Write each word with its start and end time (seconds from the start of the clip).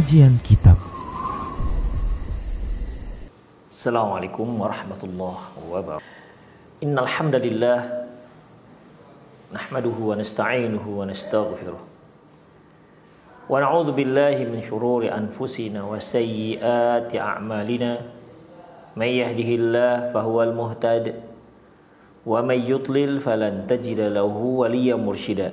Kajian 0.00 0.40
Kitab. 0.40 0.80
Assalamualaikum 3.68 4.48
warahmatullahi 4.56 5.60
wabarakatuh. 5.60 6.80
Innal 6.80 7.04
hamdalillah 7.04 8.08
nahmaduhu 9.52 10.08
wa 10.08 10.16
nasta'inuhu 10.16 10.88
wa 10.88 11.04
nastaghfiruh. 11.04 11.76
Wa 13.44 13.60
na'udzu 13.60 13.92
billahi 13.92 14.48
min 14.48 14.64
shururi 14.64 15.12
anfusina 15.12 15.84
wa 15.84 16.00
sayyiati 16.00 17.20
a'malina. 17.20 18.00
May 18.96 19.20
yahdihillahu 19.20 20.16
fahuwal 20.16 20.56
muhtad 20.56 21.12
wa 22.24 22.40
may 22.40 22.64
yudlil 22.64 23.20
falan 23.20 23.68
tajida 23.68 24.08
lahu 24.08 24.64
waliyyan 24.64 24.96
mursyida 24.96 25.52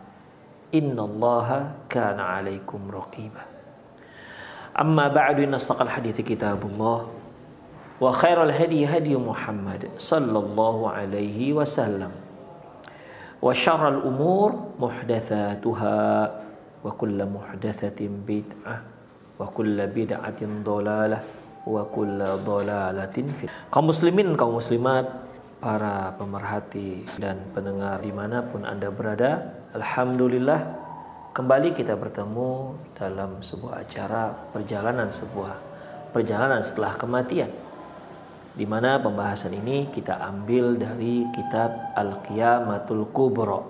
Inna 0.71 1.03
allaha 1.03 1.83
kana 1.91 2.39
alaikum 2.39 2.87
raqiba 2.87 3.43
Amma 4.71 5.11
ba'du 5.11 5.43
inna 5.43 5.59
astaqal 5.59 5.91
hadithi 5.91 6.23
kitabullah 6.23 7.11
Wa 7.99 8.09
khairal 8.15 8.55
hadi 8.55 8.87
hadi 8.87 9.19
Muhammad 9.19 9.91
Sallallahu 9.99 10.87
alaihi 10.87 11.51
wasallam 11.51 12.15
Wa 13.43 13.51
syarral 13.51 13.99
umur 14.07 14.79
muhdathatuha 14.79 15.99
Wa 16.81 16.87
kulla 16.95 17.27
muhdathatin 17.27 18.23
bid'ah 18.23 18.79
Wa 19.35 19.51
kulla 19.51 19.91
bid'atin 19.91 20.63
dolalah 20.63 21.19
Wa 21.67 21.83
kulla 21.91 22.39
dolalatin 22.41 23.27
fi 23.35 23.51
Kaum 23.67 23.91
muslimin, 23.91 24.39
kaum 24.39 24.55
muslimat 24.55 25.30
Para 25.61 26.17
pemerhati 26.17 27.05
dan 27.21 27.37
pendengar 27.53 28.01
di 28.01 28.09
mana 28.09 28.41
pun 28.41 28.65
anda 28.65 28.89
berada 28.89 29.61
Alhamdulillah 29.77 30.57
kembali 31.37 31.77
kita 31.77 31.93
bertemu 31.93 32.73
dalam 32.97 33.45
sebuah 33.45 33.85
acara 33.85 34.33
perjalanan 34.49 35.13
sebuah 35.13 35.53
perjalanan 36.17 36.65
setelah 36.65 36.97
kematian 36.97 37.53
di 38.57 38.65
mana 38.65 38.97
pembahasan 38.99 39.53
ini 39.53 39.87
kita 39.93 40.17
ambil 40.17 40.81
dari 40.81 41.29
kitab 41.29 41.93
Al-Qiyamatul 41.95 43.07
Kubra. 43.13 43.61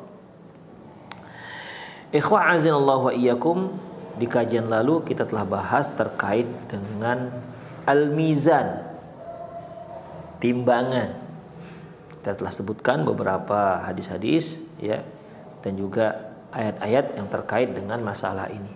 Ikhwah 2.15 2.55
azinallahu 2.55 3.11
wa 3.11 3.13
iyyakum 3.13 3.71
di 4.15 4.31
kajian 4.31 4.71
lalu 4.71 5.03
kita 5.03 5.27
telah 5.27 5.43
bahas 5.43 5.91
terkait 5.91 6.47
dengan 6.71 7.35
al-mizan 7.83 8.79
timbangan. 10.41 11.30
Kita 12.21 12.37
telah 12.37 12.53
sebutkan 12.53 13.01
beberapa 13.01 13.81
hadis-hadis 13.81 14.61
ya 14.77 15.01
dan 15.65 15.73
juga 15.73 16.37
ayat-ayat 16.53 17.17
yang 17.17 17.25
terkait 17.33 17.73
dengan 17.73 17.97
masalah 18.05 18.45
ini. 18.53 18.69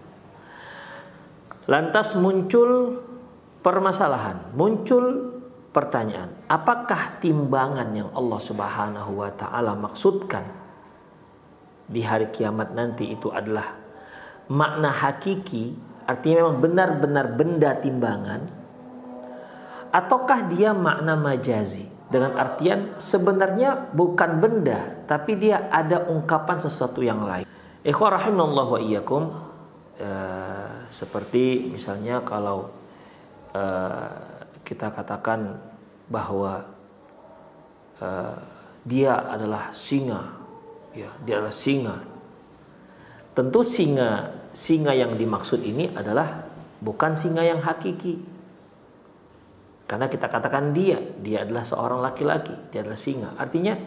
Lantas 1.69 2.17
muncul 2.17 3.01
permasalahan, 3.61 4.49
muncul 4.57 5.37
pertanyaan, 5.69 6.33
apakah 6.49 7.21
timbangan 7.21 7.89
yang 7.93 8.09
Allah 8.17 8.41
Subhanahu 8.41 9.21
wa 9.21 9.29
taala 9.29 9.77
maksudkan 9.77 10.45
di 11.85 12.01
hari 12.01 12.33
kiamat 12.33 12.73
nanti 12.73 13.13
itu 13.13 13.29
adalah 13.29 13.77
makna 14.49 14.89
hakiki, 14.89 15.77
artinya 16.09 16.49
memang 16.49 16.57
benar-benar 16.65 17.25
benda 17.37 17.77
timbangan 17.77 18.41
ataukah 19.93 20.49
dia 20.51 20.73
makna 20.73 21.13
majazi? 21.13 21.94
Dengan 22.05 22.37
artian 22.37 22.95
sebenarnya 23.01 23.91
bukan 23.93 24.37
benda 24.37 25.05
tapi 25.09 25.37
dia 25.37 25.67
ada 25.73 26.05
ungkapan 26.05 26.61
sesuatu 26.61 27.01
yang 27.01 27.25
lain. 27.25 27.45
Ikhwah 27.85 28.17
rahimallahu 28.17 28.77
wa 28.77 28.81
iyyakum 28.81 29.23
uh, 30.01 30.89
seperti 30.89 31.69
misalnya 31.69 32.21
kalau 32.21 32.69
uh, 33.53 34.09
kita 34.65 34.89
katakan 34.89 35.57
bahwa 36.09 36.65
uh, 38.01 38.37
dia 38.85 39.17
adalah 39.17 39.73
singa 39.73 40.37
ya 40.93 41.09
dia 41.25 41.41
adalah 41.41 41.53
singa 41.53 41.95
tentu 43.33 43.65
singa 43.65 44.31
singa 44.53 44.93
yang 44.93 45.17
dimaksud 45.17 45.59
ini 45.65 45.91
adalah 45.91 46.45
bukan 46.79 47.17
singa 47.17 47.41
yang 47.41 47.59
hakiki 47.59 48.34
karena 49.85 50.09
kita 50.09 50.25
katakan 50.25 50.73
dia, 50.73 50.97
dia 51.21 51.45
adalah 51.45 51.61
seorang 51.61 52.01
laki-laki, 52.01 52.53
dia 52.73 52.81
adalah 52.81 52.97
singa. 52.97 53.37
Artinya 53.37 53.77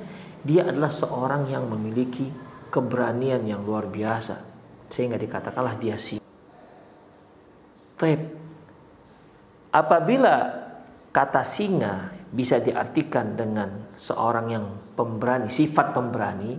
dia 0.47 0.63
adalah 0.63 0.95
seorang 0.95 1.51
yang 1.51 1.67
memiliki 1.67 2.31
keberanian 2.71 3.43
yang 3.43 3.67
luar 3.67 3.91
biasa. 3.91 4.47
Sehingga 4.87 5.19
dikatakanlah 5.19 5.75
dia 5.83 5.99
singa. 5.99 6.23
Taib. 7.99 8.31
Apabila 9.75 10.35
kata 11.11 11.43
singa 11.43 12.15
bisa 12.31 12.63
diartikan 12.63 13.35
dengan 13.35 13.91
seorang 13.99 14.47
yang 14.55 14.67
pemberani, 14.95 15.51
sifat 15.51 15.99
pemberani, 15.99 16.55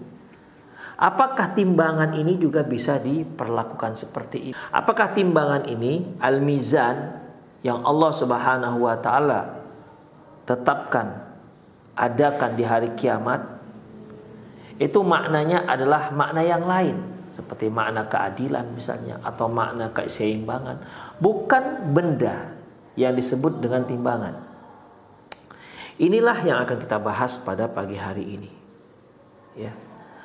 apakah 1.00 1.56
timbangan 1.56 2.12
ini 2.12 2.36
juga 2.36 2.68
bisa 2.68 3.00
diperlakukan 3.00 3.96
seperti 3.96 4.52
itu? 4.52 4.56
Apakah 4.76 5.16
timbangan 5.16 5.64
ini 5.64 6.20
al-mizan 6.20 7.19
yang 7.66 7.84
Allah 7.84 8.12
Subhanahu 8.16 8.88
wa 8.88 8.96
taala 9.00 9.60
tetapkan 10.48 11.30
adakan 12.00 12.56
di 12.56 12.64
hari 12.64 12.90
kiamat 12.96 13.60
itu 14.80 15.04
maknanya 15.04 15.68
adalah 15.68 16.08
makna 16.16 16.40
yang 16.40 16.64
lain. 16.64 16.98
Seperti 17.36 17.68
makna 17.70 18.08
keadilan 18.08 18.74
misalnya 18.74 19.20
atau 19.22 19.52
makna 19.52 19.92
keseimbangan. 19.92 20.82
Bukan 21.20 21.94
benda 21.94 22.56
yang 22.96 23.14
disebut 23.14 23.60
dengan 23.60 23.84
timbangan. 23.86 24.40
Inilah 26.00 26.40
yang 26.48 26.64
akan 26.64 26.80
kita 26.80 26.96
bahas 26.96 27.36
pada 27.36 27.68
pagi 27.68 28.00
hari 28.00 28.40
ini. 28.40 28.52
Ya. 29.60 29.76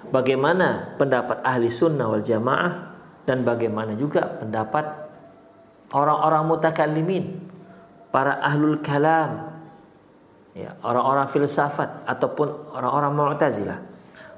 Bagaimana 0.07 0.95
pendapat 0.95 1.43
ahli 1.43 1.67
sunnah 1.67 2.07
wal 2.07 2.23
jamaah 2.23 2.95
dan 3.27 3.43
bagaimana 3.43 3.99
juga 3.99 4.39
pendapat 4.39 5.04
orang-orang 5.93 6.43
mutakallimin, 6.49 7.25
para 8.15 8.39
ahlul 8.39 8.79
kalam, 8.79 9.51
ya, 10.55 10.79
orang-orang 10.87 11.27
filsafat 11.27 12.07
ataupun 12.07 12.73
orang-orang 12.73 13.13
mu'tazilah. 13.13 13.79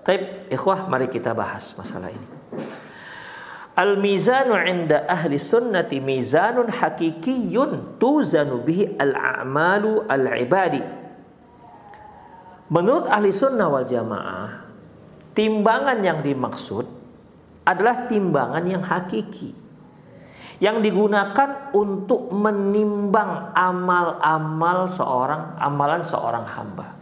Taib, 0.01 0.49
ikhwah, 0.49 0.89
mari 0.89 1.13
kita 1.13 1.37
bahas 1.37 1.77
masalah 1.77 2.09
ini. 2.09 2.29
Al-mizanu 3.77 4.57
inda 4.57 5.05
ahli 5.05 5.37
sunnati 5.37 6.01
mizanun 6.01 6.73
hakikiyun 6.73 8.01
tuzanu 8.01 8.65
bihi 8.65 8.97
al-a'malu 8.97 10.09
al-ibadi. 10.09 10.81
Menurut 12.73 13.13
ahli 13.13 13.29
sunnah 13.29 13.69
wal 13.69 13.85
jamaah, 13.85 14.65
timbangan 15.37 16.01
yang 16.01 16.25
dimaksud 16.25 16.89
adalah 17.69 18.09
timbangan 18.09 18.65
yang 18.65 18.81
hakiki 18.81 19.66
yang 20.63 20.81
digunakan 20.81 21.71
untuk 21.77 22.33
menimbang 22.33 23.53
amal-amal 23.53 24.89
seorang 24.89 25.61
amalan 25.61 26.01
seorang 26.01 26.45
hamba 26.49 26.97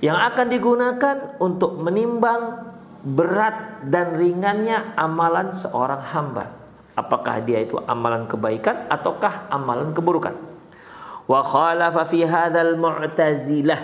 yang 0.00 0.16
akan 0.16 0.46
digunakan 0.48 1.16
untuk 1.42 1.76
menimbang 1.76 2.70
berat 3.04 3.84
dan 3.88 4.16
ringannya 4.16 4.96
amalan 4.96 5.52
seorang 5.52 6.00
hamba 6.00 6.58
Apakah 6.98 7.38
dia 7.46 7.62
itu 7.62 7.78
amalan 7.86 8.26
kebaikan 8.26 8.90
ataukah 8.90 9.46
amalan 9.54 9.94
keburukan? 9.94 10.34
Wa 11.30 11.46
khalafa 11.46 12.02
fi 12.02 12.26
hadzal 12.26 12.74
mu'tazilah 12.74 13.78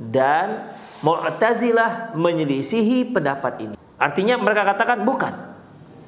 dan 0.00 0.72
Mu'tazilah 1.02 2.14
menyelisihi 2.14 3.10
pendapat 3.10 3.58
ini. 3.58 3.76
Artinya 3.98 4.38
mereka 4.38 4.62
katakan 4.70 5.02
bukan. 5.02 5.34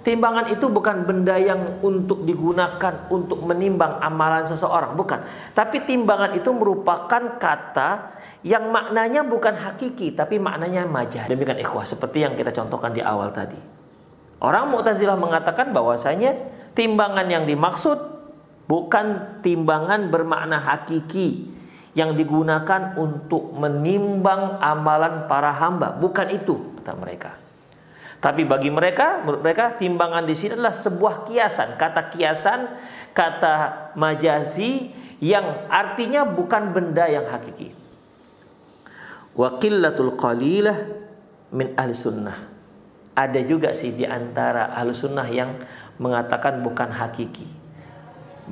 Timbangan 0.05 0.53
itu 0.53 0.69
bukan 0.69 1.09
benda 1.09 1.41
yang 1.41 1.81
untuk 1.81 2.29
digunakan 2.29 3.09
untuk 3.09 3.41
menimbang 3.41 4.05
amalan 4.05 4.45
seseorang, 4.45 4.93
bukan. 4.93 5.25
Tapi 5.57 5.89
timbangan 5.89 6.37
itu 6.37 6.53
merupakan 6.53 7.41
kata 7.41 8.13
yang 8.45 8.69
maknanya 8.69 9.25
bukan 9.25 9.57
hakiki 9.57 10.13
tapi 10.13 10.37
maknanya 10.37 10.85
majaz. 10.85 11.25
Demikian 11.25 11.57
ikhwah 11.57 11.89
seperti 11.89 12.21
yang 12.21 12.37
kita 12.37 12.53
contohkan 12.53 12.93
di 12.93 13.01
awal 13.01 13.33
tadi. 13.33 13.57
Orang 14.45 14.69
Mu'tazilah 14.69 15.17
mengatakan 15.17 15.73
bahwasanya 15.73 16.37
timbangan 16.77 17.25
yang 17.25 17.49
dimaksud 17.49 17.97
bukan 18.69 19.41
timbangan 19.41 20.13
bermakna 20.13 20.61
hakiki 20.61 21.49
yang 21.97 22.13
digunakan 22.13 22.93
untuk 23.01 23.57
menimbang 23.57 24.61
amalan 24.61 25.25
para 25.25 25.49
hamba, 25.49 25.97
bukan 25.97 26.29
itu 26.29 26.77
kata 26.85 26.93
mereka. 27.01 27.44
Tapi 28.25 28.49
bagi 28.49 28.73
mereka, 28.73 29.21
menurut 29.21 29.45
mereka 29.45 29.77
timbangan 29.77 30.25
di 30.25 30.33
sini 30.33 30.57
adalah 30.57 30.73
sebuah 30.73 31.29
kiasan. 31.29 31.77
Kata 31.77 32.09
kiasan, 32.09 32.61
kata 33.13 33.55
majazi 34.01 34.89
yang 35.21 35.69
artinya 35.69 36.25
bukan 36.25 36.73
benda 36.73 37.05
yang 37.05 37.29
hakiki. 37.29 37.77
Wa 39.37 39.61
qillatul 39.61 40.17
qalilah 40.17 40.89
min 41.53 41.77
ahli 41.77 41.93
sunnah. 41.93 42.39
Ada 43.13 43.45
juga 43.45 43.77
sih 43.77 43.93
di 43.93 44.09
antara 44.09 44.73
ahli 44.73 44.97
sunnah 44.97 45.29
yang 45.29 45.61
mengatakan 46.01 46.65
bukan 46.65 46.97
hakiki. 46.97 47.45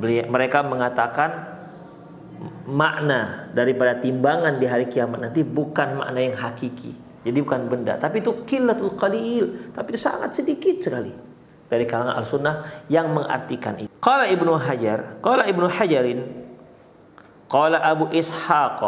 Mereka 0.05 0.69
mengatakan 0.69 1.49
makna 2.69 3.49
daripada 3.57 3.97
timbangan 3.97 4.61
di 4.61 4.69
hari 4.69 4.85
kiamat 4.93 5.33
nanti 5.33 5.41
bukan 5.41 5.97
makna 5.97 6.21
yang 6.21 6.37
hakiki. 6.37 7.12
Jadi 7.23 7.39
bukan 7.39 7.71
benda, 7.71 7.95
tapi 8.03 8.19
itu 8.19 8.43
kilatul 8.43 8.99
qalil, 8.99 9.71
tapi 9.71 9.95
itu 9.95 10.01
sangat 10.03 10.35
sedikit 10.35 10.83
sekali 10.83 11.15
dari 11.71 11.87
kalangan 11.87 12.19
al-sunnah 12.19 12.55
yang 12.91 13.15
mengartikan 13.15 13.79
itu. 13.79 13.89
Qala 14.03 14.27
Ibnu 14.27 14.59
Hajar, 14.59 15.23
qala 15.23 15.47
Ibnu 15.47 15.71
Hajarin, 15.71 16.21
qala 17.47 17.79
Abu 17.79 18.11
Ishaq 18.11 18.83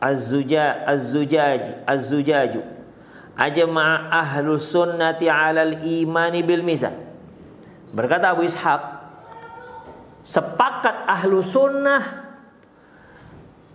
Az-Zuja 0.00 0.88
Az-Zujaj 0.88 1.84
Az-Zujaju 1.84 2.60
ajma'a 3.36 4.08
ahlu 4.10 4.56
sunnati 4.56 5.28
'ala 5.28 5.68
al-imani 5.68 6.40
bil 6.40 6.64
mizan. 6.64 6.96
Berkata 7.92 8.32
Abu 8.32 8.48
Ishaq, 8.48 8.80
sepakat 10.24 11.04
ahlu 11.04 11.44
sunnah 11.44 12.23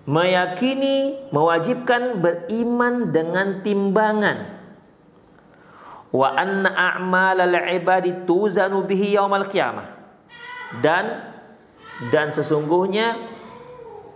meyakini 0.10 1.30
mewajibkan 1.30 2.18
beriman 2.18 3.14
dengan 3.14 3.62
timbangan. 3.62 4.58
Wa 6.10 6.34
anna 6.34 6.74
a'malal 6.74 7.70
ibadi 7.70 8.26
tuzanu 8.26 8.90
bihi 8.90 9.14
yaumal 9.14 9.46
qiyamah. 9.46 9.86
Dan 10.82 11.30
dan 12.10 12.34
sesungguhnya 12.34 13.22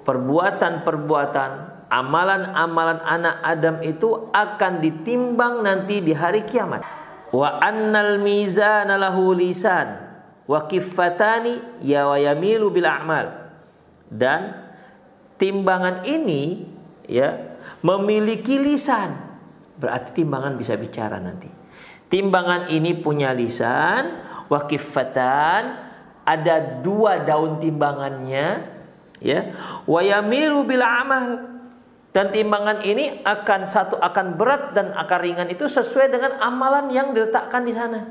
perbuatan-perbuatan 0.01 1.51
amalan-amalan 1.93 2.97
anak 3.05 3.35
Adam 3.45 3.77
itu 3.85 4.33
akan 4.33 4.81
ditimbang 4.81 5.61
nanti 5.61 6.01
di 6.01 6.17
hari 6.17 6.41
kiamat. 6.41 6.81
Wa 7.29 7.61
annal 7.61 8.17
mizana 8.17 8.97
lahu 8.97 9.37
lisan 9.37 9.93
wa 10.49 10.65
kiffatani 10.65 11.85
ya 11.85 12.09
wa 12.09 12.17
yamilu 12.17 12.73
bil 12.73 12.89
a'mal. 12.89 13.53
Dan 14.09 14.62
timbangan 15.37 16.05
ini 16.05 16.65
ya 17.07 17.57
memiliki 17.83 18.57
lisan. 18.57 19.15
Berarti 19.77 20.23
timbangan 20.23 20.55
bisa 20.55 20.77
bicara 20.77 21.17
nanti. 21.19 21.49
Timbangan 22.07 22.69
ini 22.69 22.93
punya 22.93 23.33
lisan, 23.33 24.21
wakifatan, 24.45 25.61
ada 26.23 26.55
dua 26.85 27.25
daun 27.25 27.57
timbangannya, 27.57 28.69
ya. 29.17 29.41
Wayamilu 29.89 30.61
bila 30.63 31.01
amal 31.01 31.25
dan 32.13 32.29
timbangan 32.29 32.85
ini 32.85 33.25
akan 33.25 33.61
satu 33.65 33.97
akan 33.97 34.37
berat 34.37 34.77
dan 34.77 34.93
akan 34.93 35.19
ringan 35.25 35.49
itu 35.49 35.65
sesuai 35.65 36.13
dengan 36.13 36.37
amalan 36.37 36.93
yang 36.93 37.09
diletakkan 37.11 37.65
di 37.65 37.73
sana. 37.73 38.05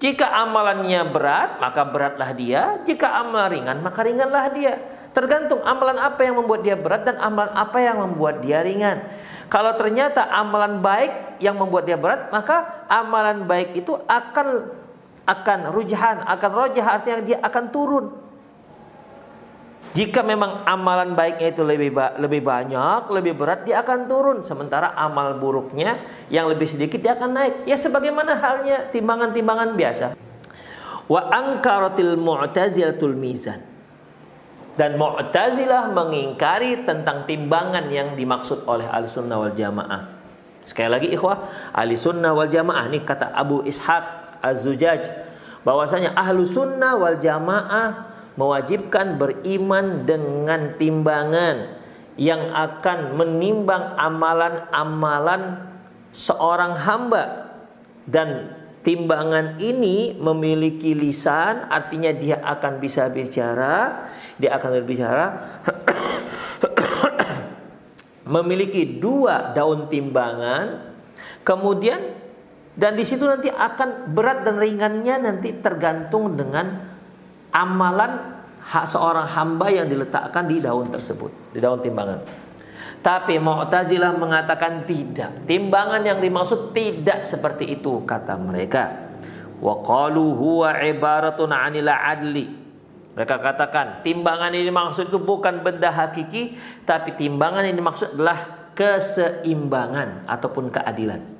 Jika 0.00 0.32
amalannya 0.32 1.00
berat, 1.08 1.60
maka 1.60 1.84
beratlah 1.88 2.32
dia. 2.32 2.80
Jika 2.84 3.20
amal 3.20 3.52
ringan, 3.52 3.80
maka 3.84 4.00
ringanlah 4.04 4.48
dia. 4.52 4.99
Tergantung 5.10 5.58
amalan 5.66 5.98
apa 5.98 6.22
yang 6.22 6.38
membuat 6.38 6.62
dia 6.62 6.78
berat 6.78 7.02
dan 7.02 7.18
amalan 7.18 7.50
apa 7.50 7.78
yang 7.82 7.98
membuat 7.98 8.46
dia 8.46 8.62
ringan. 8.62 9.02
Kalau 9.50 9.74
ternyata 9.74 10.30
amalan 10.30 10.78
baik 10.78 11.42
yang 11.42 11.58
membuat 11.58 11.82
dia 11.82 11.98
berat, 11.98 12.30
maka 12.30 12.86
amalan 12.86 13.42
baik 13.42 13.74
itu 13.74 13.98
akan 14.06 14.70
akan 15.26 15.58
rujahan, 15.74 16.22
akan 16.22 16.50
rojah 16.54 16.86
artinya 16.86 17.18
dia 17.26 17.38
akan 17.42 17.64
turun. 17.74 18.06
Jika 19.90 20.22
memang 20.22 20.62
amalan 20.70 21.18
baiknya 21.18 21.50
itu 21.50 21.66
lebih 21.66 21.90
ba 21.90 22.14
lebih 22.14 22.46
banyak, 22.46 23.10
lebih 23.10 23.34
berat, 23.34 23.66
dia 23.66 23.82
akan 23.82 24.06
turun. 24.06 24.38
Sementara 24.46 24.94
amal 24.94 25.34
buruknya 25.42 25.98
yang 26.30 26.46
lebih 26.46 26.70
sedikit 26.70 27.02
dia 27.02 27.18
akan 27.18 27.30
naik. 27.34 27.54
Ya 27.66 27.74
sebagaimana 27.74 28.38
halnya 28.38 28.86
timbangan-timbangan 28.94 29.74
biasa. 29.74 30.06
Wa 31.10 31.26
angkaratil 31.34 32.14
mu'tazilatul 32.14 33.18
mizan 33.18 33.69
dan 34.78 34.94
Mu'tazilah 34.94 35.90
mengingkari 35.90 36.86
tentang 36.86 37.26
timbangan 37.26 37.90
yang 37.90 38.14
dimaksud 38.14 38.66
oleh 38.66 38.86
Ahlussunnah 38.86 39.36
wal 39.38 39.54
Jamaah. 39.54 40.02
Sekali 40.62 40.90
lagi 40.90 41.08
ikhwah, 41.10 41.70
Ahlussunnah 41.74 42.30
wal 42.36 42.50
Jamaah 42.50 42.86
ini 42.86 43.02
kata 43.02 43.34
Abu 43.34 43.66
Ishaq 43.66 44.38
Az-Zujaj 44.44 45.10
bahwasanya 45.66 46.14
Ahlussunnah 46.14 46.94
wal 46.96 47.18
Jamaah 47.18 48.10
mewajibkan 48.38 49.18
beriman 49.18 50.06
dengan 50.06 50.78
timbangan 50.78 51.80
yang 52.20 52.52
akan 52.52 53.16
menimbang 53.16 53.96
amalan-amalan 53.96 55.72
seorang 56.12 56.76
hamba 56.76 57.54
dan 58.04 58.59
timbangan 58.80 59.60
ini 59.60 60.16
memiliki 60.16 60.96
lisan 60.96 61.68
artinya 61.68 62.08
dia 62.16 62.40
akan 62.40 62.80
bisa 62.80 63.12
bicara 63.12 64.08
dia 64.40 64.56
akan 64.56 64.70
berbicara. 64.80 65.24
Memiliki 68.30 68.86
dua 68.86 69.52
daun 69.52 69.90
timbangan. 69.92 70.96
Kemudian 71.44 72.00
dan 72.78 72.96
di 72.96 73.04
situ 73.04 73.26
nanti 73.26 73.50
akan 73.50 74.14
berat 74.14 74.46
dan 74.46 74.56
ringannya 74.56 75.18
nanti 75.20 75.52
tergantung 75.60 76.38
dengan 76.38 76.88
amalan 77.50 78.38
hak 78.60 78.86
seorang 78.86 79.26
hamba 79.26 79.66
yang 79.72 79.90
diletakkan 79.90 80.46
di 80.46 80.62
daun 80.62 80.92
tersebut 80.92 81.32
di 81.50 81.58
daun 81.58 81.82
timbangan 81.82 82.22
tapi 83.00 83.40
Mu'tazilah 83.40 84.12
mengatakan 84.12 84.84
tidak. 84.84 85.48
Timbangan 85.48 86.04
yang 86.04 86.20
dimaksud 86.20 86.76
tidak 86.76 87.24
seperti 87.24 87.80
itu 87.80 88.04
kata 88.04 88.36
mereka. 88.36 89.08
Wa 89.60 89.80
qalu 89.80 90.36
huwa 90.36 90.76
adli. 90.76 92.46
Mereka 93.10 93.36
katakan 93.42 94.06
timbangan 94.06 94.52
ini 94.54 94.70
maksud 94.70 95.10
itu 95.10 95.18
bukan 95.18 95.64
benda 95.64 95.90
hakiki, 95.90 96.56
tapi 96.86 97.16
timbangan 97.16 97.66
ini 97.66 97.80
maksud 97.82 98.16
adalah 98.16 98.70
keseimbangan 98.76 100.30
ataupun 100.30 100.70
keadilan. 100.70 101.39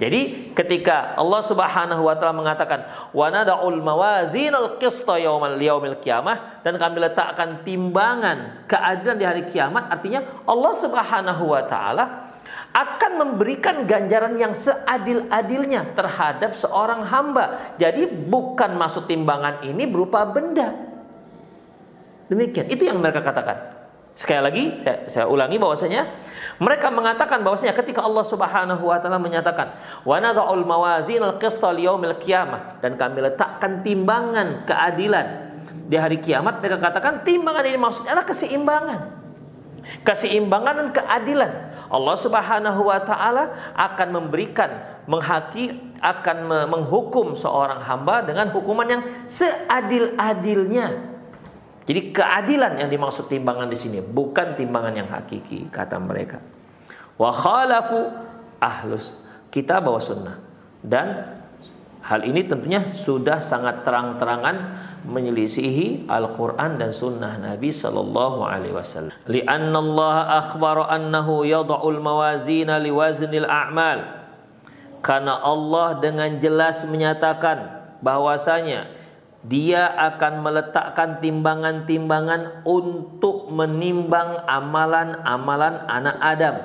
Jadi 0.00 0.50
ketika 0.56 1.12
Allah 1.12 1.44
Subhanahu 1.44 2.08
wa 2.08 2.16
taala 2.16 2.32
mengatakan 2.32 2.88
wa 3.12 3.28
nada'ul 3.28 3.84
mawazinal 3.84 4.80
qista 4.80 5.20
yaumal 5.20 5.60
yaumil 5.60 6.00
qiyamah 6.00 6.64
dan 6.64 6.80
kami 6.80 7.04
letakkan 7.04 7.60
timbangan 7.68 8.64
keadilan 8.64 9.16
di 9.20 9.24
hari 9.28 9.42
kiamat 9.44 9.92
artinya 9.92 10.24
Allah 10.48 10.72
Subhanahu 10.72 11.52
wa 11.52 11.62
taala 11.68 12.32
akan 12.72 13.12
memberikan 13.20 13.84
ganjaran 13.84 14.40
yang 14.40 14.56
seadil-adilnya 14.56 15.92
terhadap 15.92 16.56
seorang 16.56 17.04
hamba. 17.04 17.76
Jadi 17.76 18.08
bukan 18.08 18.80
masuk 18.80 19.04
timbangan 19.04 19.60
ini 19.66 19.84
berupa 19.84 20.24
benda. 20.24 20.70
Demikian. 22.30 22.70
Itu 22.70 22.86
yang 22.86 23.02
mereka 23.02 23.26
katakan. 23.26 23.79
Sekali 24.20 24.40
lagi 24.44 24.64
saya, 24.84 25.08
saya 25.08 25.24
ulangi 25.32 25.56
bahwasanya 25.56 26.04
mereka 26.60 26.92
mengatakan 26.92 27.40
bahwasanya 27.40 27.72
ketika 27.72 28.04
Allah 28.04 28.20
Subhanahu 28.20 28.92
wa 28.92 29.00
taala 29.00 29.16
menyatakan 29.16 29.72
wa 30.04 30.20
nadha'ul 30.20 30.60
mawazin 30.60 31.24
al-qista 31.24 31.72
liyaumil 31.72 32.20
qiyamah 32.20 32.84
dan 32.84 33.00
kami 33.00 33.24
letakkan 33.24 33.80
timbangan 33.80 34.68
keadilan 34.68 35.56
di 35.88 35.96
hari 35.96 36.20
kiamat 36.20 36.60
mereka 36.60 36.76
katakan 36.76 37.24
timbangan 37.24 37.64
ini 37.64 37.80
maksudnya 37.80 38.12
adalah 38.12 38.28
keseimbangan. 38.28 39.00
keseimbangan 40.04 40.74
dan 40.76 40.88
keadilan. 40.92 41.52
Allah 41.88 42.16
Subhanahu 42.20 42.92
wa 42.92 43.00
taala 43.00 43.72
akan 43.72 44.08
memberikan 44.20 45.00
menghaki 45.08 45.96
akan 46.04 46.68
menghukum 46.68 47.32
seorang 47.32 47.80
hamba 47.80 48.20
dengan 48.20 48.52
hukuman 48.52 48.84
yang 48.84 49.02
seadil-adilnya. 49.24 51.08
Jadi 51.88 52.12
keadilan 52.12 52.76
yang 52.76 52.88
dimaksud 52.92 53.26
timbangan 53.26 53.66
di 53.66 53.78
sini 53.78 53.98
bukan 54.04 54.54
timbangan 54.54 54.94
yang 54.94 55.08
hakiki 55.08 55.68
kata 55.72 55.96
mereka. 55.96 56.38
Wa 57.16 57.32
khalafu 57.32 58.08
ahlus 58.60 59.16
kita 59.48 59.80
bawa 59.80 59.98
sunnah 59.98 60.36
dan 60.80 61.40
hal 62.04 62.24
ini 62.24 62.44
tentunya 62.48 62.84
sudah 62.84 63.40
sangat 63.44 63.84
terang-terangan 63.84 64.56
menyelisihi 65.04 66.08
Al-Quran 66.08 66.76
dan 66.76 66.92
Sunnah 66.92 67.40
Nabi 67.40 67.72
Sallallahu 67.72 68.44
Alaihi 68.44 68.76
Wasallam. 68.76 69.12
Lianna 69.28 69.78
Allah 69.80 70.16
akhbara 70.44 70.92
annahu 70.92 71.44
yada'ul 71.48 72.00
mawazina 72.00 72.76
liwaznil 72.76 73.48
a'mal. 73.48 74.20
Karena 75.00 75.40
Allah 75.40 75.96
dengan 75.96 76.36
jelas 76.36 76.84
menyatakan 76.84 77.80
bahwasanya 78.04 78.99
dia 79.40 79.88
akan 79.88 80.44
meletakkan 80.44 81.18
timbangan-timbangan 81.24 82.64
untuk 82.68 83.48
menimbang 83.48 84.44
amalan-amalan 84.44 85.74
anak 85.88 86.16
Adam. 86.20 86.56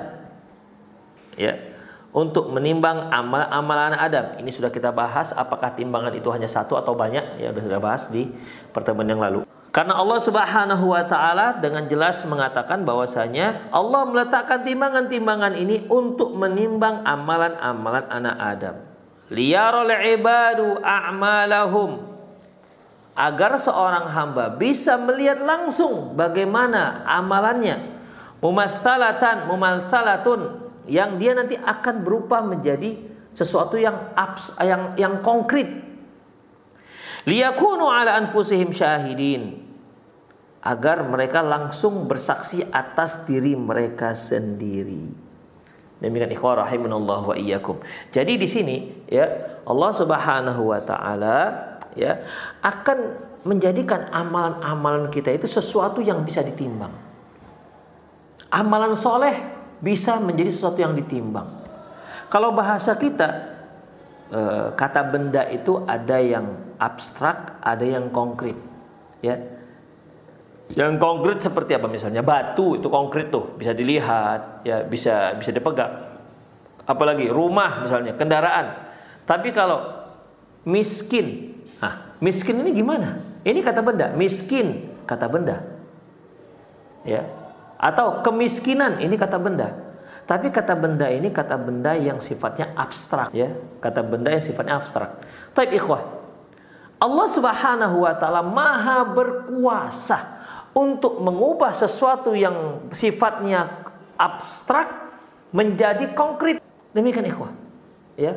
Ya 1.36 1.76
untuk 2.16 2.48
menimbang 2.48 3.12
amal-amalan 3.12 3.92
Adam. 3.92 4.40
Ini 4.40 4.48
sudah 4.48 4.72
kita 4.72 4.88
bahas 4.88 5.36
apakah 5.36 5.76
timbangan 5.76 6.16
itu 6.16 6.32
hanya 6.32 6.48
satu 6.48 6.80
atau 6.80 6.96
banyak 6.96 7.36
ya 7.36 7.52
sudah 7.52 7.64
kita 7.68 7.76
bahas 7.76 8.08
di 8.08 8.24
pertemuan 8.72 9.04
yang 9.04 9.20
lalu. 9.20 9.44
Karena 9.68 10.00
Allah 10.00 10.16
Subhanahu 10.16 10.96
wa 10.96 11.04
taala 11.04 11.60
dengan 11.60 11.84
jelas 11.84 12.24
mengatakan 12.24 12.88
bahwasanya 12.88 13.68
Allah 13.68 14.08
meletakkan 14.08 14.64
timbangan-timbangan 14.64 15.52
ini 15.60 15.84
untuk 15.92 16.32
menimbang 16.32 17.04
amalan-amalan 17.04 18.08
anak 18.08 18.36
Adam. 18.40 18.76
Liyarul 19.28 19.92
ibadu 19.92 20.80
a'malahum 20.80 22.15
agar 23.16 23.56
seorang 23.56 24.12
hamba 24.12 24.52
bisa 24.52 25.00
melihat 25.00 25.40
langsung 25.40 26.12
bagaimana 26.12 27.02
amalannya. 27.08 27.96
Mumatsalatan, 28.44 29.48
mumatsalatun 29.48 30.40
yang 30.84 31.16
dia 31.16 31.32
nanti 31.32 31.56
akan 31.56 32.04
berupa 32.04 32.44
menjadi 32.44 33.00
sesuatu 33.32 33.80
yang 33.80 34.12
abs, 34.12 34.52
yang 34.60 34.92
yang 35.00 35.14
konkret. 35.24 35.66
Liyakunu 37.26 37.88
ala 37.88 38.20
anfusihim 38.20 38.70
syahidin 38.70 39.64
agar 40.62 41.02
mereka 41.08 41.40
langsung 41.40 42.04
bersaksi 42.04 42.62
atas 42.68 43.24
diri 43.24 43.56
mereka 43.56 44.12
sendiri. 44.12 45.10
Demikian 45.96 46.28
ikhwah 46.28 46.60
wa 46.60 47.34
iyyakum. 47.34 47.80
Jadi 48.12 48.36
di 48.36 48.44
sini 48.44 48.76
ya 49.08 49.56
Allah 49.64 49.90
Subhanahu 49.96 50.62
wa 50.70 50.80
taala 50.84 51.36
ya 51.96 52.20
akan 52.60 52.98
menjadikan 53.48 54.12
amalan-amalan 54.12 55.08
kita 55.08 55.32
itu 55.32 55.48
sesuatu 55.48 56.04
yang 56.04 56.22
bisa 56.22 56.44
ditimbang. 56.44 56.92
Amalan 58.52 58.94
soleh 58.94 59.34
bisa 59.80 60.20
menjadi 60.20 60.52
sesuatu 60.52 60.78
yang 60.78 60.94
ditimbang. 60.94 61.66
Kalau 62.28 62.52
bahasa 62.52 62.94
kita 62.94 63.28
eh, 64.30 64.68
kata 64.76 65.02
benda 65.08 65.48
itu 65.48 65.82
ada 65.88 66.18
yang 66.20 66.76
abstrak, 66.76 67.58
ada 67.64 67.82
yang 67.82 68.12
konkret, 68.12 68.56
ya. 69.24 69.40
Yang 70.74 70.98
konkret 70.98 71.38
seperti 71.38 71.78
apa 71.78 71.86
misalnya 71.86 72.26
batu 72.26 72.74
itu 72.74 72.90
konkret 72.90 73.30
tuh 73.30 73.54
bisa 73.54 73.70
dilihat, 73.70 74.66
ya 74.66 74.82
bisa 74.82 75.38
bisa 75.38 75.54
dipegang. 75.54 76.18
Apalagi 76.86 77.30
rumah 77.30 77.86
misalnya, 77.86 78.18
kendaraan. 78.18 78.74
Tapi 79.26 79.54
kalau 79.54 79.82
miskin, 80.66 81.54
nah 81.82 82.16
miskin 82.22 82.60
ini 82.64 82.70
gimana? 82.72 83.20
Ini 83.46 83.62
kata 83.62 83.80
benda, 83.84 84.10
miskin 84.16 84.90
kata 85.06 85.30
benda. 85.30 85.62
Ya, 87.06 87.22
atau 87.78 88.24
kemiskinan 88.26 88.98
ini 88.98 89.14
kata 89.14 89.38
benda. 89.38 89.86
Tapi 90.26 90.50
kata 90.50 90.74
benda 90.74 91.06
ini 91.06 91.30
kata 91.30 91.54
benda 91.54 91.94
yang 91.94 92.18
sifatnya 92.18 92.74
abstrak 92.74 93.30
ya, 93.30 93.54
kata 93.78 94.02
benda 94.02 94.34
yang 94.34 94.42
sifatnya 94.42 94.74
abstrak. 94.82 95.22
Tapi 95.54 95.78
ikhwah, 95.78 96.02
Allah 96.98 97.28
Subhanahu 97.30 98.02
wa 98.02 98.14
taala 98.18 98.42
maha 98.42 99.06
berkuasa 99.06 100.18
untuk 100.74 101.22
mengubah 101.22 101.70
sesuatu 101.70 102.34
yang 102.34 102.90
sifatnya 102.90 103.86
abstrak 104.18 104.90
menjadi 105.54 106.10
konkret. 106.16 106.58
Demikian 106.90 107.30
ikhwah. 107.30 107.52
Ya. 108.18 108.34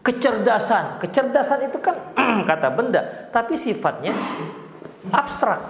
Kecerdasan, 0.00 0.96
kecerdasan 0.96 1.68
itu 1.68 1.76
kan 1.76 1.96
kata 2.48 2.68
benda, 2.72 3.28
tapi 3.28 3.52
sifatnya 3.52 4.16
abstrak. 5.12 5.60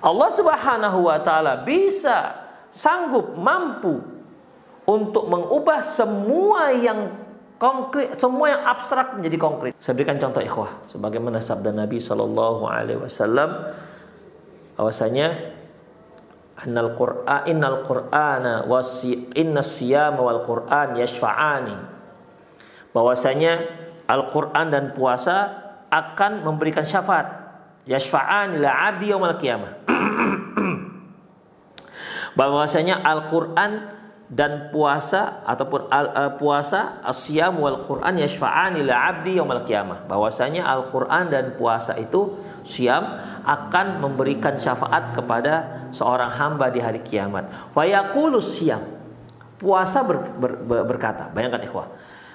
Allah 0.00 0.30
Subhanahu 0.32 1.08
wa 1.08 1.20
taala 1.20 1.64
bisa 1.64 2.32
sanggup 2.72 3.36
mampu 3.36 4.00
untuk 4.84 5.28
mengubah 5.28 5.80
semua 5.80 6.72
yang 6.72 7.12
konkret, 7.56 8.16
semua 8.20 8.56
yang 8.56 8.62
abstrak 8.68 9.16
menjadi 9.16 9.36
konkret. 9.40 9.72
Saya 9.80 9.96
berikan 9.96 10.20
contoh 10.20 10.44
ikhwah 10.44 10.84
sebagaimana 10.88 11.40
sabda 11.40 11.72
Nabi 11.72 11.96
sallallahu 11.96 12.68
alaihi 12.68 13.00
wasallam 13.00 13.72
bahwasanya 14.76 15.56
annal 16.60 16.92
qur'an 16.98 17.46
innal 17.48 17.84
qur'ana 17.86 18.66
wasi 18.68 19.32
inna 19.32 19.64
siyama 19.64 20.20
wal 20.20 20.42
qur'an 20.44 20.98
yashfa'ani 20.98 21.93
bahwasanya 22.94 23.82
Al-Qur'an 24.06 24.70
dan 24.70 24.94
puasa 24.94 25.50
akan 25.90 26.46
memberikan 26.46 26.86
syafaat 26.86 27.26
yashfa'ani 27.84 28.62
la 28.62 28.88
'abdi 28.88 29.12
yaumil 29.12 29.36
qiyamah 29.36 29.84
bahwasanya 32.38 33.02
Al-Qur'an 33.02 33.92
dan 34.34 34.72
puasa 34.72 35.44
ataupun 35.44 35.92
al, 35.92 36.06
uh, 36.10 36.32
puasa 36.40 37.04
asyam 37.04 37.60
wal 37.60 37.84
Quran 37.84 38.18
yashfa'ani 38.18 38.80
la 38.82 39.12
'abdi 39.12 39.36
yaumil 39.36 39.68
qiyamah. 39.68 40.08
Bahwasanya 40.08 40.64
Al-Qur'an 40.64 41.28
dan 41.28 41.54
puasa 41.54 41.94
itu 42.00 42.40
siam 42.64 43.04
akan 43.44 44.00
memberikan 44.00 44.56
syafaat 44.56 45.12
kepada 45.12 45.86
seorang 45.92 46.32
hamba 46.34 46.72
di 46.72 46.80
hari 46.80 47.04
kiamat. 47.04 47.76
Wa 47.76 47.84
yaqulu 47.84 48.40
siam. 48.40 48.80
Puasa 49.54 50.02
ber, 50.02 50.34
ber, 50.34 50.52
ber, 50.60 50.82
berkata, 50.88 51.30
bayangkan 51.30 51.62
ikhwah. 51.62 51.86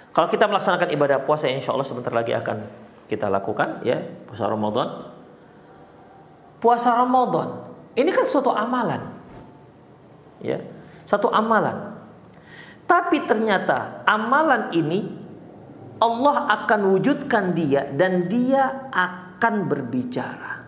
Kalau 0.10 0.28
kita 0.28 0.50
melaksanakan 0.50 0.90
ibadah 0.90 1.22
puasa 1.22 1.46
insya 1.46 1.72
Allah 1.72 1.86
sebentar 1.86 2.12
lagi 2.12 2.34
akan 2.34 2.66
kita 3.06 3.30
lakukan 3.30 3.86
ya 3.86 4.02
puasa 4.26 4.50
Ramadan. 4.50 4.88
Puasa 6.60 6.92
Ramadan 6.98 7.70
ini 8.00 8.10
kan 8.16 8.26
suatu 8.28 8.56
amalan 8.56 9.02
ya 10.40 10.60
satu 11.04 11.28
amalan 11.34 12.00
tapi 12.88 13.26
ternyata 13.28 14.06
amalan 14.08 14.72
ini 14.72 15.00
Allah 16.00 16.48
akan 16.64 16.96
wujudkan 16.96 17.52
dia 17.52 17.84
dan 17.92 18.32
dia 18.32 18.88
akan 18.94 19.68
berbicara 19.68 20.64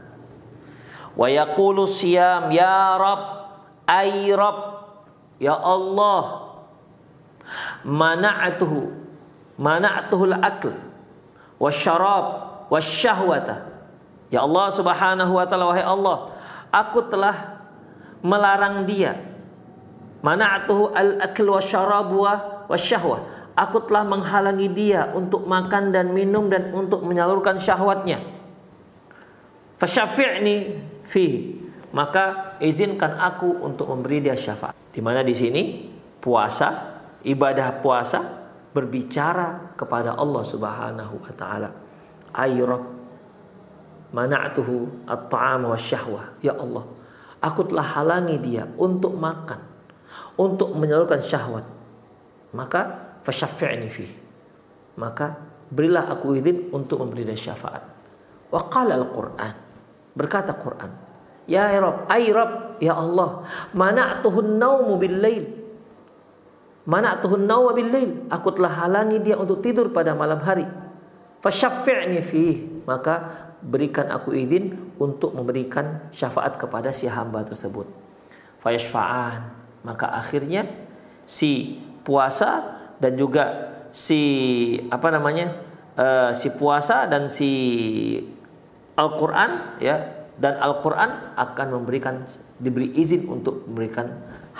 wa 1.15 1.27
yaqulu 1.31 1.88
siyam 1.88 2.51
ya 2.51 3.00
rab 3.00 3.21
ay 3.88 4.27
rab 4.36 4.57
ya 5.39 5.55
Allah 5.55 6.51
mana'atuhu 7.88 9.00
mana'atuhu 9.62 10.34
al-akl 10.34 10.74
wasyarab 11.62 12.25
wasyahwata 12.74 13.70
ya 14.34 14.41
Allah 14.41 14.74
subhanahu 14.74 15.38
wa 15.38 15.46
ta'ala 15.46 15.70
wahai 15.70 15.86
Allah 15.86 16.34
aku 16.74 17.06
telah 17.06 17.62
melarang 18.25 18.89
dia 18.89 19.32
Mana'atuhu 20.22 20.94
al-akl 20.94 21.50
wa 21.50 21.62
syarab 21.62 22.10
wa 22.13 22.77
syahwah. 22.77 23.25
Aku 23.58 23.84
telah 23.84 24.06
menghalangi 24.06 24.70
dia 24.72 25.10
untuk 25.12 25.44
makan 25.50 25.91
dan 25.91 26.13
minum 26.13 26.48
dan 26.48 26.72
untuk 26.72 27.03
menyalurkan 27.03 27.58
syahwatnya. 27.58 28.22
Fasyafi'ni 29.82 30.56
fihi. 31.10 31.58
Maka 31.91 32.56
izinkan 32.63 33.20
aku 33.20 33.60
untuk 33.65 33.91
memberi 33.91 34.24
dia 34.24 34.38
syafaat. 34.38 34.77
Di 34.94 35.03
mana 35.03 35.25
di 35.25 35.36
sini 35.36 35.91
puasa, 36.24 37.01
ibadah 37.25 37.84
puasa 37.84 38.40
berbicara 38.72 39.75
kepada 39.75 40.16
Allah 40.16 40.44
Subhanahu 40.44 41.16
wa 41.20 41.32
taala. 41.36 41.70
Ayrab 42.32 42.84
mana'tuhu 44.16 45.08
at-ta'am 45.08 45.68
wa 45.68 45.75
syahwah. 45.75 46.40
Ya 46.40 46.56
Allah, 46.56 46.88
aku 47.42 47.68
telah 47.68 47.86
halangi 47.98 48.38
dia 48.40 48.70
untuk 48.78 49.18
makan 49.18 49.72
untuk 50.38 50.72
menyalurkan 50.78 51.20
syahwat 51.20 51.66
maka 52.54 53.13
fasyafi'ni 53.25 53.90
fi 53.90 54.06
maka 55.00 55.40
berilah 55.72 56.12
aku 56.12 56.36
izin 56.38 56.70
untuk 56.75 57.01
memberi 57.01 57.25
dia 57.25 57.38
syafaat 57.38 57.84
wa 58.51 58.62
qala 58.68 59.00
al-Qur'an 59.00 59.54
berkata 60.13 60.54
Quran 60.56 60.92
ya 61.48 61.72
Rabb 61.80 62.12
ay 62.12 62.30
Rabb 62.30 62.82
ya 62.84 62.98
Allah, 62.98 63.46
mana'tuhun 63.78 64.58
naumu 64.58 64.98
bil 64.98 65.18
lail. 66.86 66.90
Mana'tuhun 66.90 67.46
nauma 67.46 67.72
bil 67.74 67.90
lail. 67.90 68.12
Aku 68.30 68.54
telah 68.56 68.86
halangi 68.86 69.22
dia 69.22 69.38
untuk 69.38 69.62
tidur 69.62 69.90
pada 69.94 70.18
malam 70.18 70.42
hari. 70.42 70.66
Fasyaffi'ni 71.42 72.22
fih. 72.22 72.84
Maka 72.86 73.50
berikan 73.62 74.10
aku 74.10 74.34
izin 74.34 74.96
untuk 74.98 75.38
memberikan 75.38 76.10
syafaat 76.10 76.58
kepada 76.58 76.90
si 76.90 77.06
hamba 77.06 77.46
tersebut. 77.46 77.86
Fayashfa'an. 78.62 79.54
Maka 79.82 80.14
akhirnya 80.14 80.66
si 81.26 81.82
puasa 82.02 82.78
dan 83.02 83.18
juga 83.18 83.74
si 83.90 84.22
apa 84.94 85.10
namanya 85.10 85.58
uh, 85.98 86.32
si 86.34 86.54
puasa 86.54 87.10
dan 87.10 87.28
si 87.30 87.50
Al-Quran 88.94 89.82
ya 89.82 90.22
dan 90.38 90.58
Al-Quran 90.58 91.38
akan 91.38 91.68
memberikan 91.82 92.26
diberi 92.58 92.94
izin 92.98 93.30
untuk 93.30 93.66
memberikan 93.70 94.10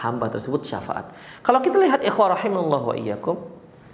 hamba 0.02 0.28
tersebut 0.28 0.66
syafaat. 0.66 1.14
Kalau 1.46 1.62
kita 1.62 1.78
lihat 1.78 2.02
ikhwah 2.02 2.34
rahimallahu 2.34 2.92
wa 2.92 2.96
iyyakum, 2.98 3.38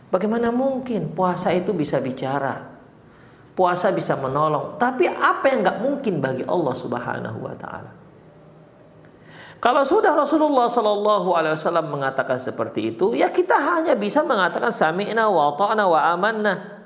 bagaimana 0.08 0.50
mungkin 0.50 1.12
puasa 1.12 1.52
itu 1.52 1.76
bisa 1.76 2.00
bicara? 2.00 2.76
Puasa 3.58 3.90
bisa 3.90 4.14
menolong, 4.14 4.78
tapi 4.78 5.10
apa 5.10 5.50
yang 5.50 5.66
nggak 5.66 5.80
mungkin 5.82 6.22
bagi 6.22 6.46
Allah 6.46 6.76
Subhanahu 6.78 7.40
wa 7.42 7.56
taala? 7.58 7.92
Kalau 9.58 9.82
sudah 9.82 10.14
Rasulullah 10.14 10.70
Shallallahu 10.70 11.34
Alaihi 11.34 11.58
Wasallam 11.58 11.90
mengatakan 11.90 12.38
seperti 12.38 12.94
itu, 12.94 13.18
ya 13.18 13.34
kita 13.34 13.58
hanya 13.58 13.98
bisa 13.98 14.22
mengatakan 14.22 14.70
sami'na 14.70 15.26
wa 15.34 15.58
ta'na 15.58 15.90
wa 15.90 16.14
amanna. 16.14 16.77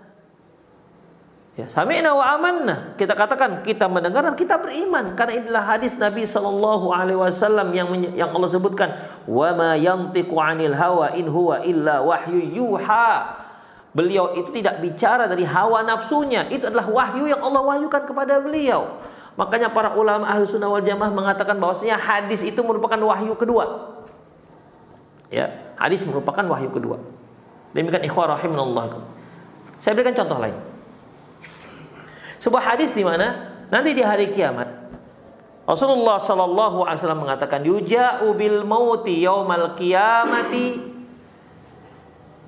Ya, 1.62 1.70
sami'na 1.70 2.10
wa 2.18 2.26
amanna. 2.26 2.98
Kita 2.98 3.14
katakan 3.14 3.62
kita 3.62 3.86
mendengar 3.86 4.26
dan 4.26 4.34
kita 4.34 4.58
beriman 4.58 5.14
karena 5.14 5.46
inilah 5.46 5.62
hadis 5.62 5.94
Nabi 5.94 6.26
sallallahu 6.26 6.90
alaihi 6.90 7.22
wasallam 7.22 7.70
yang 7.70 7.94
yang 8.18 8.34
Allah 8.34 8.50
sebutkan 8.50 8.90
wa 9.30 9.54
ma 9.54 9.78
yantiqu 9.78 10.34
'anil 10.34 10.74
hawa 10.74 11.14
in 11.14 11.30
huwa 11.30 11.62
illa 11.62 12.02
wahyu 12.02 12.42
yuha. 12.50 13.38
Beliau 13.94 14.34
itu 14.34 14.50
tidak 14.56 14.82
bicara 14.82 15.30
dari 15.30 15.46
hawa 15.46 15.86
nafsunya, 15.86 16.50
itu 16.50 16.66
adalah 16.66 16.88
wahyu 16.88 17.30
yang 17.30 17.44
Allah 17.44 17.62
wahyukan 17.62 18.10
kepada 18.10 18.42
beliau. 18.42 18.98
Makanya 19.38 19.70
para 19.70 19.94
ulama 19.94 20.26
ahli 20.32 20.48
sunnah 20.48 20.72
wal 20.72 20.82
jamaah 20.82 21.12
mengatakan 21.14 21.60
bahwasanya 21.62 22.00
hadis 22.00 22.42
itu 22.42 22.58
merupakan 22.64 22.98
wahyu 22.98 23.36
kedua. 23.38 24.00
Ya, 25.30 25.76
hadis 25.78 26.08
merupakan 26.10 26.42
wahyu 26.42 26.72
kedua. 26.72 27.04
Demikian 27.76 28.02
ikhwah 28.08 28.34
rahimanallah. 28.34 29.04
Saya 29.78 29.94
berikan 29.94 30.16
contoh 30.16 30.40
lain. 30.40 30.71
Sebuah 32.42 32.74
hadis 32.74 32.98
di 32.98 33.06
mana 33.06 33.54
nanti 33.70 33.94
di 33.94 34.02
hari 34.02 34.26
kiamat 34.34 34.82
Rasulullah 35.70 36.18
Shallallahu 36.18 36.90
Alaihi 36.90 37.00
Wasallam 37.06 37.22
mengatakan 37.22 37.62
yuja'u 37.62 38.34
bil 38.34 38.66
mauti 38.66 39.22
yaumal 39.22 39.78
kiamati 39.78 40.82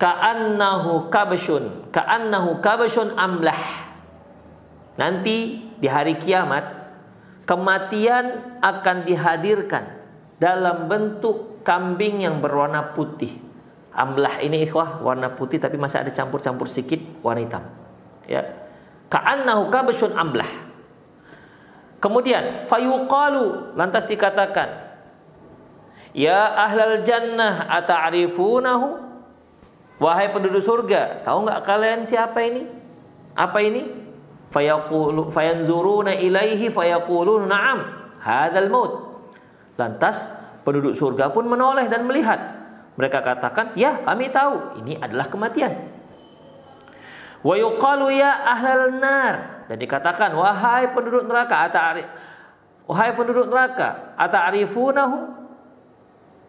ka'annahu 0.02 1.08
kabshun. 1.08 1.94
Ka'annahu 1.94 2.58
kabshun 2.58 3.14
amlah 3.14 3.86
nanti 4.98 5.62
di 5.78 5.86
hari 5.86 6.18
kiamat 6.18 6.66
kematian 7.46 8.58
akan 8.58 9.06
dihadirkan 9.06 9.94
dalam 10.42 10.90
bentuk 10.90 11.62
kambing 11.62 12.26
yang 12.26 12.42
berwarna 12.42 12.98
putih. 12.98 13.30
Amlah 13.94 14.42
ini 14.42 14.66
ikhwah 14.66 14.98
warna 15.06 15.30
putih 15.30 15.62
tapi 15.62 15.78
masih 15.78 16.02
ada 16.02 16.10
campur-campur 16.10 16.66
sedikit 16.66 16.98
warna 17.22 17.46
hitam. 17.46 17.62
Ya 18.26 18.63
ka'annahu 19.14 19.70
kabsyun 19.70 20.18
amlah. 20.18 20.50
Kemudian 22.02 22.66
fayuqalu 22.66 23.78
lantas 23.78 24.04
dikatakan 24.04 24.92
Ya 26.12 26.52
ahlal 26.52 27.00
jannah 27.00 27.64
ata'rifunahu 27.80 29.04
Wahai 30.02 30.34
penduduk 30.34 30.58
surga, 30.58 31.22
tahu 31.22 31.46
nggak 31.46 31.62
kalian 31.62 32.02
siapa 32.02 32.42
ini? 32.42 32.66
Apa 33.38 33.62
ini? 33.62 33.86
Fayaqulu 34.50 35.30
fayanzuruna 35.30 36.18
ilaihi 36.18 36.66
fayaqulun 36.66 37.46
na'am, 37.46 38.10
hadzal 38.18 38.70
maut. 38.74 38.92
Lantas 39.78 40.34
penduduk 40.66 40.98
surga 40.98 41.30
pun 41.30 41.46
menoleh 41.46 41.86
dan 41.86 42.02
melihat. 42.10 42.42
Mereka 42.98 43.22
katakan, 43.22 43.70
"Ya, 43.78 44.02
kami 44.02 44.34
tahu, 44.34 44.82
ini 44.82 44.98
adalah 44.98 45.30
kematian." 45.30 45.93
Wa 47.44 47.54
yuqalu 47.60 48.16
ya 48.16 48.32
ahlal 48.48 48.96
nar. 48.96 49.34
Dan 49.68 49.76
dikatakan 49.76 50.32
wahai 50.32 50.88
penduduk 50.96 51.28
neraka 51.28 51.68
ata'ari 51.68 52.04
wahai 52.88 53.12
penduduk 53.12 53.52
neraka 53.52 54.16
ata'rifunahu? 54.16 55.44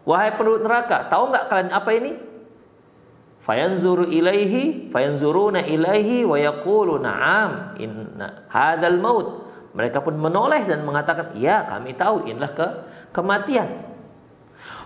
Wahai 0.07 0.31
penduduk 0.39 0.63
neraka 0.63 1.11
tahu 1.11 1.35
nggak 1.35 1.45
kalian 1.51 1.71
apa 1.75 1.89
ini? 1.99 2.11
Fayanzuru 3.43 4.09
ilaihi 4.09 4.89
fayanzuruna 4.89 5.67
ilaihi 5.67 6.25
wa 6.25 6.39
yaqulu 6.39 6.97
na'am 7.03 7.75
inna 7.77 8.47
hadzal 8.47 8.97
maut. 8.97 9.27
Mereka 9.75 9.99
pun 9.99 10.15
menoleh 10.15 10.63
dan 10.63 10.87
mengatakan 10.87 11.35
ya 11.35 11.67
kami 11.67 11.91
tahu 11.99 12.23
inilah 12.23 12.55
ke 12.55 12.67
kematian. 13.11 13.91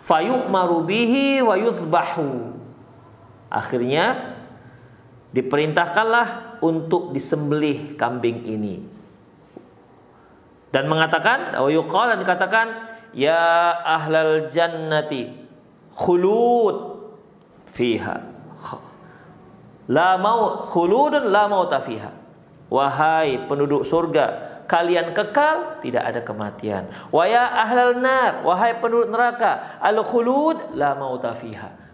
Fayu'maru 0.02 0.89
bihi 0.89 1.45
wa 1.45 1.54
yuthbahu 1.54 2.58
akhirnya 3.54 4.38
diperintahkanlah 5.30 6.60
untuk 6.65 7.13
disembelih 7.13 7.94
kambing 7.96 8.46
ini. 8.50 8.82
Dan 10.70 10.86
mengatakan 10.86 11.58
oh 11.58 11.70
yuqala 11.70 12.18
dikatakan 12.18 12.68
ya 13.13 13.74
ahlal 13.82 14.46
jannati 14.50 15.34
khulud 15.94 16.78
fiha. 17.74 18.18
La 19.89 20.22
mau 20.22 20.62
khuludun 20.70 21.34
la 21.34 21.50
mauta 21.50 21.82
fiha. 21.82 22.13
Wahai 22.70 23.50
penduduk 23.50 23.82
surga 23.82 24.62
kalian 24.70 25.18
kekal 25.18 25.82
tidak 25.82 26.06
ada 26.06 26.22
kematian. 26.22 26.86
Wa 27.10 27.26
ya 27.26 27.50
ahlal 27.50 27.98
nar 27.98 28.46
wahai 28.46 28.78
penduduk 28.78 29.10
neraka 29.10 29.82
al 29.82 29.98
khulud 30.06 30.78
la 30.78 30.94
mauta 30.94 31.34
fiha 31.34 31.88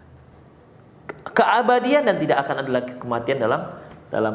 keabadian 1.36 2.08
dan 2.08 2.16
tidak 2.16 2.48
akan 2.48 2.64
ada 2.64 2.70
lagi 2.80 2.96
kematian 2.96 3.36
dalam 3.36 3.60
dalam 4.08 4.34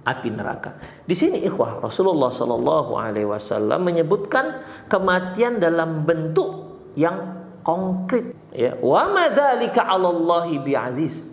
api 0.00 0.28
neraka. 0.32 0.80
Di 1.04 1.12
sini 1.12 1.44
ikhwah 1.44 1.84
Rasulullah 1.84 2.32
Shallallahu 2.32 2.96
Alaihi 2.96 3.28
Wasallam 3.28 3.84
menyebutkan 3.84 4.64
kematian 4.88 5.60
dalam 5.60 6.08
bentuk 6.08 6.80
yang 6.96 7.44
konkret. 7.60 8.32
Ya, 8.56 8.80
wa 8.80 9.04
madzalika 9.12 9.84
'alallahi 9.84 10.56
bi'aziz. 10.64 11.28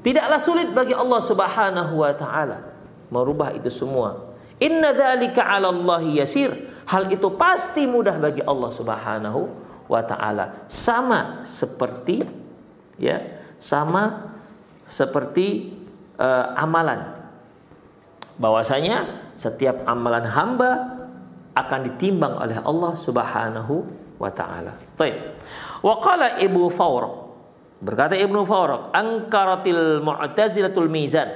Tidaklah 0.00 0.40
sulit 0.40 0.70
bagi 0.70 0.94
Allah 0.94 1.20
Subhanahu 1.20 2.00
wa 2.00 2.12
taala 2.14 2.70
merubah 3.10 3.50
itu 3.52 3.68
semua. 3.68 4.38
Inna 4.62 4.94
dzalika 4.94 5.42
'alallahi 5.42 6.22
yasir. 6.22 6.54
Hal 6.86 7.10
itu 7.10 7.34
pasti 7.34 7.86
mudah 7.90 8.16
bagi 8.22 8.42
Allah 8.46 8.70
Subhanahu 8.70 9.40
wa 9.90 10.02
taala. 10.06 10.64
Sama 10.70 11.42
seperti 11.42 12.22
ya 12.96 13.39
sama 13.60 14.32
seperti 14.88 15.76
uh, 16.16 16.56
amalan. 16.58 17.14
Bahwasanya 18.40 19.30
setiap 19.36 19.84
amalan 19.84 20.24
hamba 20.24 20.70
akan 21.54 21.80
ditimbang 21.92 22.40
oleh 22.40 22.56
Allah 22.64 22.92
Subhanahu 22.96 23.84
wa 24.16 24.30
taala. 24.32 24.72
Baik. 24.96 25.16
Wa 25.84 26.00
qala 26.00 26.40
Ibu 26.40 26.72
Fawraq 26.72 27.14
berkata 27.80 28.12
Ibnu 28.16 28.44
Fawraq 28.44 28.92
angkaratil 28.92 30.04
mu'tazilatul 30.04 30.88
mizan. 30.92 31.28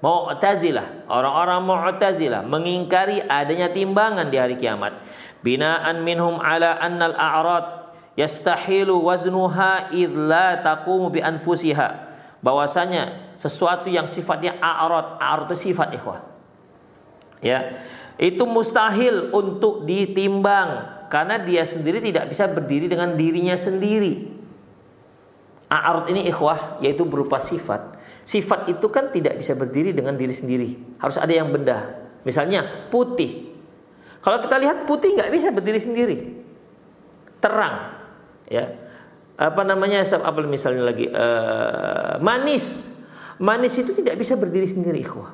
Mu'tazilah, 0.00 1.12
orang-orang 1.12 1.60
Mu'tazilah 1.60 2.40
mengingkari 2.48 3.20
adanya 3.20 3.68
timbangan 3.68 4.32
di 4.32 4.40
hari 4.40 4.56
kiamat. 4.56 4.96
Binaan 5.44 6.00
minhum 6.00 6.40
ala 6.40 6.80
annal 6.80 7.12
a'rad 7.12 7.79
yastahilu 8.18 8.98
waznuha 9.04 9.92
idla 9.94 10.58
taqumu 10.62 11.12
bi 11.12 11.20
anfusiha. 11.22 12.10
Bahwasanya 12.40 13.36
sesuatu 13.36 13.92
yang 13.92 14.08
sifatnya 14.08 14.56
a'rad 14.58 15.20
a'rad 15.20 15.52
itu 15.52 15.70
sifat 15.70 15.92
ikhwah. 15.92 16.24
Ya. 17.44 17.84
Itu 18.20 18.44
mustahil 18.44 19.32
untuk 19.32 19.84
ditimbang 19.88 21.00
karena 21.12 21.40
dia 21.40 21.64
sendiri 21.64 22.00
tidak 22.00 22.32
bisa 22.32 22.48
berdiri 22.48 22.88
dengan 22.88 23.16
dirinya 23.16 23.56
sendiri. 23.56 24.40
A'rad 25.68 26.08
ini 26.08 26.28
ikhwah 26.28 26.80
yaitu 26.80 27.04
berupa 27.04 27.36
sifat. 27.36 28.00
Sifat 28.24 28.68
itu 28.72 28.88
kan 28.88 29.12
tidak 29.12 29.36
bisa 29.40 29.52
berdiri 29.56 29.92
dengan 29.92 30.16
diri 30.16 30.32
sendiri. 30.32 30.96
Harus 31.00 31.16
ada 31.20 31.32
yang 31.32 31.52
benda. 31.52 32.08
Misalnya 32.24 32.88
putih. 32.88 33.52
Kalau 34.20 34.40
kita 34.44 34.60
lihat 34.60 34.84
putih 34.84 35.16
nggak 35.16 35.32
bisa 35.32 35.48
berdiri 35.48 35.80
sendiri. 35.80 36.16
Terang 37.40 37.99
ya 38.50 38.74
apa 39.40 39.62
namanya 39.64 40.04
apa 40.04 40.40
misalnya 40.44 40.84
lagi 40.90 41.08
uh, 41.08 42.20
manis 42.20 42.92
manis 43.40 43.72
itu 43.78 43.96
tidak 43.96 44.20
bisa 44.20 44.36
berdiri 44.36 44.68
sendiri 44.68 45.00
ikhwah 45.00 45.32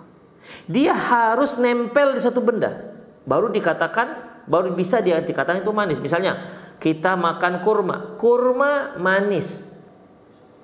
dia 0.69 0.95
harus 0.95 1.59
nempel 1.59 2.15
di 2.15 2.21
satu 2.23 2.39
benda 2.45 2.95
baru 3.27 3.51
dikatakan 3.51 4.39
baru 4.47 4.77
bisa 4.77 5.03
dia 5.03 5.19
dikatakan 5.19 5.67
itu 5.67 5.73
manis 5.75 5.99
misalnya 5.99 6.63
kita 6.77 7.17
makan 7.17 7.65
kurma. 7.65 8.17
Kurma 8.21 8.97
manis. 9.01 9.65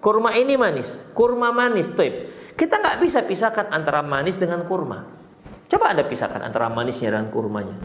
Kurma 0.03 0.37
ini 0.37 0.61
manis. 0.61 1.01
Kurma 1.17 1.51
manis. 1.51 1.89
Tuh. 1.93 2.29
Kita 2.53 2.79
nggak 2.79 3.01
bisa 3.01 3.25
pisahkan 3.25 3.73
antara 3.73 4.05
manis 4.05 4.37
dengan 4.37 4.69
kurma. 4.69 5.09
Coba 5.73 5.97
Anda 5.97 6.05
pisahkan 6.05 6.45
antara 6.45 6.69
manisnya 6.69 7.17
dan 7.17 7.33
kurmanya. 7.33 7.81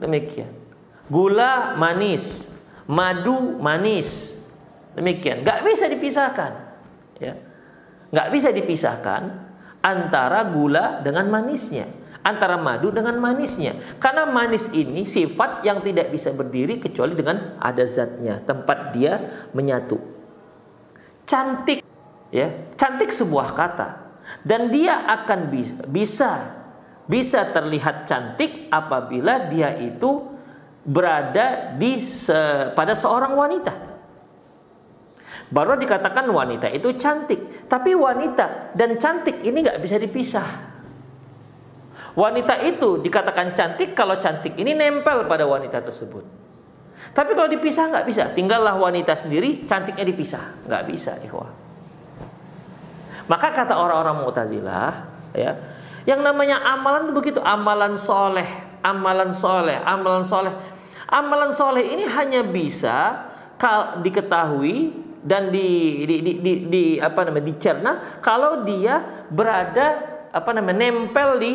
Demikian. 0.00 0.48
Gula 1.12 1.76
manis, 1.76 2.48
madu 2.86 3.58
manis. 3.58 4.38
Demikian. 4.96 5.42
Nggak 5.42 5.60
bisa 5.64 5.84
dipisahkan. 5.88 6.52
Ya. 7.18 7.34
Nggak 8.12 8.28
bisa 8.34 8.48
dipisahkan 8.52 9.22
antara 9.82 10.46
gula 10.46 11.00
dengan 11.00 11.26
manisnya 11.32 11.88
antara 12.22 12.54
madu 12.54 12.94
dengan 12.94 13.18
manisnya. 13.18 13.98
Karena 13.98 14.26
manis 14.30 14.70
ini 14.70 15.02
sifat 15.02 15.66
yang 15.66 15.82
tidak 15.82 16.14
bisa 16.14 16.30
berdiri 16.30 16.78
kecuali 16.78 17.18
dengan 17.18 17.58
ada 17.58 17.82
zatnya, 17.82 18.38
tempat 18.46 18.94
dia 18.94 19.46
menyatu. 19.50 19.98
Cantik 21.26 21.82
ya, 22.30 22.74
cantik 22.78 23.10
sebuah 23.10 23.54
kata 23.54 23.88
dan 24.46 24.70
dia 24.72 25.06
akan 25.06 25.50
bisa 25.50 25.74
bisa 25.86 26.30
bisa 27.06 27.50
terlihat 27.50 28.06
cantik 28.06 28.70
apabila 28.70 29.50
dia 29.50 29.74
itu 29.76 30.31
berada 30.82 31.74
di 31.78 32.02
se, 32.02 32.70
pada 32.74 32.94
seorang 32.94 33.32
wanita. 33.34 33.74
Baru 35.52 35.76
dikatakan 35.76 36.26
wanita 36.32 36.66
itu 36.72 36.96
cantik, 36.96 37.68
tapi 37.68 37.92
wanita 37.92 38.72
dan 38.72 38.96
cantik 38.96 39.44
ini 39.44 39.62
nggak 39.62 39.80
bisa 39.84 40.00
dipisah. 40.00 40.48
Wanita 42.12 42.60
itu 42.60 43.00
dikatakan 43.00 43.56
cantik 43.56 43.96
kalau 43.96 44.20
cantik 44.20 44.56
ini 44.60 44.76
nempel 44.76 45.24
pada 45.24 45.48
wanita 45.48 45.80
tersebut. 45.80 46.24
Tapi 47.12 47.36
kalau 47.36 47.48
dipisah 47.48 47.92
nggak 47.92 48.06
bisa. 48.08 48.24
Tinggallah 48.32 48.76
wanita 48.76 49.12
sendiri, 49.12 49.64
cantiknya 49.68 50.04
dipisah. 50.08 50.64
Nggak 50.68 50.82
bisa, 50.88 51.12
ikhwah. 51.20 51.50
Maka 53.28 53.48
kata 53.52 53.76
orang-orang 53.76 54.24
Mu'tazilah, 54.24 54.92
ya, 55.32 55.52
yang 56.04 56.20
namanya 56.20 56.58
amalan 56.66 57.08
itu 57.08 57.12
begitu, 57.14 57.40
amalan 57.40 57.94
soleh, 57.94 58.48
amalan 58.82 59.30
soleh, 59.30 59.78
amalan 59.78 60.24
soleh. 60.26 60.52
Amalan 61.12 61.52
soleh 61.52 61.92
ini 61.92 62.08
hanya 62.08 62.40
bisa 62.40 63.28
diketahui 64.00 64.96
dan 65.22 65.52
di, 65.52 66.02
di, 66.08 66.16
di, 66.24 66.32
di, 66.40 66.52
di 66.66 66.84
apa 66.98 67.28
namanya 67.28 67.46
dicerna 67.46 67.92
kalau 68.18 68.66
dia 68.66 69.28
berada 69.30 70.02
apa 70.32 70.50
namanya 70.50 70.88
nempel 70.88 71.38
di 71.38 71.52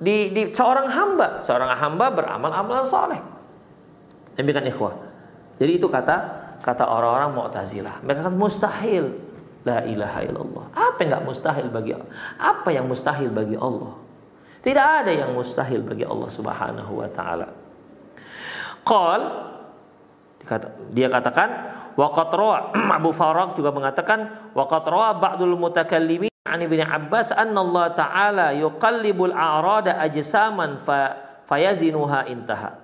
di, 0.00 0.16
di 0.34 0.42
seorang 0.50 0.90
hamba. 0.90 1.44
Seorang 1.46 1.70
hamba 1.76 2.06
beramal 2.10 2.50
amalan 2.50 2.84
soleh. 2.84 3.20
Demikian 4.34 4.66
ikhwah. 4.66 4.94
Jadi 5.60 5.78
itu 5.78 5.86
kata 5.86 6.16
kata 6.58 6.84
orang-orang 6.88 7.30
Mu'tazilah. 7.30 8.02
Mereka 8.02 8.26
kata 8.26 8.34
mustahil. 8.34 9.04
La 9.64 9.80
ilaha 9.80 10.20
illallah. 10.20 10.64
Apa 10.76 10.98
yang 11.00 11.08
nggak 11.16 11.24
mustahil 11.24 11.66
bagi? 11.72 11.96
Apa 12.36 12.68
yang 12.68 12.84
mustahil 12.84 13.32
bagi 13.32 13.56
Allah? 13.56 13.96
Tidak 14.60 14.86
ada 15.04 15.12
yang 15.12 15.32
mustahil 15.32 15.80
bagi 15.80 16.04
Allah 16.04 16.28
Subhanahu 16.28 17.00
wa 17.00 17.08
taala. 17.08 17.63
Qal 18.84 19.20
dia 20.92 21.08
katakan 21.08 21.48
waqat 21.96 22.36
Abu 23.00 23.10
Farag 23.16 23.56
juga 23.56 23.72
mengatakan 23.72 24.52
waqat 24.52 24.86
ba'dul 25.16 25.56
mutakallimin 25.56 26.32
an 26.44 26.60
Ibnu 26.60 26.84
Abbas 26.84 27.32
anna 27.32 27.64
Allah 27.64 27.86
Ta'ala 27.96 28.46
yuqallibul 28.52 29.32
a'rada 29.32 29.96
ajsaman 30.04 30.76
fa 30.76 31.16
fayazinuha 31.48 32.28
intaha. 32.28 32.80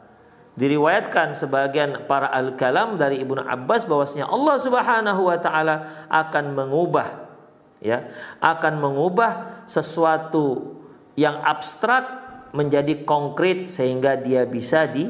Diriwayatkan 0.56 1.32
sebagian 1.32 2.04
para 2.04 2.28
al-kalam 2.28 3.00
dari 3.00 3.22
Ibnu 3.22 3.40
Abbas 3.44 3.88
bahwasanya 3.88 4.28
Allah 4.28 4.56
Subhanahu 4.60 5.30
wa 5.30 5.38
taala 5.40 6.08
akan 6.10 6.52
mengubah 6.52 7.08
ya, 7.80 8.12
akan 8.42 8.76
mengubah 8.76 9.64
sesuatu 9.64 10.76
yang 11.16 11.40
abstrak 11.40 12.04
menjadi 12.52 13.06
konkret 13.06 13.70
sehingga 13.70 14.18
dia 14.18 14.44
bisa 14.44 14.84
di, 14.84 15.08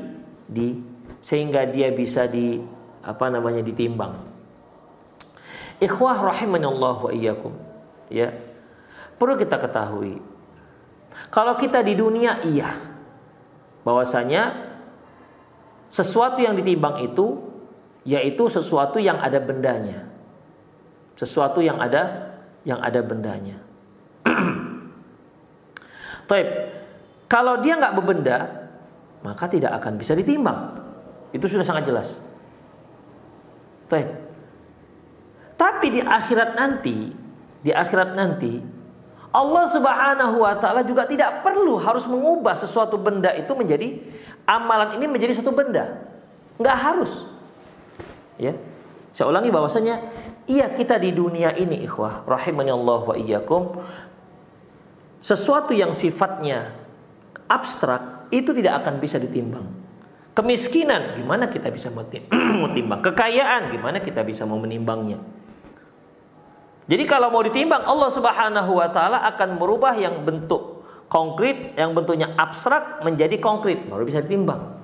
di 0.51 0.75
sehingga 1.23 1.63
dia 1.71 1.95
bisa 1.95 2.27
di 2.27 2.59
apa 3.07 3.31
namanya 3.31 3.63
ditimbang. 3.63 4.19
Ikhwah 5.79 6.35
Allah 6.35 6.97
wa 6.99 7.13
iyyakum. 7.15 7.55
Ya. 8.11 8.35
Perlu 9.17 9.39
kita 9.39 9.57
ketahui 9.57 10.19
kalau 11.31 11.55
kita 11.59 11.85
di 11.85 11.99
dunia 11.99 12.41
iya. 12.47 12.71
Bahwasanya 13.85 14.71
sesuatu 15.91 16.41
yang 16.41 16.57
ditimbang 16.57 17.05
itu 17.05 17.51
yaitu 18.09 18.49
sesuatu 18.49 18.97
yang 18.97 19.21
ada 19.21 19.37
bendanya. 19.43 20.09
Sesuatu 21.19 21.61
yang 21.61 21.77
ada 21.77 22.33
yang 22.65 22.81
ada 22.81 23.01
bendanya. 23.05 23.61
Taib. 26.29 26.49
Kalau 27.31 27.63
dia 27.63 27.79
nggak 27.79 27.95
berbenda, 27.95 28.60
maka 29.20 29.44
tidak 29.48 29.76
akan 29.80 30.00
bisa 30.00 30.16
ditimbang. 30.16 30.76
Itu 31.30 31.46
sudah 31.46 31.64
sangat 31.64 31.87
jelas. 31.87 32.18
Taib. 33.87 34.09
Tapi 35.61 35.87
di 35.92 36.00
akhirat 36.00 36.56
nanti 36.56 37.12
di 37.61 37.68
akhirat 37.68 38.16
nanti 38.16 38.64
Allah 39.30 39.64
Subhanahu 39.68 40.42
wa 40.42 40.56
taala 40.56 40.83
juga 40.83 41.04
tidak 41.04 41.44
perlu 41.44 41.76
harus 41.78 42.09
mengubah 42.09 42.56
sesuatu 42.56 42.96
benda 42.96 43.30
itu 43.37 43.52
menjadi 43.52 44.00
amalan 44.48 44.96
ini 44.98 45.06
menjadi 45.06 45.38
satu 45.38 45.52
benda. 45.52 46.00
Enggak 46.56 46.76
harus. 46.80 47.28
Ya. 48.40 48.56
Saya 49.12 49.28
ulangi 49.28 49.50
bahwasanya 49.52 50.00
iya 50.48 50.70
kita 50.70 50.96
di 50.96 51.12
dunia 51.14 51.54
ini 51.54 51.83
ikhwah 51.85 52.24
rahimani 52.24 52.70
Allah 52.72 53.00
wa 53.04 53.14
iyyakum 53.18 53.78
sesuatu 55.20 55.76
yang 55.76 55.92
sifatnya 55.92 56.72
abstrak 57.46 58.19
itu 58.31 58.51
tidak 58.55 58.83
akan 58.87 59.03
bisa 59.03 59.19
ditimbang. 59.19 59.66
Kemiskinan 60.31 61.19
gimana 61.19 61.51
kita 61.51 61.69
bisa 61.75 61.90
menimbang? 61.90 63.03
Kekayaan 63.11 63.75
gimana 63.75 63.99
kita 63.99 64.23
bisa 64.23 64.47
mau 64.47 64.62
menimbangnya? 64.62 65.19
Jadi 66.90 67.07
kalau 67.07 67.31
mau 67.31 67.43
ditimbang 67.43 67.87
Allah 67.87 68.11
Subhanahu 68.11 68.79
wa 68.79 68.88
taala 68.90 69.23
akan 69.31 69.59
merubah 69.59 69.95
yang 69.95 70.23
bentuk 70.27 70.83
konkret 71.11 71.75
yang 71.75 71.95
bentuknya 71.95 72.35
abstrak 72.38 73.03
menjadi 73.03 73.38
konkret 73.43 73.87
baru 73.90 74.07
bisa 74.07 74.23
ditimbang. 74.23 74.79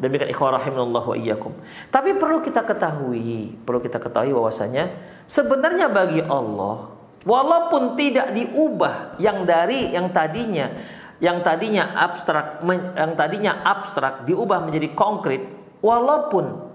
Demikian 0.00 0.32
rahimallahu 0.32 1.12
wa 1.12 1.16
iyyakum. 1.16 1.52
Tapi 1.92 2.16
perlu 2.16 2.40
kita 2.40 2.64
ketahui, 2.64 3.52
perlu 3.62 3.84
kita 3.84 4.00
ketahui 4.00 4.32
bahwasanya 4.32 4.90
sebenarnya 5.28 5.92
bagi 5.92 6.24
Allah 6.24 6.88
walaupun 7.28 8.00
tidak 8.00 8.32
diubah 8.32 9.20
yang 9.20 9.44
dari 9.44 9.92
yang 9.92 10.08
tadinya 10.08 10.72
yang 11.20 11.44
tadinya 11.44 11.94
abstrak 12.00 12.64
yang 12.96 13.12
tadinya 13.12 13.60
abstrak 13.60 14.24
diubah 14.24 14.64
menjadi 14.64 14.96
konkret 14.96 15.44
walaupun 15.84 16.70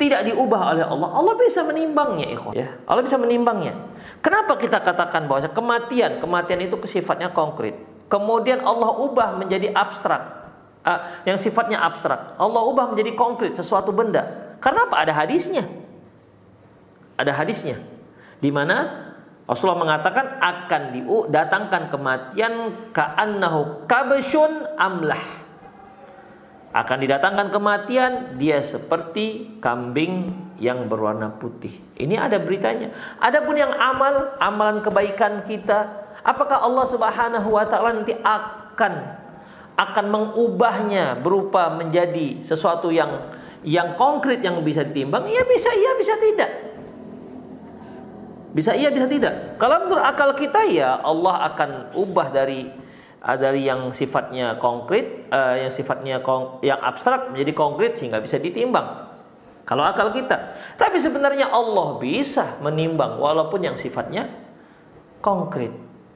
tidak 0.00 0.24
diubah 0.32 0.72
oleh 0.72 0.80
Allah, 0.80 1.12
Allah 1.12 1.34
bisa 1.36 1.60
menimbangnya, 1.60 2.32
ikhwan. 2.32 2.56
Ya, 2.56 2.72
Allah 2.88 3.04
bisa 3.04 3.20
menimbangnya. 3.20 3.76
Kenapa 4.24 4.56
kita 4.56 4.80
katakan 4.80 5.28
bahwa 5.28 5.44
kematian, 5.52 6.24
kematian 6.24 6.56
itu 6.64 6.80
sifatnya 6.88 7.28
konkret. 7.28 7.76
Kemudian 8.08 8.64
Allah 8.64 8.96
ubah 8.96 9.36
menjadi 9.36 9.76
abstrak. 9.76 10.40
Uh, 10.80 11.20
yang 11.28 11.36
sifatnya 11.36 11.84
abstrak. 11.84 12.32
Allah 12.40 12.64
ubah 12.64 12.88
menjadi 12.88 13.12
konkret 13.12 13.52
sesuatu 13.52 13.92
benda. 13.92 14.56
Karena 14.64 14.88
apa? 14.88 15.04
Ada 15.04 15.12
hadisnya. 15.12 15.68
Ada 17.20 17.36
hadisnya. 17.36 17.76
Di 18.40 18.48
mana 18.48 19.09
Rasulullah 19.50 19.82
mengatakan 19.82 20.38
akan 20.38 20.82
didatangkan 20.94 21.90
kematian 21.90 22.54
ka'annahu 22.94 23.90
kabsyun 23.90 24.78
amlah 24.78 25.18
akan 26.70 27.02
didatangkan 27.02 27.50
kematian 27.50 28.38
dia 28.38 28.62
seperti 28.62 29.58
kambing 29.58 30.30
yang 30.62 30.86
berwarna 30.86 31.34
putih. 31.34 31.74
Ini 31.98 32.14
ada 32.14 32.38
beritanya. 32.38 32.94
Adapun 33.18 33.58
yang 33.58 33.74
amal, 33.74 34.38
amalan 34.38 34.78
kebaikan 34.78 35.42
kita, 35.42 35.98
apakah 36.22 36.62
Allah 36.62 36.86
Subhanahu 36.86 37.50
wa 37.50 37.66
taala 37.66 37.98
nanti 37.98 38.14
akan 38.14 39.18
akan 39.74 40.06
mengubahnya 40.14 41.18
berupa 41.18 41.74
menjadi 41.74 42.38
sesuatu 42.46 42.94
yang 42.94 43.34
yang 43.66 43.98
konkret 43.98 44.38
yang 44.38 44.62
bisa 44.62 44.86
ditimbang? 44.86 45.26
Iya 45.26 45.42
bisa, 45.50 45.74
iya 45.74 45.98
bisa 45.98 46.14
tidak. 46.22 46.69
Bisa 48.50 48.74
iya, 48.74 48.90
bisa 48.90 49.06
tidak. 49.06 49.56
Kalau 49.62 49.86
menurut 49.86 50.02
akal 50.02 50.34
kita 50.34 50.66
ya 50.66 50.98
Allah 50.98 51.54
akan 51.54 51.94
ubah 51.94 52.34
dari 52.34 52.66
dari 53.20 53.68
yang 53.68 53.92
sifatnya 53.92 54.56
konkret, 54.56 55.28
uh, 55.28 55.54
yang 55.60 55.68
sifatnya 55.68 56.24
kong, 56.24 56.64
yang 56.64 56.80
abstrak 56.80 57.30
menjadi 57.30 57.52
konkret 57.52 57.92
sehingga 58.00 58.18
bisa 58.18 58.40
ditimbang. 58.40 59.12
Kalau 59.68 59.86
akal 59.86 60.10
kita, 60.10 60.56
tapi 60.74 60.98
sebenarnya 60.98 61.52
Allah 61.52 62.00
bisa 62.00 62.58
menimbang 62.64 63.20
walaupun 63.20 63.60
yang 63.62 63.76
sifatnya 63.78 64.26
konkret. 65.22 65.70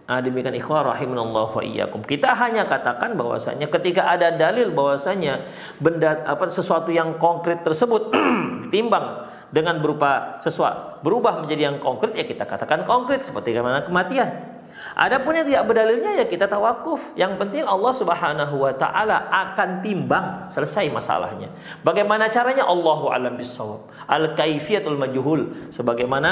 Ah, 0.04 0.20
demikian 0.20 0.52
ikhwah 0.52 0.84
rahimanallah 0.84 1.48
wa 1.48 1.62
iyyakum. 1.64 2.04
Kita 2.04 2.36
hanya 2.36 2.68
katakan 2.68 3.16
bahwasanya 3.16 3.72
ketika 3.72 4.04
ada 4.04 4.36
dalil 4.36 4.68
bahwasanya 4.68 5.48
benda 5.80 6.20
apa 6.28 6.44
sesuatu 6.44 6.92
yang 6.92 7.16
konkret 7.16 7.64
tersebut 7.64 8.12
ditimbang 8.68 9.32
dengan 9.54 9.78
berupa 9.78 10.42
sesuatu 10.42 10.98
berubah 11.06 11.46
menjadi 11.46 11.70
yang 11.70 11.76
konkret 11.78 12.18
ya 12.18 12.26
kita 12.26 12.42
katakan 12.42 12.82
konkret 12.82 13.22
seperti 13.22 13.54
bagaimana 13.54 13.86
kematian. 13.86 14.50
Adapun 14.94 15.38
yang 15.38 15.46
tidak 15.46 15.64
berdalilnya 15.70 16.18
ya 16.18 16.26
kita 16.26 16.50
tawakuf. 16.50 17.14
Yang 17.14 17.38
penting 17.38 17.62
Allah 17.62 17.92
Subhanahu 17.94 18.54
wa 18.58 18.74
taala 18.74 19.30
akan 19.30 19.82
timbang 19.82 20.50
selesai 20.50 20.90
masalahnya. 20.90 21.50
Bagaimana 21.86 22.26
caranya 22.30 22.66
Allahu 22.66 23.10
alam 23.10 23.38
bisawab. 23.38 23.86
Al 24.10 24.34
kaifiyatul 24.34 24.98
majhul 24.98 25.70
sebagaimana 25.70 26.30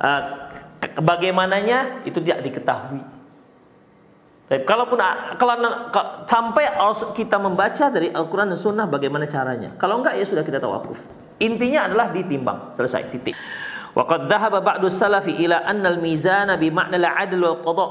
uh, 0.00 0.22
bagaimananya 1.00 2.08
itu 2.08 2.20
tidak 2.24 2.44
diketahui. 2.48 3.04
Tapi 4.48 4.64
kalaupun 4.64 4.96
kalau 5.36 5.54
sampai 6.24 6.72
kita 7.12 7.36
membaca 7.36 7.92
dari 7.92 8.08
Al-Quran 8.08 8.56
dan 8.56 8.56
Sunnah 8.56 8.88
bagaimana 8.88 9.28
caranya. 9.28 9.76
Kalau 9.76 10.00
enggak 10.00 10.16
ya 10.16 10.24
sudah 10.24 10.40
kita 10.40 10.56
tawakuf. 10.56 11.27
Intinya 11.38 11.86
adalah 11.86 12.10
ditimbang, 12.10 12.74
selesai 12.74 13.14
titik. 13.14 13.34
Wa 13.94 14.04
qad 14.06 14.26
dhahaba 14.26 14.62
ba'du 14.62 14.90
salafi 14.90 15.38
ila 15.42 15.62
anna 15.62 15.90
al-mizana 15.94 16.58
bi 16.58 16.70
ma'na 16.70 16.98
al-'adl 16.98 17.38
wal 17.38 17.58
qada. 17.62 17.88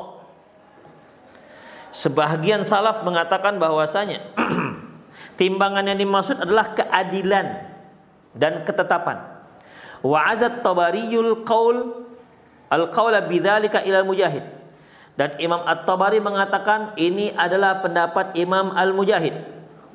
Sebahagian 1.95 2.61
salaf 2.61 3.01
mengatakan 3.07 3.57
bahwasanya 3.57 4.35
timbangan 5.39 5.87
yang 5.87 5.97
dimaksud 5.97 6.43
adalah 6.43 6.75
keadilan 6.75 7.71
dan 8.35 8.67
ketetapan. 8.67 9.23
Wa 10.03 10.29
azat 10.29 10.61
tabariyul 10.61 11.41
qaul 11.47 12.07
Al-qawla 12.67 13.27
bidzalika 13.27 13.83
ila 13.87 14.03
mujahid. 14.03 14.43
Dan 15.17 15.33
Imam 15.41 15.65
At-Tabari 15.65 16.21
mengatakan 16.21 16.93
ini 16.99 17.33
adalah 17.33 17.81
pendapat 17.81 18.37
Imam 18.37 18.69
Al-Mujahid. 18.69 19.33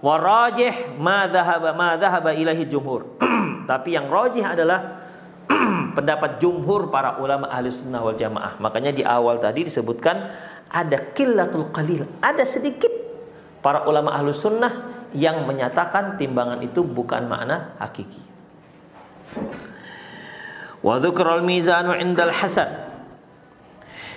Wa 0.03 0.19
rajih 0.19 0.99
ma 0.99 1.31
dhahaba 1.31 1.71
ma 1.79 1.95
dhahaba 1.95 2.35
ilahi 2.35 2.67
jumhur. 2.67 3.23
Tapi 3.71 3.95
yang 3.95 4.11
rajih 4.11 4.43
adalah 4.43 4.99
pendapat 5.97 6.43
jumhur 6.43 6.91
para 6.91 7.23
ulama 7.23 7.47
ahli 7.47 7.71
sunnah 7.71 8.03
wal 8.03 8.19
jamaah. 8.19 8.59
Makanya 8.59 8.91
di 8.91 9.07
awal 9.07 9.39
tadi 9.39 9.63
disebutkan 9.63 10.35
ada 10.67 11.15
killatul 11.15 11.71
qalil, 11.71 12.03
ada 12.19 12.43
sedikit 12.43 12.91
para 13.63 13.87
ulama 13.87 14.11
ahli 14.11 14.35
sunnah 14.35 15.07
yang 15.15 15.47
menyatakan 15.47 16.19
timbangan 16.19 16.59
itu 16.67 16.83
bukan 16.83 17.31
makna 17.31 17.79
hakiki. 17.79 18.19
Wa 20.83 20.99
dzukral 20.99 21.47
mizanu 21.47 21.95
indal 21.95 22.35
hasan. 22.35 22.91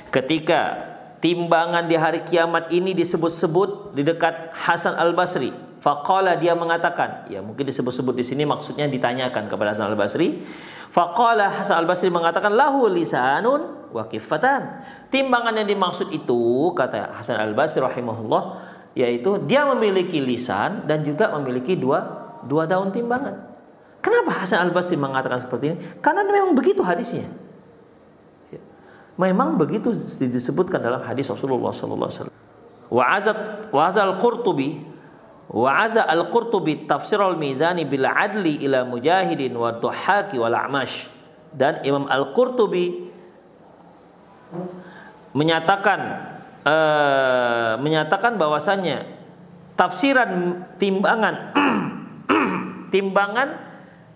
Ketika 0.09 0.81
timbangan 1.19 1.85
di 1.85 1.93
hari 1.99 2.23
kiamat 2.23 2.71
ini 2.71 2.95
disebut-sebut 2.95 3.93
di 3.93 4.01
dekat 4.07 4.55
Hasan 4.55 4.95
Al-Basri, 4.95 5.64
faqala 5.85 6.33
dia 6.41 6.57
mengatakan, 6.57 7.29
ya 7.29 7.45
mungkin 7.45 7.61
disebut-sebut 7.69 8.17
di 8.17 8.25
sini 8.25 8.41
maksudnya 8.41 8.89
ditanyakan 8.89 9.45
kepada 9.45 9.77
Hasan 9.77 9.93
Al-Basri. 9.93 10.41
Faqala 10.89 11.61
Hasan 11.61 11.85
Al-Basri 11.85 12.09
mengatakan 12.09 12.57
lahu 12.57 12.89
lisanun 12.89 13.93
wa 13.93 14.09
kifatan. 14.09 14.81
Timbangan 15.13 15.61
yang 15.61 15.69
dimaksud 15.69 16.09
itu 16.09 16.73
kata 16.73 17.13
Hasan 17.13 17.37
Al-Basri 17.37 17.85
rahimahullah 17.85 18.73
yaitu 18.95 19.37
dia 19.43 19.67
memiliki 19.67 20.23
lisan 20.23 20.87
dan 20.87 21.03
juga 21.03 21.29
memiliki 21.37 21.75
dua 21.75 22.31
dua 22.47 22.63
daun 22.63 22.89
timbangan. 22.95 23.53
Kenapa 23.99 24.45
Hasan 24.45 24.69
Al 24.69 24.71
Basri 24.71 24.95
mengatakan 24.95 25.41
seperti 25.41 25.73
ini? 25.73 25.77
Karena 25.99 26.21
memang 26.21 26.53
begitu 26.53 26.85
hadisnya. 26.85 27.25
Ya. 28.53 28.61
Memang 29.17 29.57
begitu 29.57 29.91
disebutkan 30.29 30.77
dalam 30.77 31.01
hadis 31.01 31.25
Rasulullah 31.27 31.73
Sallallahu 31.73 32.05
Alaihi 32.05 32.21
Wasallam. 32.21 32.37
Wa'azat 32.85 33.37
wa'azal 33.73 34.13
Qurtubi 34.21 34.77
wa'aza 35.49 36.05
al 36.05 36.29
Qurtubi 36.33 36.89
tafsir 36.89 37.21
al 37.21 37.37
Mizani 37.37 37.85
bil 37.85 38.05
adli 38.05 38.61
ila 38.65 38.85
mujahidin 38.85 39.53
wa 39.53 39.77
tuhaki 39.77 40.41
wal 40.41 40.53
a'mash 40.53 41.09
dan 41.53 41.81
Imam 41.85 42.09
al 42.09 42.33
Qurtubi 42.33 43.09
menyatakan 45.35 45.99
uh, 46.63 47.73
menyatakan 47.79 48.39
bahwasannya 48.39 49.05
tafsiran 49.75 50.63
timbangan 50.79 51.51
timbangan 52.93 53.49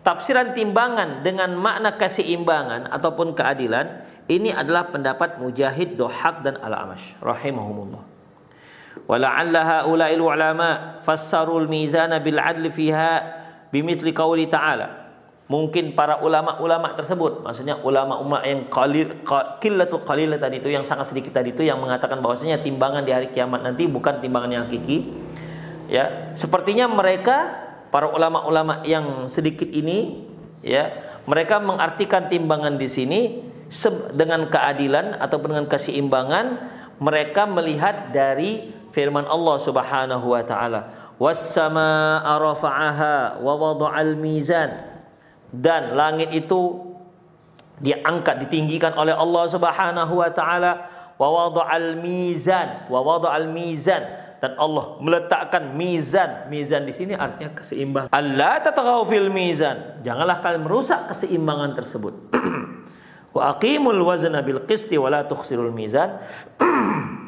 tafsiran 0.02 0.56
timbangan 0.56 1.22
dengan 1.22 1.54
makna 1.60 2.00
keseimbangan 2.00 2.90
ataupun 2.90 3.36
keadilan 3.36 4.08
ini 4.30 4.54
adalah 4.54 4.94
pendapat 4.94 5.42
Mujahid, 5.42 5.98
Dohak 5.98 6.46
dan 6.46 6.62
Al-Amash 6.62 7.18
rahimahumullah. 7.18 8.19
Haula'il 9.08 10.20
ulama 10.20 11.00
fassarul 11.06 11.70
mizana 11.70 12.20
bil 12.20 12.42
adli 12.42 12.68
fiha 12.68 13.24
bimithli 13.72 14.12
qauli 14.12 14.50
ta'ala. 14.50 15.12
Mungkin 15.50 15.98
para 15.98 16.22
ulama-ulama 16.22 16.94
tersebut, 16.94 17.42
maksudnya 17.42 17.82
ulama-ulama 17.82 18.46
yang 18.46 18.70
qalil 18.70 19.26
qillatul 19.58 20.06
qalil 20.06 20.38
tadi 20.38 20.62
itu 20.62 20.70
yang 20.70 20.86
sangat 20.86 21.10
sedikit 21.10 21.42
tadi 21.42 21.58
itu 21.58 21.66
yang 21.66 21.82
mengatakan 21.82 22.22
bahwasanya 22.22 22.62
timbangan 22.62 23.02
di 23.02 23.10
hari 23.10 23.34
kiamat 23.34 23.66
nanti 23.66 23.90
bukan 23.90 24.22
timbangan 24.22 24.50
yang 24.54 24.64
hakiki. 24.70 25.10
Ya, 25.90 26.30
sepertinya 26.38 26.86
mereka 26.86 27.66
para 27.90 28.14
ulama-ulama 28.14 28.86
yang 28.86 29.26
sedikit 29.26 29.66
ini 29.74 30.22
ya 30.62 30.94
mereka 31.26 31.58
mengartikan 31.58 32.30
timbangan 32.30 32.78
di 32.78 32.86
sini 32.86 33.20
dengan 34.14 34.50
keadilan 34.54 35.18
atau 35.18 35.38
dengan 35.42 35.66
keseimbangan 35.66 36.46
mereka 37.02 37.50
melihat 37.50 38.14
dari 38.14 38.70
firman 38.90 39.26
Allah 39.26 39.58
Subhanahu 39.62 40.26
wa 40.34 40.42
taala 40.44 41.14
was-samaa'a 41.20 42.32
rafa'aha 42.40 43.44
wa 43.44 43.54
wada'al 43.60 44.16
mizan 44.16 44.80
dan 45.52 45.98
langit 45.98 46.32
itu 46.32 46.90
diangkat 47.80 48.48
ditinggikan 48.48 48.96
oleh 48.96 49.16
Allah 49.16 49.44
Subhanahu 49.50 50.14
wa 50.20 50.30
taala 50.32 50.72
wa 51.20 51.28
wada'al 51.28 52.00
mizan 52.00 52.88
wa 52.88 53.04
wada'al 53.04 53.52
mizan 53.52 54.30
dan 54.40 54.56
Allah 54.56 54.96
meletakkan 55.04 55.76
mizan. 55.76 56.48
Mizan 56.48 56.88
di 56.88 56.96
sini 56.96 57.12
artinya 57.12 57.52
keseimbangan. 57.60 58.10
Allah 58.12 58.64
tataghaw 58.64 59.04
fil 59.04 59.28
mizan. 59.28 60.00
Janganlah 60.02 60.40
kalian 60.40 60.64
merusak 60.64 61.12
keseimbangan 61.12 61.76
tersebut. 61.76 62.16
Wa 63.36 63.54
aqimul 63.54 64.00
wazna 64.02 64.42
bil 64.42 64.64
qisti 64.64 64.96
wa 64.96 65.12
la 65.12 65.28
tukhsirul 65.28 65.76
mizan. 65.76 66.24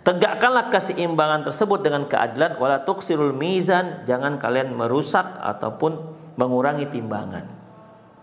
Tegakkanlah 0.00 0.72
keseimbangan 0.72 1.44
tersebut 1.44 1.84
dengan 1.84 2.08
keadilan 2.08 2.56
wala 2.56 2.80
tuksirul 2.80 3.36
mizan, 3.36 4.00
jangan 4.08 4.40
kalian 4.40 4.72
merusak 4.72 5.36
ataupun 5.36 6.00
mengurangi 6.40 6.88
timbangan. 6.88 7.44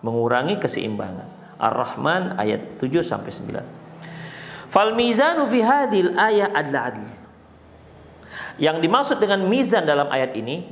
Mengurangi 0.02 0.58
keseimbangan. 0.58 1.38
Ar-Rahman 1.62 2.38
ayat 2.38 2.82
7 2.82 3.02
sampai 3.06 3.30
9. 3.30 4.74
Fal 4.74 4.94
mizanu 4.98 5.46
fi 5.46 5.62
hadhil 5.62 6.18
ayat 6.18 6.50
adalah 6.54 6.94
adl. 6.94 7.06
Yang 8.58 8.78
dimaksud 8.82 9.18
dengan 9.22 9.46
mizan 9.46 9.86
dalam 9.86 10.10
ayat 10.10 10.34
ini 10.34 10.66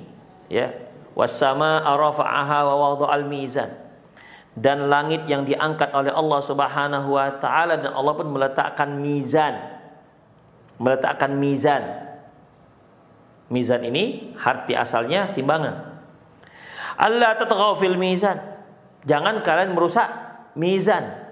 ya 0.49 0.73
wasama 1.13 1.85
arafa'aha 1.85 2.65
wa 2.65 2.75
wada'al 2.97 3.25
mizan 3.29 3.69
dan 4.57 4.89
langit 4.89 5.27
yang 5.29 5.45
diangkat 5.45 5.93
oleh 5.93 6.09
Allah 6.09 6.39
Subhanahu 6.41 7.13
wa 7.13 7.29
taala 7.37 7.77
dan 7.77 7.93
Allah 7.93 8.13
pun 8.17 8.29
meletakkan 8.31 8.89
mizan 8.97 9.74
meletakkan 10.81 11.35
mizan. 11.38 11.83
Mizan 13.51 13.85
ini 13.85 14.33
arti 14.41 14.73
asalnya 14.73 15.31
timbangan. 15.31 16.01
Allah 16.97 17.35
tatghaw 17.38 17.77
fil 17.77 17.99
mizan. 17.99 18.41
Jangan 19.05 19.45
kalian 19.45 19.77
merusak 19.77 20.07
mizan. 20.57 21.25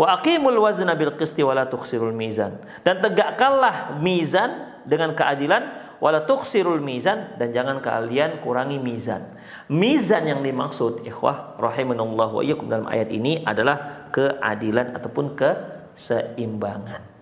Wa 0.00 0.16
aqimul 0.16 0.56
wazna 0.62 0.96
bil 0.96 1.18
qisti 1.18 1.42
wa 1.42 1.52
la 1.52 1.66
tukhsirul 1.66 2.14
mizan. 2.14 2.62
Dan 2.86 3.02
tegakkanlah 3.02 3.98
mizan 4.00 4.80
dengan 4.86 5.12
keadilan 5.12 5.86
wala 5.98 6.22
tukhsirul 6.28 6.80
mizan 6.80 7.36
dan 7.40 7.50
jangan 7.50 7.80
kalian 7.80 8.40
kurangi 8.44 8.76
mizan. 8.76 9.34
Mizan 9.66 10.28
yang 10.28 10.40
dimaksud 10.44 11.02
ikhwah 11.02 11.58
rahimanallah 11.58 12.28
wa 12.30 12.42
iyyakum 12.44 12.70
dalam 12.70 12.86
ayat 12.86 13.10
ini 13.10 13.42
adalah 13.42 14.08
keadilan 14.12 14.94
ataupun 14.94 15.34
keseimbangan. 15.34 17.15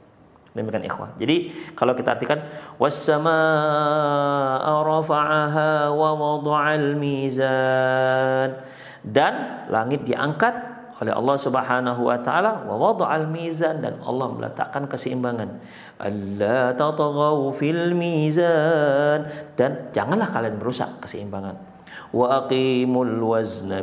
Demikian 0.55 0.87
ikhwah. 0.87 1.19
Jadi 1.19 1.51
kalau 1.75 1.99
kita 1.99 2.14
artikan 2.14 2.38
was-samaa'a 2.79 4.71
rafa'aha 4.87 5.90
wa 5.90 6.14
wada'al 6.14 6.95
mizan 6.95 8.55
dan 9.03 9.67
langit 9.67 10.07
diangkat 10.07 10.55
oleh 11.03 11.11
Allah 11.11 11.35
Subhanahu 11.35 12.07
wa 12.07 12.23
taala 12.23 12.62
wa 12.71 12.79
wada'al 12.79 13.27
mizan 13.27 13.83
dan 13.83 13.99
Allah 14.07 14.31
meletakkan 14.31 14.87
keseimbangan. 14.87 15.59
Allah 15.99 16.71
tataghaw 16.79 17.51
fil 17.51 17.90
mizan 17.99 19.27
dan 19.59 19.90
janganlah 19.90 20.31
kalian 20.31 20.62
merusak 20.62 21.03
keseimbangan. 21.03 21.74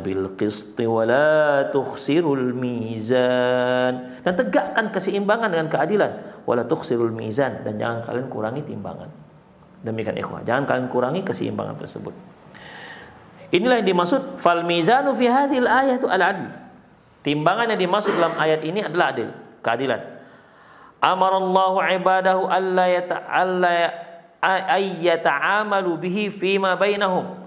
Bil 0.00 0.24
qist 0.40 0.80
wa 0.80 1.04
la 1.04 1.68
tukhsirul 1.68 2.56
mizan. 2.56 4.16
Dan 4.24 4.32
tegakkan 4.32 4.88
keseimbangan 4.88 5.52
dengan 5.52 5.68
keadilan. 5.68 6.40
Wa 6.48 6.56
la 6.56 6.64
tukhsirul 6.64 7.12
mizan. 7.12 7.60
Dan 7.60 7.76
jangan 7.76 8.00
kalian 8.08 8.26
kurangi 8.32 8.64
timbangan. 8.64 9.12
Demikian 9.84 10.16
ikhwah. 10.16 10.40
Jangan 10.48 10.64
kalian 10.64 10.88
kurangi 10.88 11.20
keseimbangan 11.20 11.76
tersebut. 11.76 12.14
Inilah 13.52 13.84
yang 13.84 13.88
dimaksud 13.92 14.40
fal 14.40 14.64
mizanu 14.64 15.12
fi 15.12 15.28
hadhil 15.28 15.68
ayatu 15.68 16.08
al 16.08 16.22
adl. 16.24 16.48
Timbangan 17.20 17.76
yang 17.76 17.80
dimaksud 17.84 18.16
dalam 18.16 18.32
ayat 18.40 18.64
ini 18.64 18.80
adalah 18.80 19.12
adil 19.12 19.28
keadilan. 19.60 20.00
Amarallahu 21.04 21.84
ibadahu 21.84 22.48
alla 22.48 22.86
yata'alla 22.88 23.74
ayyata'amalu 24.40 26.00
bihi 26.00 26.30
fima 26.30 26.78
bainahum 26.78 27.41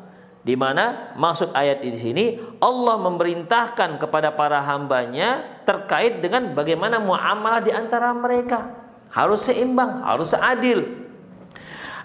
di 0.46 0.54
mana 0.54 1.18
maksud 1.18 1.58
ayat 1.58 1.82
di 1.82 1.98
sini 1.98 2.26
Allah 2.62 3.02
memerintahkan 3.02 3.98
kepada 3.98 4.30
para 4.30 4.62
hambanya 4.62 5.42
terkait 5.66 6.22
dengan 6.22 6.54
bagaimana 6.54 7.02
muamalah 7.02 7.66
di 7.66 7.74
antara 7.74 8.14
mereka 8.14 8.70
harus 9.10 9.50
seimbang, 9.50 10.06
harus 10.06 10.38
adil. 10.38 11.02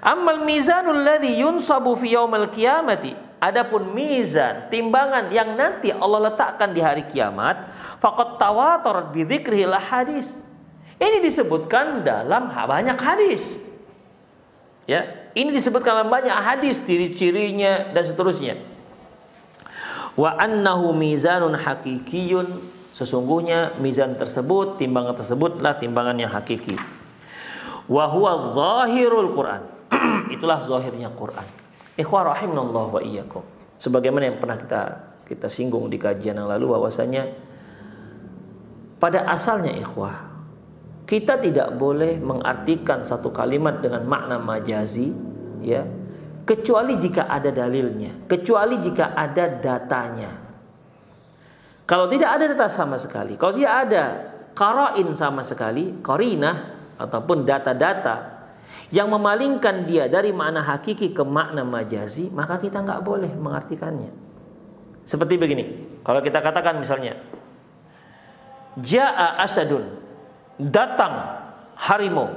Amal 0.00 0.40
mizanul 0.48 1.05
ladzi 1.05 1.44
yunsabu 1.44 1.92
fi 1.92 2.16
yaumil 2.16 2.48
qiyamati 2.48 3.12
Adapun 3.40 3.96
mizan, 3.96 4.68
timbangan 4.68 5.33
yang 5.33 5.57
nanti 5.57 5.88
Allah 5.88 6.29
letakkan 6.29 6.76
di 6.76 6.85
hari 6.85 7.09
kiamat, 7.09 7.72
faqad 7.96 8.37
tawatarat 8.37 9.16
bi 9.16 9.24
hadis. 9.81 10.37
Ini 11.00 11.24
disebutkan 11.24 12.05
dalam 12.05 12.53
banyak 12.53 13.00
hadis. 13.00 13.57
Ya, 14.85 15.09
ini 15.34 15.54
disebutkan 15.54 16.02
dalam 16.02 16.10
banyak 16.10 16.34
hadis 16.34 16.82
ciri-cirinya 16.82 17.94
dan 17.94 18.02
seterusnya. 18.02 18.54
Wa 20.18 20.34
annahu 20.36 20.90
mizanun 20.90 21.54
hakikiyun 21.54 22.78
sesungguhnya 22.90 23.78
mizan 23.78 24.18
tersebut 24.18 24.76
timbangan 24.76 25.14
tersebutlah 25.14 25.78
timbangan 25.78 26.18
yang 26.18 26.30
hakiki. 26.34 26.74
Wa 27.86 28.10
huwa 28.10 28.54
zahirul 28.54 29.30
Quran. 29.34 29.62
Itulah 30.34 30.62
zahirnya 30.62 31.10
Quran. 31.14 31.46
Ikhwah 31.98 32.34
rahimanallah 32.34 32.86
wa 32.98 33.00
iyyakum. 33.02 33.42
Sebagaimana 33.78 34.30
yang 34.30 34.38
pernah 34.38 34.58
kita 34.58 34.80
kita 35.26 35.46
singgung 35.46 35.86
di 35.86 35.98
kajian 35.98 36.38
yang 36.38 36.50
lalu 36.50 36.74
bahwasanya 36.74 37.30
pada 38.98 39.26
asalnya 39.30 39.74
ikhwah 39.78 40.29
kita 41.11 41.42
tidak 41.42 41.75
boleh 41.75 42.23
mengartikan 42.23 43.03
satu 43.03 43.35
kalimat 43.35 43.83
dengan 43.83 44.07
makna 44.07 44.38
majazi, 44.38 45.11
ya, 45.59 45.83
kecuali 46.46 46.94
jika 46.94 47.27
ada 47.27 47.51
dalilnya, 47.51 48.31
kecuali 48.31 48.79
jika 48.79 49.18
ada 49.18 49.51
datanya. 49.59 50.31
Kalau 51.83 52.07
tidak 52.07 52.31
ada 52.31 52.44
data 52.55 52.70
sama 52.70 52.94
sekali, 52.94 53.35
kalau 53.35 53.51
tidak 53.59 53.75
ada 53.90 54.05
karain 54.55 55.11
sama 55.18 55.42
sekali, 55.42 55.99
korinah 55.99 56.79
ataupun 56.94 57.42
data-data 57.42 58.46
yang 58.94 59.11
memalingkan 59.11 59.90
dia 59.90 60.07
dari 60.07 60.31
makna 60.31 60.62
hakiki 60.62 61.11
ke 61.11 61.27
makna 61.27 61.66
majazi, 61.66 62.31
maka 62.31 62.62
kita 62.62 62.87
nggak 62.87 63.03
boleh 63.03 63.35
mengartikannya. 63.35 64.14
Seperti 65.03 65.35
begini, 65.35 65.99
kalau 66.07 66.23
kita 66.23 66.38
katakan 66.38 66.79
misalnya, 66.79 67.18
Ja'a 68.79 69.42
asadun 69.42 70.10
datang 70.68 71.40
harimau. 71.81 72.29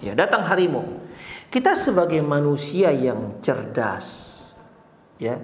Ya, 0.00 0.16
datang 0.16 0.44
harimau. 0.48 1.04
Kita 1.52 1.76
sebagai 1.76 2.20
manusia 2.24 2.92
yang 2.92 3.40
cerdas, 3.40 4.34
ya, 5.16 5.40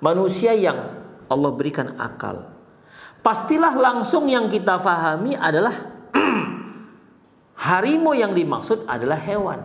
manusia 0.00 0.52
yang 0.52 0.98
Allah 1.28 1.50
berikan 1.54 1.96
akal, 1.96 2.52
pastilah 3.24 3.72
langsung 3.76 4.28
yang 4.28 4.50
kita 4.52 4.76
fahami 4.76 5.38
adalah 5.38 5.72
harimau 7.68 8.12
yang 8.12 8.34
dimaksud 8.34 8.84
adalah 8.84 9.16
hewan. 9.20 9.60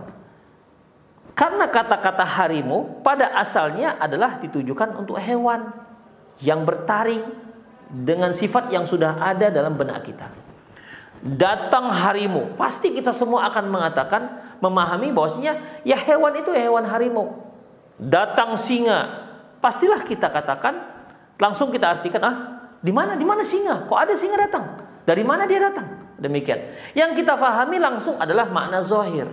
Karena 1.34 1.66
kata-kata 1.66 2.22
harimau 2.22 3.02
pada 3.02 3.34
asalnya 3.34 3.98
adalah 3.98 4.38
ditujukan 4.38 4.94
untuk 4.94 5.18
hewan 5.18 5.74
yang 6.46 6.62
bertaring 6.62 7.26
dengan 7.90 8.30
sifat 8.32 8.70
yang 8.70 8.86
sudah 8.86 9.18
ada 9.18 9.50
dalam 9.50 9.74
benak 9.74 10.06
kita 10.06 10.53
datang 11.24 11.88
harimau, 11.88 12.52
pasti 12.60 12.92
kita 12.92 13.16
semua 13.16 13.48
akan 13.48 13.72
mengatakan 13.72 14.22
memahami 14.60 15.16
bahwasanya 15.16 15.82
ya 15.88 15.96
hewan 15.96 16.36
itu 16.36 16.52
hewan 16.52 16.84
harimau. 16.84 17.40
Datang 17.96 18.60
singa, 18.60 19.32
pastilah 19.64 20.04
kita 20.04 20.28
katakan 20.28 20.84
langsung 21.40 21.72
kita 21.72 21.96
artikan 21.96 22.22
ah 22.28 22.36
di 22.84 22.92
mana 22.92 23.16
di 23.16 23.24
mana 23.24 23.48
singa? 23.48 23.88
Kok 23.88 23.96
ada 23.96 24.14
singa 24.14 24.36
datang? 24.36 24.66
Dari 25.08 25.24
mana 25.24 25.48
dia 25.48 25.64
datang? 25.64 26.16
Demikian. 26.20 26.60
Yang 26.92 27.24
kita 27.24 27.40
fahami 27.40 27.80
langsung 27.80 28.20
adalah 28.20 28.52
makna 28.52 28.84
zohir, 28.84 29.28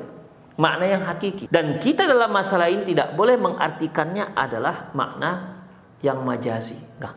makna 0.55 0.87
yang 0.87 1.03
hakiki. 1.03 1.51
Dan 1.51 1.83
kita 1.83 2.07
dalam 2.07 2.31
masalah 2.31 2.71
ini 2.71 2.87
tidak 2.87 3.19
boleh 3.19 3.35
mengartikannya 3.35 4.35
adalah 4.39 4.95
makna 4.95 5.63
yang 6.03 6.23
majazi. 6.23 6.79
Enggak, 6.99 7.15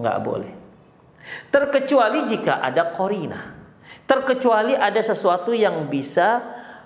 enggak 0.00 0.18
boleh. 0.24 0.52
Terkecuali 1.48 2.28
jika 2.28 2.60
ada 2.60 2.92
korina 2.92 3.53
terkecuali 4.04 4.76
ada 4.76 5.00
sesuatu 5.00 5.52
yang 5.52 5.88
bisa 5.88 6.42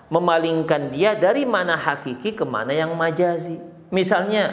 memalingkan 0.08 0.88
dia 0.88 1.12
dari 1.12 1.44
mana 1.44 1.76
hakiki 1.76 2.32
ke 2.32 2.44
mana 2.46 2.72
yang 2.72 2.96
majazi. 2.96 3.60
Misalnya 3.92 4.52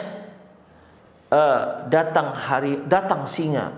uh, 1.32 1.88
datang 1.88 2.36
hari 2.36 2.80
datang 2.84 3.24
singa 3.24 3.72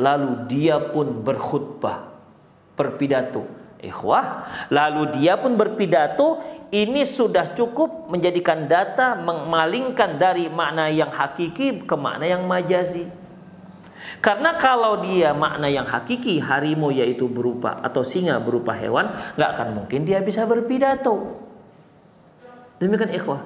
lalu 0.00 0.48
dia 0.48 0.80
pun 0.80 1.20
berkhutbah 1.20 2.10
berpidato. 2.74 3.44
Ikhwah, 3.80 4.44
lalu 4.68 5.08
dia 5.16 5.40
pun 5.40 5.56
berpidato 5.56 6.36
ini 6.68 7.00
sudah 7.08 7.56
cukup 7.56 8.12
menjadikan 8.12 8.68
data 8.68 9.16
memalingkan 9.16 10.20
dari 10.20 10.52
makna 10.52 10.92
yang 10.92 11.08
hakiki 11.08 11.88
ke 11.88 11.96
makna 11.96 12.28
yang 12.28 12.44
majazi. 12.44 13.08
Karena 14.20 14.56
kalau 14.56 15.00
dia 15.00 15.32
makna 15.32 15.68
yang 15.70 15.88
hakiki 15.88 16.40
harimau 16.42 16.92
yaitu 16.92 17.28
berupa 17.30 17.78
atau 17.80 18.04
singa 18.04 18.36
berupa 18.40 18.76
hewan, 18.76 19.12
nggak 19.36 19.50
akan 19.56 19.68
mungkin 19.82 20.04
dia 20.04 20.20
bisa 20.20 20.44
berpidato. 20.44 21.40
Demikian 22.80 23.12
ikhwah. 23.12 23.44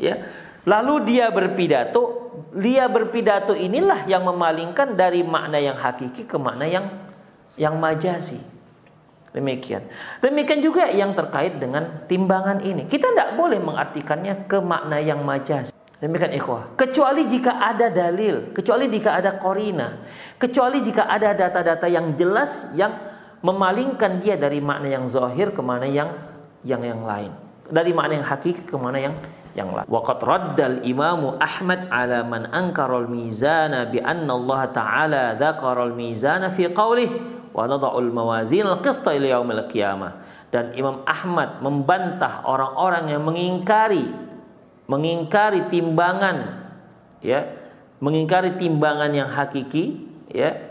Ya. 0.00 0.28
Lalu 0.68 0.94
dia 1.08 1.32
berpidato, 1.32 2.32
dia 2.52 2.84
berpidato 2.88 3.56
inilah 3.56 4.04
yang 4.04 4.28
memalingkan 4.28 4.92
dari 4.92 5.24
makna 5.24 5.56
yang 5.56 5.76
hakiki 5.76 6.28
ke 6.28 6.36
makna 6.36 6.68
yang 6.68 6.86
yang 7.56 7.76
majazi. 7.80 8.40
Demikian. 9.30 9.86
Demikian 10.18 10.60
juga 10.60 10.90
yang 10.90 11.14
terkait 11.14 11.56
dengan 11.62 12.02
timbangan 12.10 12.60
ini. 12.66 12.84
Kita 12.84 13.14
tidak 13.14 13.38
boleh 13.38 13.62
mengartikannya 13.62 14.50
ke 14.50 14.58
makna 14.58 14.98
yang 14.98 15.22
majazi. 15.22 15.79
Demikian 16.00 16.32
ikhwah. 16.32 16.80
Kecuali 16.80 17.28
jika 17.28 17.60
ada 17.60 17.92
dalil, 17.92 18.56
kecuali 18.56 18.88
jika 18.88 19.20
ada 19.20 19.36
korina, 19.36 20.00
kecuali 20.40 20.80
jika 20.80 21.04
ada 21.04 21.36
data-data 21.36 21.84
yang 21.92 22.16
jelas 22.16 22.72
yang 22.72 22.96
memalingkan 23.44 24.16
dia 24.16 24.40
dari 24.40 24.64
makna 24.64 24.88
yang 24.88 25.04
zahir 25.04 25.52
ke 25.52 25.60
mana 25.60 25.84
yang 25.84 26.08
yang 26.64 26.80
yang 26.80 27.04
lain. 27.04 27.32
Dari 27.68 27.92
makna 27.92 28.16
yang 28.16 28.26
hakiki 28.26 28.64
ke 28.64 28.76
mana 28.80 28.96
yang 28.96 29.14
yang 29.52 29.68
lain. 29.76 29.84
Waqad 29.92 30.24
raddal 30.24 30.80
Imamu 30.88 31.36
Ahmad 31.36 31.92
ala 31.92 32.24
man 32.24 32.48
ankara 32.48 32.96
al-mizana 32.96 33.84
bi 33.84 34.00
anna 34.00 34.32
Allah 34.32 34.60
Ta'ala 34.72 35.24
dzakara 35.36 35.84
al-mizana 35.84 36.48
fi 36.48 36.64
qawlih 36.72 37.10
wa 37.52 37.68
nada'u 37.68 38.00
al-mawazin 38.00 38.64
al-qista 38.64 39.12
ila 39.12 39.36
yaumil 39.36 39.68
qiyamah. 39.68 40.12
Dan 40.48 40.72
Imam 40.74 41.04
Ahmad 41.04 41.60
membantah 41.62 42.42
orang-orang 42.48 43.12
yang 43.12 43.22
mengingkari 43.22 44.29
mengingkari 44.90 45.70
timbangan 45.70 46.66
ya 47.22 47.46
mengingkari 48.02 48.58
timbangan 48.58 49.14
yang 49.14 49.30
hakiki 49.30 50.02
ya 50.26 50.70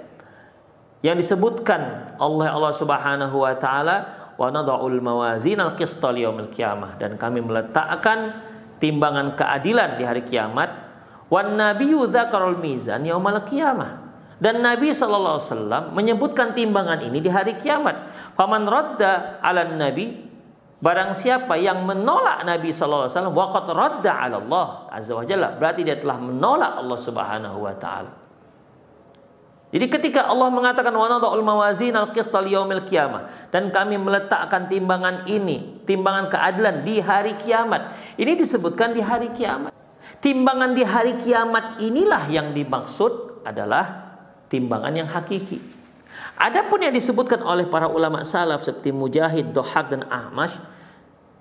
yang 0.99 1.15
disebutkan 1.15 2.11
oleh 2.19 2.51
Allah 2.51 2.73
Subhanahu 2.75 3.47
wa 3.47 3.55
taala 3.55 4.19
wa 4.35 4.47
nadha'ul 4.51 4.99
mawazin 4.99 5.59
al-qist 5.59 5.99
yaumil 5.99 6.51
qiyamah. 6.51 6.99
Dan 6.99 7.15
kami 7.15 7.39
meletakkan 7.39 8.43
timbangan 8.83 9.35
keadilan 9.39 9.95
di 9.95 10.03
hari 10.03 10.27
kiamat. 10.27 10.91
Wan 11.31 11.55
nabiyyu 11.55 12.09
dzakarul 12.09 12.59
mizan 12.59 13.07
yaumal 13.07 13.43
qiyamah. 13.47 14.11
Dan 14.39 14.63
Nabi 14.63 14.95
sallallahu 14.95 15.35
alaihi 15.35 15.51
wasallam 15.51 15.83
menyebutkan 15.91 16.55
timbangan 16.55 17.03
ini 17.03 17.19
di 17.19 17.27
hari 17.27 17.59
kiamat. 17.59 18.07
Faman 18.39 18.63
radda 18.63 19.43
'ala 19.43 19.67
nabi 19.67 20.28
Barang 20.79 21.11
siapa 21.11 21.59
yang 21.59 21.83
menolak 21.83 22.47
Nabi 22.47 22.71
sallallahu 22.71 23.11
alaihi 23.11 23.15
wasallam 23.19 23.35
waqad 23.35 23.65
radda 23.67 24.11
'ala 24.15 24.35
Allah 24.39 24.67
azza 24.95 25.11
wa 25.11 25.27
jalla, 25.27 25.51
berarti 25.59 25.83
dia 25.83 25.99
telah 25.99 26.15
menolak 26.15 26.79
Allah 26.79 26.99
Subhanahu 26.99 27.57
wa 27.67 27.75
taala. 27.75 28.11
Jadi 29.69 29.85
ketika 29.85 30.25
Allah 30.25 30.49
mengatakan 30.49 30.89
wa 30.89 31.05
nadha'ul 31.05 31.45
mawazin 31.45 31.93
al-qist 31.93 32.33
yaumil 32.33 32.87
qiyamah 32.89 33.51
dan 33.53 33.69
kami 33.69 34.01
meletakkan 34.01 34.65
timbangan 34.65 35.29
ini, 35.29 35.83
timbangan 35.85 36.31
keadilan 36.31 36.81
di 36.81 36.97
hari 37.03 37.37
kiamat. 37.37 37.93
Ini 38.17 38.33
disebutkan 38.33 38.95
di 38.95 39.03
hari 39.03 39.29
kiamat. 39.35 39.69
Timbangan 40.23 40.73
di 40.73 40.81
hari 40.87 41.19
kiamat 41.21 41.77
inilah 41.83 42.25
yang 42.33 42.55
dimaksud 42.55 43.45
adalah 43.45 44.15
timbangan 44.49 44.95
yang 44.95 45.05
hakiki. 45.11 45.78
Adapun 46.39 46.79
yang 46.79 46.95
disebutkan 46.95 47.43
oleh 47.43 47.67
para 47.67 47.91
ulama 47.91 48.23
salaf 48.23 48.63
seperti 48.63 48.95
Mujahid, 48.95 49.51
Dohak 49.51 49.91
dan 49.91 50.07
Ahmash 50.07 50.55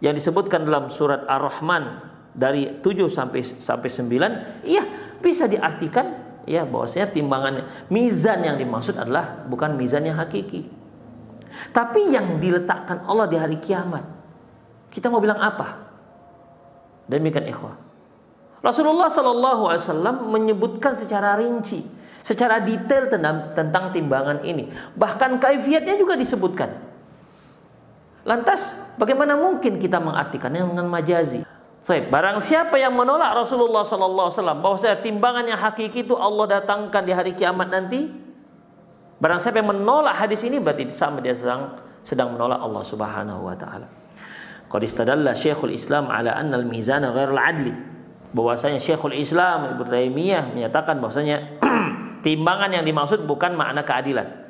yang 0.03 0.11
disebutkan 0.11 0.67
dalam 0.67 0.91
surat 0.91 1.23
Ar-Rahman 1.31 2.03
dari 2.35 2.83
7 2.83 3.07
sampai 3.07 3.41
sampai 3.47 3.87
9, 3.87 4.67
iya 4.67 4.83
bisa 5.23 5.47
diartikan 5.47 6.19
ya 6.51 6.67
bahwasanya 6.67 7.15
timbangan 7.15 7.55
mizan 7.95 8.43
yang 8.43 8.59
dimaksud 8.59 8.99
adalah 8.99 9.47
bukan 9.47 9.79
mizan 9.79 10.03
yang 10.03 10.19
hakiki. 10.19 10.67
Tapi 11.71 12.15
yang 12.15 12.43
diletakkan 12.43 13.07
Allah 13.07 13.31
di 13.31 13.39
hari 13.39 13.63
kiamat. 13.63 14.03
Kita 14.91 15.11
mau 15.15 15.23
bilang 15.23 15.39
apa? 15.39 15.79
Demikian 17.07 17.47
ikhwah. 17.47 17.77
Rasulullah 18.59 19.07
Shallallahu 19.07 19.71
Alaihi 19.71 19.83
Wasallam 19.87 20.17
menyebutkan 20.35 20.93
secara 20.99 21.39
rinci, 21.39 21.87
secara 22.29 22.61
detail 22.61 23.09
tentang, 23.09 23.57
tentang 23.57 23.89
timbangan 23.89 24.45
ini. 24.45 24.69
Bahkan 24.93 25.41
kaifiatnya 25.41 25.97
juga 25.97 26.13
disebutkan. 26.13 26.69
Lantas 28.29 28.77
bagaimana 29.01 29.33
mungkin 29.41 29.81
kita 29.81 29.97
mengartikannya 29.97 30.61
dengan 30.61 30.85
majazi? 30.93 31.41
Baik, 31.89 32.13
barang 32.13 32.37
siapa 32.45 32.77
yang 32.77 32.93
menolak 32.93 33.33
Rasulullah 33.33 33.81
Sallallahu 33.81 34.29
Alaihi 34.29 34.37
Wasallam 34.45 34.61
bahwa 34.61 34.77
saya 34.77 35.01
timbangan 35.01 35.49
yang 35.49 35.57
hakiki 35.57 36.05
itu 36.05 36.13
Allah 36.21 36.61
datangkan 36.61 37.01
di 37.01 37.17
hari 37.17 37.33
kiamat 37.33 37.73
nanti, 37.73 38.13
barang 39.17 39.41
siapa 39.41 39.65
yang 39.65 39.73
menolak 39.73 40.21
hadis 40.21 40.45
ini 40.45 40.61
berarti 40.61 40.85
sama 40.93 41.25
dia 41.25 41.33
sedang 41.33 41.81
sedang 42.05 42.37
menolak 42.37 42.61
Allah 42.61 42.85
Subhanahu 42.85 43.41
Wa 43.41 43.57
Taala. 43.57 43.89
Qad 44.69 44.85
istadalla 44.85 45.33
Syekhul 45.33 45.73
Islam 45.73 46.13
ala 46.13 46.37
anna 46.37 46.61
al-mizan 46.61 47.09
ghairul 47.09 47.41
adli. 47.41 47.73
Bahwasanya 48.37 48.77
Syekhul 48.77 49.17
Islam 49.17 49.73
Ibnu 49.73 49.89
Taimiyah 49.89 50.53
menyatakan 50.53 51.01
bahwasanya 51.01 51.57
timbangan 52.23 52.71
yang 52.73 52.85
dimaksud 52.85 53.25
bukan 53.25 53.55
makna 53.55 53.83
keadilan. 53.87 54.49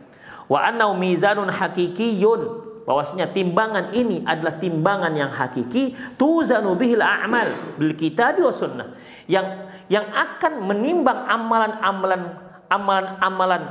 Wa 0.49 0.69
annahu 0.69 0.97
mizanun 0.97 1.53
hakikiyun. 1.53 2.67
Bahwasanya 2.89 3.29
timbangan 3.37 3.93
ini 3.93 4.25
adalah 4.25 4.57
timbangan 4.57 5.13
yang 5.13 5.29
hakiki. 5.29 5.93
Tuzanu 6.17 6.73
bihil 6.73 7.05
a'mal 7.05 7.77
bil 7.77 7.93
kitabi 7.93 8.41
wa 8.41 8.49
sunnah. 8.49 8.97
Yang 9.29 9.69
yang 9.93 10.09
akan 10.09 10.65
menimbang 10.65 11.29
amalan-amalan 11.29 12.41
amalan-amalan 12.73 13.63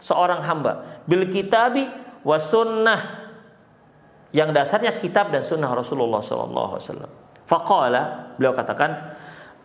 seorang 0.00 0.40
hamba. 0.40 1.04
Bil 1.04 1.28
kitabi 1.28 1.84
wa 2.24 2.40
sunnah. 2.40 3.28
Yang 4.32 4.56
dasarnya 4.56 4.96
kitab 4.96 5.28
dan 5.28 5.44
sunnah 5.44 5.68
Rasulullah 5.68 6.24
sallallahu 6.24 6.80
alaihi 6.80 6.88
wasallam. 6.88 7.12
Faqala 7.44 8.02
beliau 8.40 8.56
katakan 8.56 9.12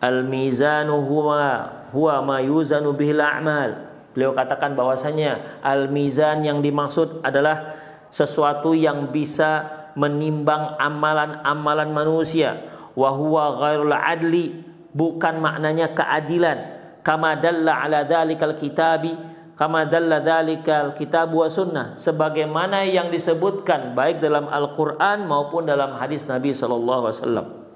al 0.04 0.28
mizanu 0.28 1.00
huwa 1.00 1.77
huwa 1.92 2.20
ma 2.24 2.36
yuzanu 2.42 2.94
bihil 2.94 3.20
a'mal. 3.20 3.88
Beliau 4.12 4.34
katakan 4.34 4.74
bahwasanya 4.74 5.62
al 5.62 5.92
mizan 5.92 6.42
yang 6.42 6.58
dimaksud 6.58 7.22
adalah 7.22 7.78
sesuatu 8.08 8.72
yang 8.72 9.12
bisa 9.14 9.68
menimbang 9.94 10.74
amalan-amalan 10.80 11.90
manusia. 11.92 12.58
Wa 12.98 13.14
huwa 13.14 13.62
ghairul 13.62 13.94
adli 13.94 14.64
bukan 14.90 15.38
maknanya 15.38 15.94
keadilan. 15.94 16.58
Kama 17.06 17.38
dalla 17.38 17.86
ala 17.86 18.02
dzalikal 18.04 18.58
kitabi 18.58 19.14
kama 19.58 19.90
dalla 19.90 20.22
dzalikal 20.22 20.94
kitab 20.94 21.34
wa 21.34 21.50
sunnah. 21.50 21.94
Sebagaimana 21.98 22.86
yang 22.86 23.10
disebutkan 23.10 23.94
baik 23.94 24.22
dalam 24.22 24.46
Al-Qur'an 24.46 25.26
maupun 25.26 25.66
dalam 25.66 25.98
hadis 25.98 26.26
Nabi 26.26 26.54
sallallahu 26.54 27.10
alaihi 27.10 27.18
wasallam 27.22 27.67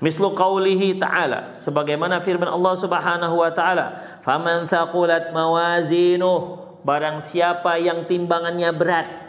Mislu 0.00 0.32
qawlihi 0.32 0.96
ta'ala 0.96 1.52
sebagaimana 1.52 2.24
firman 2.24 2.48
Allah 2.48 2.72
Subhanahu 2.72 3.36
wa 3.36 3.52
taala 3.52 4.00
faman 4.24 4.64
thaqulat 4.64 5.28
mawazinuh 5.36 6.56
barang 6.80 7.20
siapa 7.20 7.76
yang 7.76 8.08
timbangannya 8.08 8.72
berat 8.72 9.20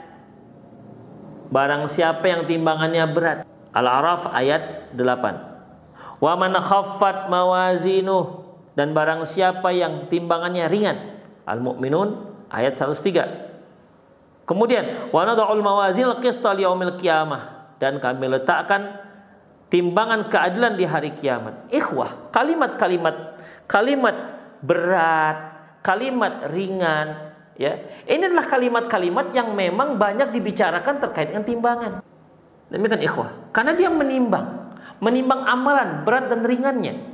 barang 1.51 1.84
siapa 1.91 2.24
yang 2.26 2.47
timbangannya 2.47 3.05
berat. 3.11 3.39
Al-Araf 3.76 4.32
ayat 4.32 4.95
8. 4.95 6.24
Wa 6.24 6.34
man 6.39 6.55
khaffat 6.55 7.28
mawazinuh 7.28 8.47
dan 8.74 8.95
barang 8.95 9.28
siapa 9.28 9.76
yang 9.76 10.07
timbangannya 10.07 10.72
ringan. 10.72 10.97
Al-Mu'minun 11.43 12.32
ayat 12.47 12.80
103. 12.80 14.47
Kemudian 14.47 15.11
wa 15.11 15.22
nad'ul 15.28 15.63
mawazin 15.63 16.07
qista 16.19 16.51
liyaumil 16.51 16.99
qiyamah 16.99 17.76
dan 17.80 17.99
kami 18.03 18.28
letakkan 18.28 18.99
timbangan 19.72 20.28
keadilan 20.28 20.76
di 20.76 20.86
hari 20.86 21.15
kiamat. 21.15 21.72
Ikhwah, 21.72 22.30
kalimat-kalimat 22.36 23.39
kalimat 23.65 24.15
berat, 24.59 25.38
kalimat 25.82 26.51
ringan, 26.51 27.32
Ya, 27.61 27.78
ini 28.09 28.26
adalah 28.26 28.49
kalimat-kalimat 28.49 29.30
yang 29.38 29.53
memang 29.53 29.99
banyak 30.01 30.34
dibicarakan 30.34 30.97
terkait 30.97 31.30
dengan 31.30 31.45
timbangan. 31.45 31.91
Demikian 32.74 33.05
ikhwah. 33.05 33.53
Karena 33.53 33.78
dia 33.78 33.91
menimbang, 33.91 34.74
menimbang 34.97 35.45
amalan 35.45 36.01
berat 36.01 36.32
dan 36.32 36.41
ringannya. 36.41 37.13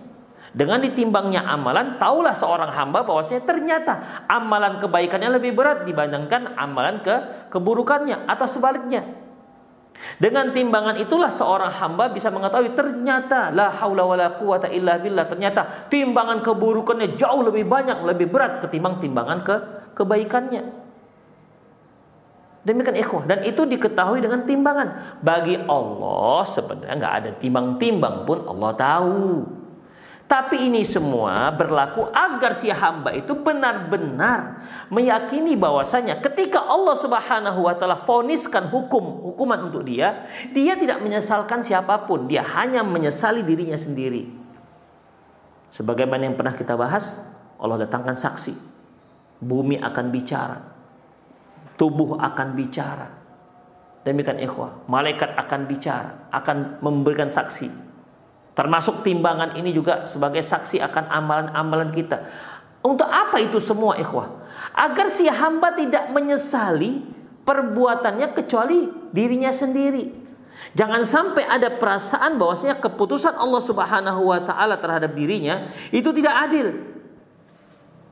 Dengan 0.55 0.79
ditimbangnya 0.79 1.43
amalan, 1.43 1.99
taulah 1.99 2.31
seorang 2.31 2.71
hamba 2.71 3.03
bahwasanya 3.03 3.43
ternyata 3.43 3.93
amalan 4.31 4.79
kebaikannya 4.79 5.35
lebih 5.35 5.51
berat 5.51 5.83
dibandingkan 5.83 6.55
amalan 6.55 7.03
ke 7.03 7.15
keburukannya 7.51 8.23
atau 8.29 8.47
sebaliknya. 8.47 9.03
Dengan 10.17 10.53
timbangan 10.53 10.97
itulah 11.01 11.29
seorang 11.29 11.73
hamba 11.73 12.09
bisa 12.13 12.29
mengetahui 12.29 12.77
ternyata 12.77 13.49
la 13.49 13.73
haula 13.73 14.05
wala 14.05 14.27
quwata 14.37 14.69
illa 14.69 15.01
billah 15.01 15.25
ternyata 15.25 15.89
timbangan 15.89 16.41
keburukannya 16.45 17.17
jauh 17.17 17.41
lebih 17.41 17.65
banyak 17.65 18.05
lebih 18.05 18.29
berat 18.29 18.61
ketimbang 18.61 19.01
timbangan 19.01 19.41
ke 19.41 19.55
kebaikannya. 19.97 20.63
Demikian 22.67 22.99
ikhwah 22.99 23.23
dan 23.23 23.47
itu 23.47 23.63
diketahui 23.63 24.19
dengan 24.19 24.43
timbangan. 24.43 25.19
Bagi 25.23 25.55
Allah 25.65 26.43
sebenarnya 26.43 26.95
nggak 26.99 27.15
ada 27.23 27.29
timbang-timbang 27.39 28.27
pun 28.27 28.43
Allah 28.43 28.71
tahu. 28.75 29.23
Tapi 30.27 30.67
ini 30.67 30.83
semua 30.83 31.47
berlaku 31.55 32.11
agar 32.11 32.51
si 32.51 32.67
hamba 32.67 33.15
itu 33.15 33.31
benar-benar 33.31 34.59
meyakini 34.91 35.55
bahwasanya 35.55 36.19
ketika 36.19 36.67
Allah 36.67 36.99
Subhanahu 36.99 37.63
wa 37.63 37.71
taala 37.79 37.95
foniskan 38.03 38.67
hukum 38.67 39.23
hukuman 39.23 39.71
untuk 39.71 39.87
dia, 39.87 40.27
dia 40.51 40.75
tidak 40.75 40.99
menyesalkan 40.99 41.63
siapa 41.63 42.03
pun, 42.03 42.27
dia 42.27 42.43
hanya 42.43 42.83
menyesali 42.83 43.39
dirinya 43.39 43.79
sendiri. 43.79 44.27
Sebagaimana 45.71 46.27
yang 46.27 46.35
pernah 46.35 46.51
kita 46.51 46.75
bahas, 46.75 47.23
Allah 47.55 47.87
datangkan 47.87 48.19
saksi 48.19 48.53
bumi 49.39 49.79
akan 49.79 50.05
bicara, 50.11 50.59
tubuh 51.79 52.19
akan 52.19 52.47
bicara. 52.51 53.07
Demikian 54.03 54.43
ikhwah, 54.43 54.87
malaikat 54.91 55.39
akan 55.39 55.71
bicara, 55.71 56.27
akan 56.35 56.83
memberikan 56.83 57.31
saksi. 57.31 57.86
Termasuk 58.57 59.05
timbangan 59.05 59.53
ini 59.53 59.69
juga 59.69 60.09
sebagai 60.09 60.41
saksi 60.41 60.81
akan 60.81 61.13
amalan-amalan 61.13 61.93
kita. 61.93 62.25
Untuk 62.81 63.05
apa 63.05 63.37
itu 63.37 63.61
semua 63.61 64.01
ikhwah? 64.01 64.33
Agar 64.73 65.13
si 65.13 65.29
hamba 65.29 65.77
tidak 65.77 66.09
menyesali 66.09 67.05
perbuatannya 67.45 68.33
kecuali 68.33 68.89
dirinya 69.13 69.53
sendiri. 69.53 70.09
Jangan 70.73 71.05
sampai 71.05 71.45
ada 71.45 71.69
perasaan 71.69 72.41
bahwasanya 72.41 72.81
keputusan 72.81 73.37
Allah 73.37 73.61
Subhanahu 73.61 74.33
wa 74.33 74.41
taala 74.41 74.81
terhadap 74.81 75.13
dirinya 75.13 75.69
itu 75.93 76.09
tidak 76.09 76.33
adil. 76.49 76.73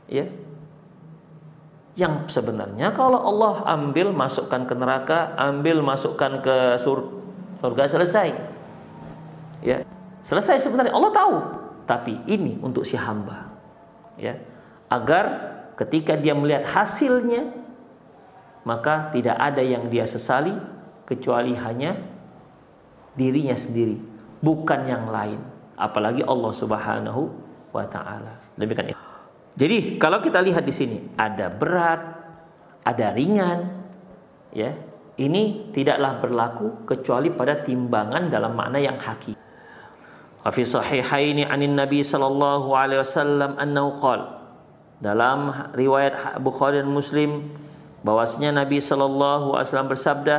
Ya, 0.05 0.29
yang 1.95 2.27
sebenarnya 2.27 2.91
kalau 2.91 3.17
Allah 3.17 3.65
ambil 3.71 4.11
masukkan 4.11 4.67
ke 4.67 4.77
neraka, 4.77 5.31
ambil 5.39 5.79
masukkan 5.81 6.43
ke 6.43 6.77
surga 6.77 7.83
selesai. 7.87 8.35
Ya. 9.63 9.87
Selesai 10.25 10.57
sebenarnya 10.57 10.89
Allah 10.89 11.13
tahu, 11.13 11.35
tapi 11.85 12.17
ini 12.25 12.57
untuk 12.65 12.81
si 12.81 12.97
hamba. 12.97 13.53
Ya. 14.17 14.41
Agar 14.89 15.53
ketika 15.77 16.17
dia 16.17 16.33
melihat 16.33 16.65
hasilnya 16.65 17.53
maka 18.65 19.13
tidak 19.13 19.37
ada 19.37 19.61
yang 19.61 19.85
dia 19.85 20.09
sesali 20.09 20.57
kecuali 21.05 21.53
hanya 21.53 21.93
dirinya 23.13 23.53
sendiri, 23.53 24.01
bukan 24.41 24.89
yang 24.89 25.05
lain. 25.13 25.37
Apalagi 25.77 26.25
Allah 26.25 26.49
Subhanahu 26.57 27.29
wa 27.69 27.85
taala. 27.85 28.41
Demikian. 28.57 28.97
Jadi 29.53 30.01
kalau 30.01 30.25
kita 30.25 30.41
lihat 30.41 30.65
di 30.65 30.73
sini 30.73 30.97
ada 31.13 31.53
berat, 31.53 32.01
ada 32.81 33.13
ringan, 33.13 33.85
ya 34.49 34.73
ini 35.21 35.69
tidaklah 35.69 36.17
berlaku 36.17 36.89
kecuali 36.89 37.29
pada 37.29 37.61
timbangan 37.61 38.27
dalam 38.33 38.57
makna 38.57 38.81
yang 38.81 38.97
hakiki. 38.97 39.44
Fi 40.45 40.61
sahihaini 40.61 41.41
anin 41.41 41.73
Nabi 41.73 42.05
sallallahu 42.05 42.69
alaihi 42.77 43.01
wasallam 43.01 43.57
annahu 43.57 43.97
qala 43.97 44.45
dalam 45.01 45.49
riwayat 45.73 46.37
Bukhari 46.37 46.85
dan 46.85 46.93
Muslim 46.93 47.49
bahwasanya 48.05 48.61
Nabi 48.61 48.77
sallallahu 48.77 49.57
alaihi 49.57 49.65
wasallam 49.65 49.89
bersabda 49.89 50.37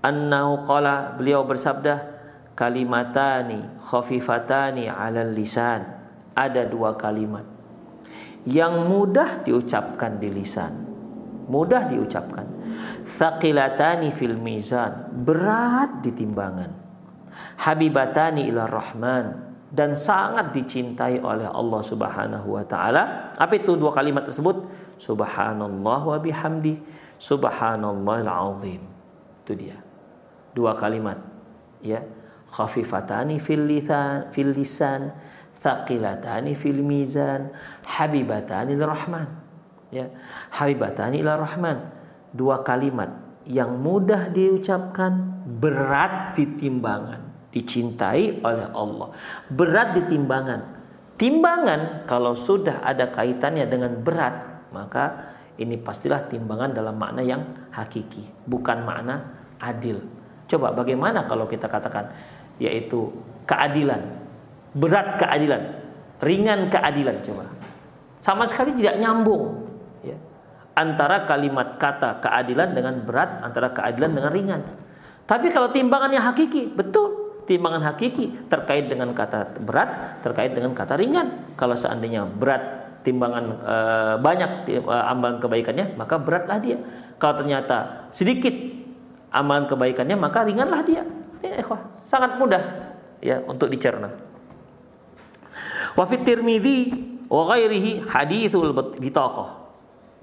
annahu 0.00 0.64
qala 0.64 1.12
beliau 1.12 1.44
bersabda 1.44 2.16
kalimatani 2.56 3.68
khafifatani 3.84 4.88
'alal 4.88 5.32
lisan. 5.36 5.84
Ada 6.36 6.68
dua 6.68 6.96
kalimat 6.96 7.44
yang 8.46 8.86
mudah 8.86 9.42
diucapkan 9.42 10.22
di 10.22 10.30
lisan. 10.30 10.72
Mudah 11.50 11.86
diucapkan. 11.90 12.46
Thaqilatani 13.06 14.10
fil 14.10 14.34
mizan, 14.38 15.10
berat 15.22 16.02
di 16.02 16.10
timbangan. 16.14 16.85
Habibatani 17.60 18.48
ila 18.50 18.68
rahman 18.68 19.56
dan 19.72 19.98
sangat 19.98 20.54
dicintai 20.54 21.18
oleh 21.20 21.48
Allah 21.50 21.82
Subhanahu 21.82 22.54
wa 22.56 22.64
taala. 22.64 23.34
Apa 23.36 23.58
itu 23.58 23.74
dua 23.74 23.92
kalimat 23.92 24.24
tersebut? 24.24 24.66
Subhanallah 24.96 26.00
wa 26.06 26.18
bihamdi, 26.22 26.80
subhanallahil 27.20 28.30
azim. 28.30 28.82
Itu 29.44 29.52
dia. 29.52 29.76
Dua 30.56 30.72
kalimat. 30.72 31.20
Ya 31.84 32.00
khafifatani 32.50 33.42
fil 33.42 33.66
lisan 33.66 34.30
fil 34.30 34.54
lisan 34.54 35.10
thaqilatani 35.58 36.54
fil 36.54 36.80
mizan 36.80 37.50
habibatani 37.82 38.78
rahman 38.78 39.26
ya 39.90 40.06
habibatani 40.54 41.20
ila 41.20 41.42
rahman 41.42 41.90
dua 42.30 42.62
kalimat 42.62 43.10
yang 43.46 43.78
mudah 43.78 44.30
diucapkan 44.30 45.42
berat 45.46 46.34
di 46.38 46.44
timbangan 46.58 47.25
dicintai 47.50 48.42
oleh 48.42 48.68
Allah 48.72 49.08
berat 49.48 49.96
di 49.96 50.02
timbangan 50.16 50.60
timbangan 51.16 52.04
kalau 52.04 52.36
sudah 52.36 52.84
ada 52.84 53.08
kaitannya 53.08 53.64
dengan 53.66 53.96
berat 54.02 54.68
maka 54.74 55.34
ini 55.56 55.80
pastilah 55.80 56.28
timbangan 56.28 56.76
dalam 56.76 56.96
makna 57.00 57.24
yang 57.24 57.42
hakiki 57.72 58.22
bukan 58.44 58.84
makna 58.84 59.40
adil 59.62 60.04
coba 60.46 60.76
bagaimana 60.76 61.24
kalau 61.24 61.48
kita 61.48 61.64
katakan 61.64 62.12
yaitu 62.56 63.12
keadilan, 63.44 64.02
berat 64.72 65.16
keadilan, 65.20 65.62
ringan 66.20 66.72
keadilan 66.72 67.16
coba. 67.22 67.44
Sama 68.20 68.44
sekali 68.48 68.74
tidak 68.74 68.98
nyambung 68.98 69.70
ya. 70.02 70.18
Antara 70.76 71.24
kalimat 71.24 71.80
kata 71.80 72.20
keadilan 72.20 72.76
dengan 72.76 73.00
berat, 73.06 73.40
antara 73.40 73.72
keadilan 73.72 74.10
dengan 74.12 74.32
ringan. 74.34 74.62
Tapi 75.24 75.48
kalau 75.50 75.72
timbangannya 75.72 76.20
hakiki, 76.20 76.74
betul 76.74 77.25
timbangan 77.46 77.82
hakiki 77.94 78.50
terkait 78.50 78.90
dengan 78.90 79.14
kata 79.14 79.56
berat, 79.62 80.20
terkait 80.20 80.52
dengan 80.52 80.74
kata 80.74 80.98
ringan. 80.98 81.54
Kalau 81.54 81.78
seandainya 81.78 82.26
berat 82.26 82.62
timbangan 83.06 83.44
e, 83.62 83.76
banyak 84.18 84.50
e, 84.66 84.82
amalan 84.82 85.38
kebaikannya, 85.38 85.94
maka 85.94 86.18
beratlah 86.18 86.58
dia. 86.58 86.78
Kalau 87.16 87.34
ternyata 87.38 88.10
sedikit 88.10 88.52
amalan 89.30 89.70
kebaikannya, 89.70 90.16
maka 90.18 90.42
ringanlah 90.42 90.82
dia. 90.82 91.06
Ya, 91.40 91.62
sangat 92.02 92.34
mudah 92.36 92.92
ya 93.22 93.40
untuk 93.46 93.70
dicerna. 93.70 94.10
Wa 95.96 96.04
fi 96.04 96.20
Tirmidzi 96.20 96.78
wa 97.30 97.54
ghairihi 97.54 98.10
hadithul 98.10 98.74
bitaqah. 98.98 99.64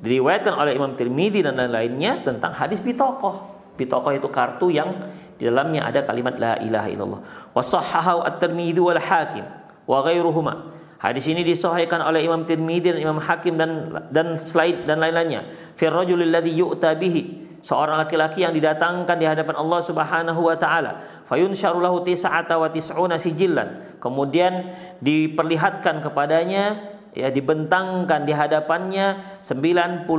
Diriwayatkan 0.04 0.54
oleh 0.60 0.76
Imam 0.76 1.00
Tirmidzi 1.00 1.40
dan 1.40 1.56
lain-lainnya 1.56 2.28
tentang 2.28 2.52
hadis 2.52 2.84
bitaqah. 2.84 3.56
Bitaqah 3.80 4.14
itu 4.20 4.28
kartu 4.30 4.70
yang 4.70 5.00
di 5.44 5.52
dalamnya 5.52 5.84
ada 5.84 6.08
kalimat 6.08 6.40
la 6.40 6.56
ilaha 6.64 6.88
illallah. 6.88 7.22
Wa 7.52 7.60
sahahahu 7.60 8.24
at-Tirmidzi 8.24 8.80
wal 8.80 8.96
Hakim 9.04 9.44
wa 9.84 10.00
ghairuhuma. 10.08 10.72
Hadis 11.04 11.28
ini 11.28 11.44
disahihkan 11.44 12.00
oleh 12.00 12.24
Imam 12.24 12.48
Tirmidzi 12.48 12.96
dan 12.96 13.04
Imam 13.04 13.20
Hakim 13.20 13.60
dan 13.60 13.92
dan 14.08 14.40
selain 14.40 14.88
dan 14.88 15.04
lain-lainnya. 15.04 15.44
Fi 15.76 15.92
rajulil 15.92 16.32
ladzi 16.32 16.56
yu'ta 16.56 16.96
bihi 16.96 17.44
seorang 17.60 18.00
laki-laki 18.00 18.44
yang 18.44 18.56
didatangkan 18.56 19.20
di 19.20 19.28
hadapan 19.28 19.56
Allah 19.56 19.80
Subhanahu 19.80 20.42
wa 20.52 20.56
taala 20.60 21.24
fayunsyaru 21.24 21.80
lahu 21.80 22.04
tis'ata 22.04 22.60
wa 22.60 22.68
tis'una 22.68 23.16
sijillan 23.16 24.00
kemudian 24.04 24.76
diperlihatkan 25.00 26.04
kepadanya 26.04 26.92
ya 27.16 27.32
dibentangkan 27.32 28.28
di 28.28 28.36
hadapannya 28.36 29.40
99 29.40 30.12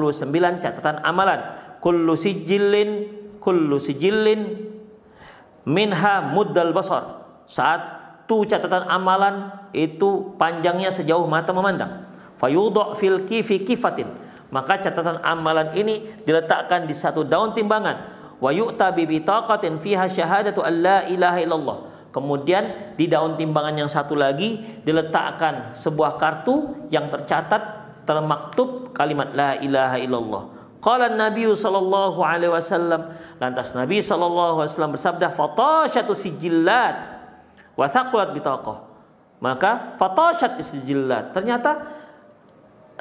catatan 0.65 1.05
amalan 1.05 1.45
kullu 1.85 2.17
sijillin 2.17 3.13
kullu 3.45 3.77
sijillin 3.77 4.73
minha 5.69 6.25
muddal 6.33 6.73
basar. 6.73 7.25
Satu 7.45 8.45
catatan 8.49 8.89
amalan 8.89 9.53
itu 9.77 10.33
panjangnya 10.41 10.89
sejauh 10.89 11.29
mata 11.29 11.53
memandang. 11.53 12.09
Fayudha 12.41 12.97
fil 12.97 13.25
kifi 13.29 13.65
kifatin. 13.65 14.09
Maka 14.53 14.79
catatan 14.79 15.19
amalan 15.25 15.75
ini 15.75 16.23
diletakkan 16.23 16.87
di 16.87 16.95
satu 16.95 17.27
daun 17.27 17.53
timbangan. 17.53 18.15
Wa 18.39 18.55
yu'ta 18.55 18.95
bi 18.95 19.09
bitaqatin 19.09 19.83
fiha 19.83 20.07
syahadatu 20.07 20.63
alla 20.63 21.09
ilaha 21.11 21.39
illallah. 21.43 21.79
Kemudian 22.15 22.95
di 22.95 23.11
daun 23.11 23.35
timbangan 23.35 23.75
yang 23.75 23.91
satu 23.91 24.15
lagi 24.15 24.63
diletakkan 24.87 25.75
sebuah 25.75 26.15
kartu 26.15 26.87
yang 26.87 27.11
tercatat 27.11 27.83
termaktub 28.07 28.95
kalimat 28.95 29.35
la 29.35 29.59
ilaha 29.59 29.99
illallah 29.99 30.54
Qala 30.85 31.09
Nabi 31.09 31.49
sallallahu 31.49 32.21
alaihi 32.21 32.53
wasallam 32.53 33.17
lantas 33.41 33.73
Nabi 33.73 34.05
sallallahu 34.05 34.61
alaihi 34.61 34.69
wasallam 34.69 34.93
bersabda 34.93 35.33
fatashatu 35.33 36.13
sijillat 36.13 37.25
wa 37.73 37.89
thaqulat 37.89 38.37
bitaqah 38.37 38.85
maka 39.41 39.97
fatashat 39.97 40.61
sijillat 40.61 41.33
ternyata 41.33 41.85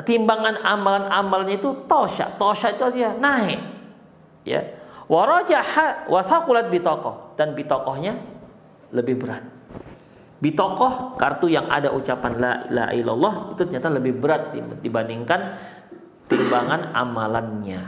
timbangan 0.01 0.57
amalan-amalnya 0.65 1.61
itu 1.61 1.85
tosya. 1.85 2.33
Tosya 2.41 2.73
itu 2.73 2.85
dia 2.97 3.13
naik. 3.13 3.61
Ya. 4.43 4.73
Warajaha 5.05 6.09
wa 6.09 6.25
thaqulat 6.25 6.73
bitokoh 6.73 7.35
dan 7.37 7.53
bitokohnya 7.53 8.17
lebih 8.89 9.21
berat. 9.21 9.43
Bitokoh 10.41 11.15
kartu 11.15 11.47
yang 11.47 11.71
ada 11.71 11.93
ucapan 11.95 12.33
la 12.35 12.53
ilaha 12.67 12.91
illallah 12.91 13.33
itu 13.53 13.63
ternyata 13.63 13.87
lebih 13.87 14.19
berat 14.19 14.51
dibandingkan 14.83 15.39
timbangan 16.33 16.89
amalannya. 16.97 17.83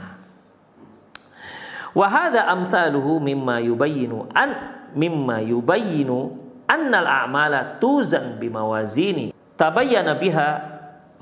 Wa 1.97 2.05
hadza 2.05 2.45
amsaluhu 2.45 3.17
mimma 3.17 3.65
yubayyinu 3.65 4.29
an 4.35 4.53
mimma 4.93 5.41
yubayyinu 5.41 6.37
annal 6.69 7.09
a'mala 7.09 7.81
tuzan 7.81 8.37
bimawazini 8.37 9.33
tabayyana 9.57 10.13
biha 10.19 10.49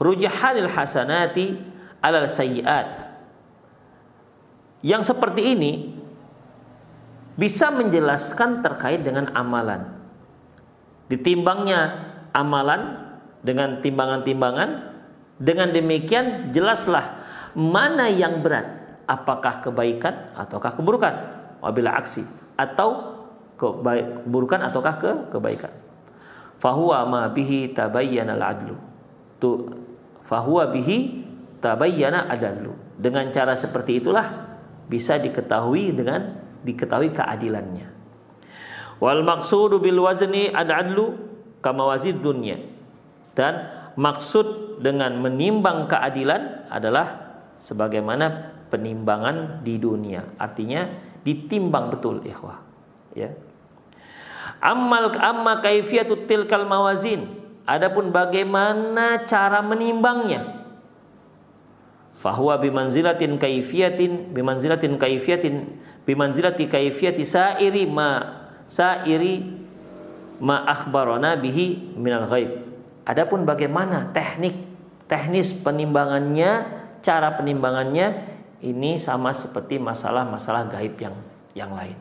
rujahanil 0.02 0.68
hasanati 0.68 1.56
alal 2.04 2.28
sayyiat. 2.28 3.16
Yang 4.84 5.16
seperti 5.16 5.56
ini 5.56 5.72
bisa 7.40 7.72
menjelaskan 7.72 8.60
terkait 8.60 9.00
dengan 9.08 9.32
amalan. 9.32 9.96
Ditimbangnya 11.08 12.12
amalan 12.36 13.14
dengan 13.46 13.80
timbangan-timbangan, 13.80 14.93
dengan 15.38 15.74
demikian 15.74 16.54
jelaslah 16.54 17.24
mana 17.54 18.10
yang 18.10 18.42
berat, 18.42 19.02
apakah 19.06 19.62
kebaikan 19.62 20.34
ataukah 20.38 20.74
keburukan, 20.78 21.14
wabila 21.62 21.98
aksi 21.98 22.26
atau 22.58 23.14
keburukan 23.58 24.62
ataukah 24.70 24.96
ke 24.98 25.12
kebaikan. 25.34 25.74
Fahuwa 26.58 27.04
ma 27.06 27.22
bihi 27.28 27.76
tabayyana 27.76 28.40
al-adlu. 28.40 28.78
Tu 29.38 29.50
fahuwa 30.24 30.72
bihi 30.72 31.28
tabayyana 31.60 32.32
adallu. 32.32 32.76
Dengan 32.96 33.28
cara 33.34 33.58
seperti 33.58 34.00
itulah 34.00 34.56
bisa 34.88 35.20
diketahui 35.20 35.92
dengan 35.92 36.40
diketahui 36.64 37.12
keadilannya. 37.12 37.88
Wal 39.04 39.22
maksudu 39.28 39.84
bil 39.84 40.00
wazni 40.00 40.48
adallu 40.48 41.20
kama 41.60 41.84
wazid 41.92 42.24
dunya. 42.24 42.60
Dan 43.36 43.83
maksud 43.96 44.80
dengan 44.82 45.18
menimbang 45.22 45.90
keadilan 45.90 46.68
adalah 46.70 47.36
sebagaimana 47.62 48.54
penimbangan 48.74 49.62
di 49.62 49.78
dunia. 49.78 50.26
Artinya 50.38 50.90
ditimbang 51.22 51.94
betul 51.94 52.22
ikhwah. 52.26 52.60
Ya. 53.14 53.32
Ammal 54.64 55.14
amma 55.20 55.60
kaifiyatut 55.60 56.26
tilkal 56.26 56.66
mawazin 56.66 57.44
Adapun 57.64 58.12
bagaimana 58.12 59.24
cara 59.24 59.64
menimbangnya? 59.64 60.68
Fahuwa 62.20 62.60
bimanzilatin 62.60 63.40
kaifiyatin 63.40 64.36
bimanzilatin 64.36 65.00
kaifiyatin 65.00 65.80
bimanzilati 66.04 66.68
kaifiyati 66.68 67.24
sairi 67.24 67.88
ma 67.88 68.44
sairi 68.68 69.48
ma 70.44 70.68
akhbarana 70.68 71.40
bihi 71.40 71.96
minal 71.96 72.28
ghaib. 72.28 72.52
Adapun 73.04 73.44
bagaimana 73.44 74.12
teknik 74.16 74.56
teknis 75.08 75.52
penimbangannya, 75.54 76.66
cara 77.04 77.36
penimbangannya 77.36 78.34
ini 78.64 78.96
sama 78.96 79.36
seperti 79.36 79.76
masalah-masalah 79.78 80.72
gaib 80.72 80.96
yang 80.98 81.16
yang 81.54 81.72
lain. 81.76 82.00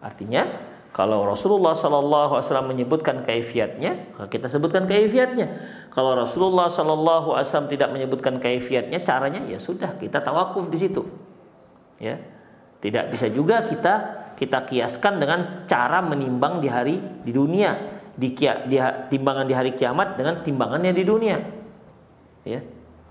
Artinya 0.00 0.48
kalau 0.90 1.22
Rasulullah 1.22 1.76
Sallallahu 1.76 2.34
Alaihi 2.34 2.46
Wasallam 2.50 2.68
menyebutkan 2.74 3.22
kaifiatnya, 3.22 4.16
kita 4.26 4.50
sebutkan 4.50 4.90
kaifiatnya. 4.90 5.46
Kalau 5.94 6.18
Rasulullah 6.18 6.66
Sallallahu 6.66 7.36
Alaihi 7.36 7.46
Wasallam 7.46 7.70
tidak 7.70 7.88
menyebutkan 7.94 8.42
kaifiatnya, 8.42 8.98
caranya 9.06 9.44
ya 9.46 9.62
sudah 9.62 9.94
kita 10.00 10.18
tawakuf 10.18 10.66
di 10.66 10.78
situ. 10.80 11.06
Ya, 12.00 12.16
tidak 12.80 13.12
bisa 13.12 13.28
juga 13.28 13.62
kita 13.62 14.24
kita 14.34 14.64
kiaskan 14.64 15.20
dengan 15.20 15.68
cara 15.68 16.00
menimbang 16.00 16.64
di 16.64 16.68
hari 16.72 16.96
di 17.22 17.30
dunia, 17.30 17.99
di, 18.20 18.36
di 18.68 18.76
timbangan 19.08 19.48
di 19.48 19.54
hari 19.56 19.72
kiamat 19.72 20.20
dengan 20.20 20.44
timbangannya 20.44 20.92
di 20.92 21.04
dunia. 21.08 21.40
Ya. 22.44 22.60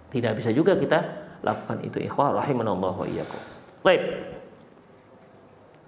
Tidak 0.09 0.33
bisa 0.37 0.53
juga 0.53 0.77
kita 0.77 0.99
lakukan 1.41 1.81
itu 1.81 1.97
ikhwah 2.01 2.37
rahimanallah 2.37 2.93
wa 2.93 3.05
iyyakum. 3.09 3.41
Baik. 3.81 4.01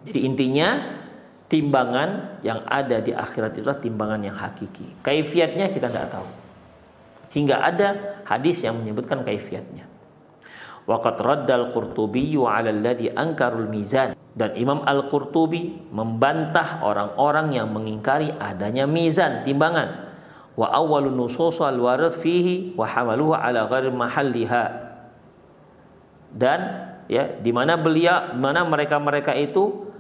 Jadi 0.02 0.20
intinya 0.26 0.98
timbangan 1.46 2.42
yang 2.42 2.66
ada 2.66 2.98
di 3.04 3.14
akhirat 3.14 3.60
itu 3.60 3.66
adalah 3.66 3.82
timbangan 3.82 4.22
yang 4.26 4.38
hakiki. 4.38 5.06
Kaifiatnya 5.06 5.70
kita 5.70 5.90
tidak 5.90 6.10
tahu. 6.10 6.30
Hingga 7.32 7.56
ada 7.62 7.88
hadis 8.26 8.66
yang 8.66 8.82
menyebutkan 8.82 9.22
kaifiatnya. 9.22 9.86
Waqat 10.90 11.18
raddal 11.22 11.70
Qurtubi 11.70 12.34
'ala 12.34 12.74
alladhi 12.74 13.14
ankarul 13.14 13.70
mizan. 13.70 14.18
Dan 14.32 14.56
Imam 14.56 14.80
Al-Qurtubi 14.88 15.92
membantah 15.92 16.80
orang-orang 16.80 17.52
yang 17.52 17.68
mengingkari 17.68 18.32
adanya 18.40 18.88
mizan, 18.88 19.44
timbangan. 19.44 20.12
Wa 20.56 20.72
awwalun 20.72 21.20
nusus 21.20 21.60
al-warad 21.60 22.16
fihi 22.16 22.72
wa 22.80 22.88
hamaluhu 22.88 23.36
ala 23.36 23.68
ghairi 23.68 23.92
mahalliha. 23.92 24.66
Dan 26.32 26.60
ya 27.12 27.28
di 27.44 27.52
mana 27.52 27.76
beliau 27.76 28.32
mana 28.40 28.64
mereka-mereka 28.64 29.36
itu 29.36 29.92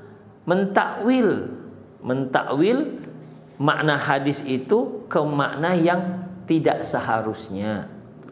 mentakwil 0.47 1.51
mentakwil 1.99 3.03
makna 3.59 3.99
hadis 3.99 4.41
itu 4.47 5.05
ke 5.11 5.19
makna 5.19 5.75
yang 5.75 6.23
tidak 6.47 6.87
seharusnya. 6.87 7.91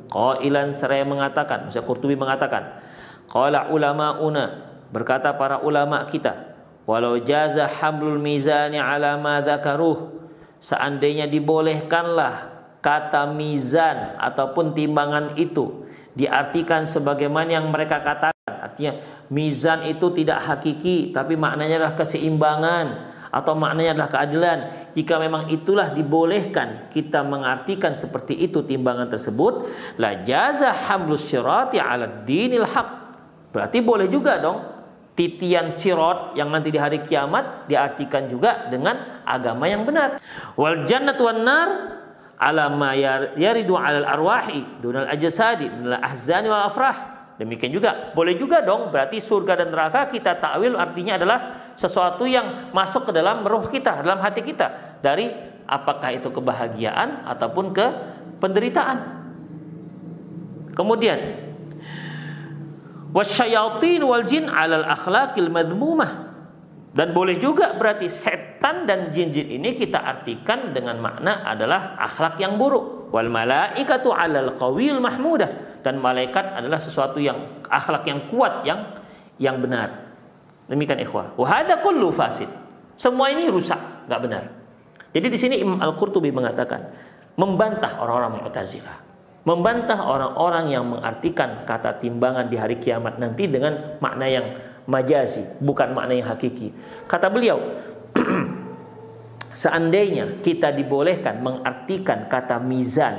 Qailan 0.09 0.73
seraya 0.73 1.05
mengatakan, 1.05 1.69
Maksudnya 1.69 1.85
Qurtubi 1.85 2.17
mengatakan, 2.17 2.81
qala 3.29 3.69
una 3.69 4.68
berkata 4.89 5.33
para 5.33 5.61
ulama 5.61 6.01
kita, 6.05 6.57
walau 6.89 7.17
jaza 7.21 7.65
hamlul 7.65 8.17
mizani 8.17 8.77
ala 8.81 9.17
ma 9.17 9.41
dzakaruh, 9.41 10.09
seandainya 10.57 11.29
dibolehkanlah 11.29 12.57
kata 12.79 13.29
mizan 13.31 14.15
ataupun 14.17 14.71
timbangan 14.71 15.35
itu 15.35 15.87
diartikan 16.15 16.87
sebagaimana 16.87 17.59
yang 17.59 17.67
mereka 17.69 17.99
katakan 17.99 18.39
Artinya 18.59 18.95
mizan 19.33 19.83
itu 19.89 20.07
tidak 20.15 20.39
hakiki 20.45 21.11
tapi 21.11 21.33
maknanya 21.33 21.83
adalah 21.83 21.95
keseimbangan 21.99 22.85
atau 23.29 23.53
maknanya 23.57 23.97
adalah 23.97 24.09
keadilan. 24.13 24.59
Jika 24.95 25.19
memang 25.19 25.51
itulah 25.51 25.91
dibolehkan 25.91 26.87
kita 26.87 27.25
mengartikan 27.27 27.97
seperti 27.97 28.39
itu 28.39 28.63
timbangan 28.63 29.11
tersebut, 29.11 29.67
la 29.99 30.23
jaza 30.23 30.71
hamlus 30.71 31.27
sirati 31.27 31.75
ala 31.75 32.23
dinil 32.23 32.63
haq. 32.63 32.89
Berarti 33.51 33.81
boleh 33.81 34.07
juga 34.07 34.37
dong 34.37 34.78
titian 35.19 35.75
sirot 35.75 36.31
yang 36.39 36.47
nanti 36.47 36.71
di 36.71 36.79
hari 36.79 37.03
kiamat 37.03 37.67
diartikan 37.67 38.31
juga 38.31 38.71
dengan 38.71 39.19
agama 39.27 39.67
yang 39.67 39.83
benar. 39.83 40.15
Wal 40.55 40.87
jannatu 40.87 41.27
wan 41.27 41.43
nar 41.43 41.69
ala 42.39 42.71
ma 42.71 42.95
yaridu 43.35 43.75
alal 43.75 44.07
arwahi 44.07 44.79
dunal 44.79 45.11
ajsadi 45.11 45.67
minal 45.67 45.99
ahzani 45.99 46.47
wal 46.47 46.71
afrah 46.71 47.19
Demikian 47.39 47.71
juga 47.71 48.11
boleh 48.11 48.35
juga 48.35 48.59
dong 48.59 48.91
berarti 48.91 49.23
surga 49.23 49.63
dan 49.63 49.71
neraka 49.71 50.11
kita 50.11 50.35
takwil 50.43 50.75
artinya 50.75 51.15
adalah 51.15 51.71
sesuatu 51.71 52.27
yang 52.27 52.67
masuk 52.75 53.07
ke 53.07 53.11
dalam 53.15 53.47
roh 53.47 53.63
kita, 53.71 54.03
dalam 54.03 54.19
hati 54.19 54.43
kita 54.43 54.99
dari 54.99 55.31
apakah 55.63 56.19
itu 56.19 56.27
kebahagiaan 56.35 57.23
ataupun 57.23 57.71
ke 57.71 57.85
penderitaan. 58.43 59.23
Kemudian 60.75 61.48
wasyayatin 63.13 64.01
wal 64.05 64.25
jin 64.25 64.47
alal 64.49 64.85
akhlaqil 64.85 65.49
madmumah 65.49 66.29
dan 66.89 67.13
boleh 67.13 67.37
juga 67.37 67.77
berarti 67.77 68.09
setan 68.09 68.89
dan 68.89 69.13
jin-jin 69.13 69.45
ini 69.45 69.77
kita 69.77 70.01
artikan 70.01 70.73
dengan 70.73 70.97
makna 70.97 71.45
adalah 71.45 71.93
akhlak 72.01 72.41
yang 72.41 72.57
buruk. 72.57 73.13
Wal 73.13 73.29
malaikatu 73.29 74.09
alal 74.09 74.57
qawil 74.57 74.97
mahmudah 74.97 75.81
dan 75.85 76.01
malaikat 76.01 76.57
adalah 76.57 76.81
sesuatu 76.81 77.21
yang 77.21 77.61
akhlak 77.69 78.09
yang 78.09 78.25
kuat 78.25 78.65
yang 78.65 78.99
yang 79.37 79.61
benar. 79.61 80.17
Demikian 80.65 81.01
ikhwah. 81.01 81.37
Wa 81.37 81.45
hadza 81.45 81.77
kullu 81.77 82.09
fasid. 82.09 82.49
Semua 82.97 83.31
ini 83.31 83.47
rusak, 83.47 84.09
nggak 84.09 84.21
benar. 84.25 84.43
Jadi 85.13 85.27
di 85.29 85.37
sini 85.39 85.55
Imam 85.61 85.79
Al-Qurtubi 85.81 86.29
mengatakan 86.29 86.89
membantah 87.39 88.01
orang-orang 88.01 88.43
Mu'tazilah. 88.43 89.08
Membantah 89.47 90.03
orang-orang 90.03 90.65
yang 90.75 90.83
mengartikan 90.83 91.63
kata 91.63 92.03
timbangan 92.03 92.51
di 92.51 92.59
hari 92.59 92.75
kiamat 92.75 93.23
nanti 93.23 93.47
dengan 93.47 93.97
makna 94.03 94.27
yang 94.27 94.45
majazi, 94.89 95.45
bukan 95.61 95.93
makna 95.93 96.17
yang 96.17 96.27
hakiki. 96.27 96.73
Kata 97.05 97.29
beliau, 97.29 97.61
seandainya 99.61 100.41
kita 100.41 100.73
dibolehkan 100.73 101.45
mengartikan 101.45 102.25
kata 102.25 102.57
mizan, 102.57 103.15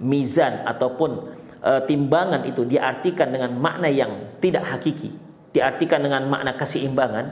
mizan 0.00 0.64
ataupun 0.64 1.36
e, 1.60 1.72
timbangan 1.84 2.42
itu 2.48 2.64
diartikan 2.64 3.28
dengan 3.28 3.52
makna 3.60 3.92
yang 3.92 4.40
tidak 4.40 4.64
hakiki, 4.66 5.12
diartikan 5.52 6.00
dengan 6.00 6.24
makna 6.32 6.56
keseimbangan, 6.56 7.26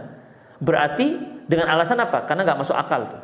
berarti 0.61 1.17
dengan 1.49 1.73
alasan 1.73 1.99
apa? 2.05 2.29
Karena 2.29 2.45
nggak 2.45 2.61
masuk 2.61 2.77
akal 2.77 3.11
tuh. 3.11 3.23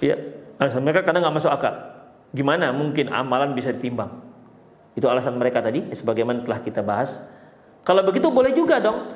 Ya, 0.00 0.16
alasan 0.56 0.80
mereka 0.80 1.04
karena 1.04 1.20
nggak 1.22 1.36
masuk 1.36 1.52
akal. 1.52 1.89
Gimana 2.30 2.70
mungkin 2.70 3.10
amalan 3.10 3.54
bisa 3.54 3.74
ditimbang? 3.74 4.10
Itu 4.94 5.06
alasan 5.06 5.38
mereka 5.38 5.62
tadi, 5.62 5.90
sebagaimana 5.94 6.46
telah 6.46 6.60
kita 6.62 6.82
bahas. 6.82 7.26
Kalau 7.82 8.02
begitu 8.06 8.30
boleh 8.30 8.54
juga 8.54 8.78
dong. 8.78 9.06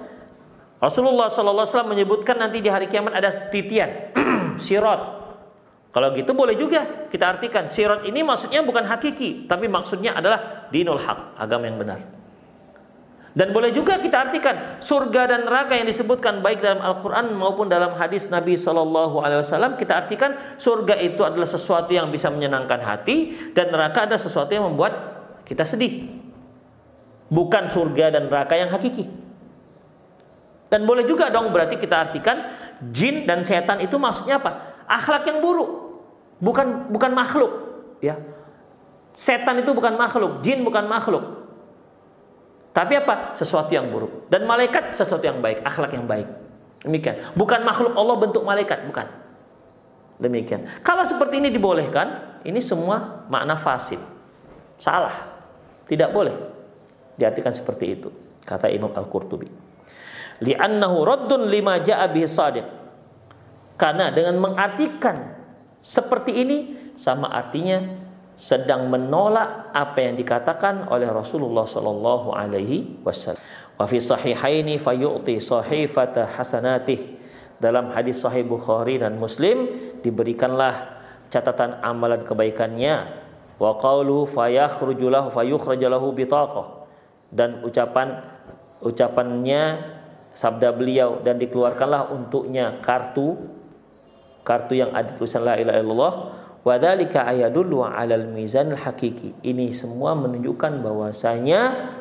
Rasulullah 0.82 1.30
SAW 1.30 1.88
menyebutkan 1.88 2.36
nanti 2.36 2.60
di 2.60 2.68
hari 2.68 2.90
kiamat 2.90 3.16
ada 3.16 3.30
titian, 3.48 4.12
sirot, 4.64 5.24
kalau 5.94 6.10
gitu 6.10 6.34
boleh 6.34 6.58
juga 6.58 7.06
kita 7.06 7.38
artikan 7.38 7.70
sirat 7.70 8.02
ini 8.02 8.26
maksudnya 8.26 8.66
bukan 8.66 8.82
hakiki, 8.82 9.46
tapi 9.46 9.70
maksudnya 9.70 10.18
adalah 10.18 10.66
dinul 10.74 10.98
haq, 10.98 11.38
agama 11.38 11.70
yang 11.70 11.78
benar. 11.78 12.02
Dan 13.34 13.50
boleh 13.50 13.74
juga 13.74 13.98
kita 13.98 14.30
artikan 14.30 14.78
surga 14.78 15.34
dan 15.34 15.40
neraka 15.42 15.74
yang 15.74 15.90
disebutkan 15.90 16.38
baik 16.38 16.62
dalam 16.62 16.78
Al-Quran 16.78 17.34
maupun 17.34 17.66
dalam 17.66 17.98
hadis 17.98 18.30
Nabi 18.30 18.54
Shallallahu 18.54 19.18
Alaihi 19.18 19.42
Wasallam 19.42 19.74
kita 19.74 20.06
artikan 20.06 20.38
surga 20.54 20.94
itu 21.02 21.26
adalah 21.26 21.46
sesuatu 21.46 21.90
yang 21.90 22.14
bisa 22.14 22.30
menyenangkan 22.30 22.78
hati 22.78 23.50
dan 23.50 23.74
neraka 23.74 24.06
adalah 24.06 24.22
sesuatu 24.22 24.54
yang 24.54 24.70
membuat 24.70 24.94
kita 25.42 25.66
sedih. 25.66 26.06
Bukan 27.26 27.74
surga 27.74 28.14
dan 28.14 28.30
neraka 28.30 28.54
yang 28.54 28.70
hakiki. 28.70 29.10
Dan 30.70 30.86
boleh 30.86 31.02
juga 31.02 31.26
dong 31.34 31.50
berarti 31.50 31.74
kita 31.74 32.06
artikan 32.06 32.54
jin 32.94 33.26
dan 33.26 33.42
setan 33.42 33.82
itu 33.82 33.98
maksudnya 33.98 34.38
apa? 34.38 34.78
Akhlak 34.86 35.26
yang 35.26 35.42
buruk 35.42 35.84
bukan 36.44 36.90
bukan 36.90 37.10
makhluk 37.14 37.52
ya 38.02 38.18
setan 39.14 39.62
itu 39.62 39.70
bukan 39.70 39.94
makhluk 39.94 40.42
jin 40.42 40.66
bukan 40.66 40.84
makhluk 40.84 41.43
tapi 42.74 42.98
apa? 42.98 43.38
Sesuatu 43.38 43.70
yang 43.70 43.86
buruk. 43.86 44.26
Dan 44.26 44.50
malaikat 44.50 44.90
sesuatu 44.90 45.22
yang 45.22 45.38
baik. 45.38 45.62
Akhlak 45.62 45.94
yang 45.94 46.10
baik. 46.10 46.26
Demikian. 46.82 47.30
Bukan 47.38 47.62
makhluk 47.62 47.94
Allah 47.94 48.16
bentuk 48.18 48.42
malaikat. 48.42 48.82
Bukan. 48.90 49.06
Demikian. 50.18 50.66
Kalau 50.82 51.06
seperti 51.06 51.38
ini 51.38 51.54
dibolehkan 51.54 52.42
ini 52.42 52.58
semua 52.58 53.22
makna 53.30 53.54
fasid. 53.54 54.02
Salah. 54.82 55.14
Tidak 55.86 56.10
boleh 56.10 56.34
diartikan 57.14 57.54
seperti 57.54 57.94
itu 57.94 58.10
kata 58.42 58.66
Imam 58.66 58.90
Al-Qurtubi. 58.90 59.46
Li'annahu 60.42 61.06
raddun 61.06 61.46
lima 61.46 61.78
ja'a 61.78 62.10
bihi 62.10 62.26
sadiq. 62.26 62.66
Karena 63.78 64.10
dengan 64.10 64.34
mengartikan 64.42 65.38
seperti 65.78 66.42
ini 66.42 66.58
sama 66.98 67.30
artinya 67.30 68.03
sedang 68.34 68.90
menolak 68.90 69.70
apa 69.70 69.98
yang 70.02 70.18
dikatakan 70.18 70.90
oleh 70.90 71.06
Rasulullah 71.06 71.66
sallallahu 71.66 72.34
alaihi 72.34 73.02
wasallam. 73.06 73.40
Wa 73.78 73.86
fi 73.86 73.98
sahihaini 74.02 74.78
fayu'ti 74.78 75.38
sahifata 75.38 76.26
hasanatih. 76.34 77.22
Dalam 77.58 77.94
hadis 77.94 78.18
sahih 78.18 78.42
Bukhari 78.42 78.98
dan 78.98 79.16
Muslim 79.16 79.70
diberikanlah 80.02 80.94
catatan 81.30 81.82
amalan 81.82 82.22
kebaikannya 82.22 83.24
wa 83.58 83.78
qawlu 83.78 84.26
fayakhruju 84.26 85.10
lahu 85.10 85.30
fayukhraju 85.30 85.86
lahu 85.86 86.08
bitaqah 86.14 86.66
dan 87.30 87.62
ucapan 87.62 88.22
ucapannya 88.82 89.62
sabda 90.34 90.74
beliau 90.74 91.22
dan 91.22 91.38
dikeluarkanlah 91.38 92.10
untuknya 92.10 92.82
kartu 92.82 93.38
kartu 94.42 94.78
yang 94.78 94.90
ada 94.92 95.14
tulisan 95.14 95.46
la 95.46 95.56
ilaha 95.56 95.78
illallah 95.78 96.14
wa 96.64 96.74
dzalika 96.80 97.28
ayadullu 97.28 97.84
'alal 97.84 98.26
mizan 98.32 98.72
hakiki. 98.72 99.36
Ini 99.44 99.70
semua 99.70 100.16
menunjukkan 100.16 100.80
bahwasanya 100.80 101.92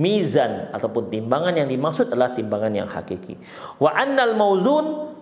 mizan 0.00 0.72
ataupun 0.72 1.08
timbangan 1.12 1.56
yang 1.56 1.68
dimaksud 1.68 2.08
adalah 2.12 2.32
timbangan 2.32 2.72
yang 2.72 2.88
hakiki. 2.88 3.36
Wa 3.76 3.92
annal 3.96 4.32
mauzun 4.36 5.12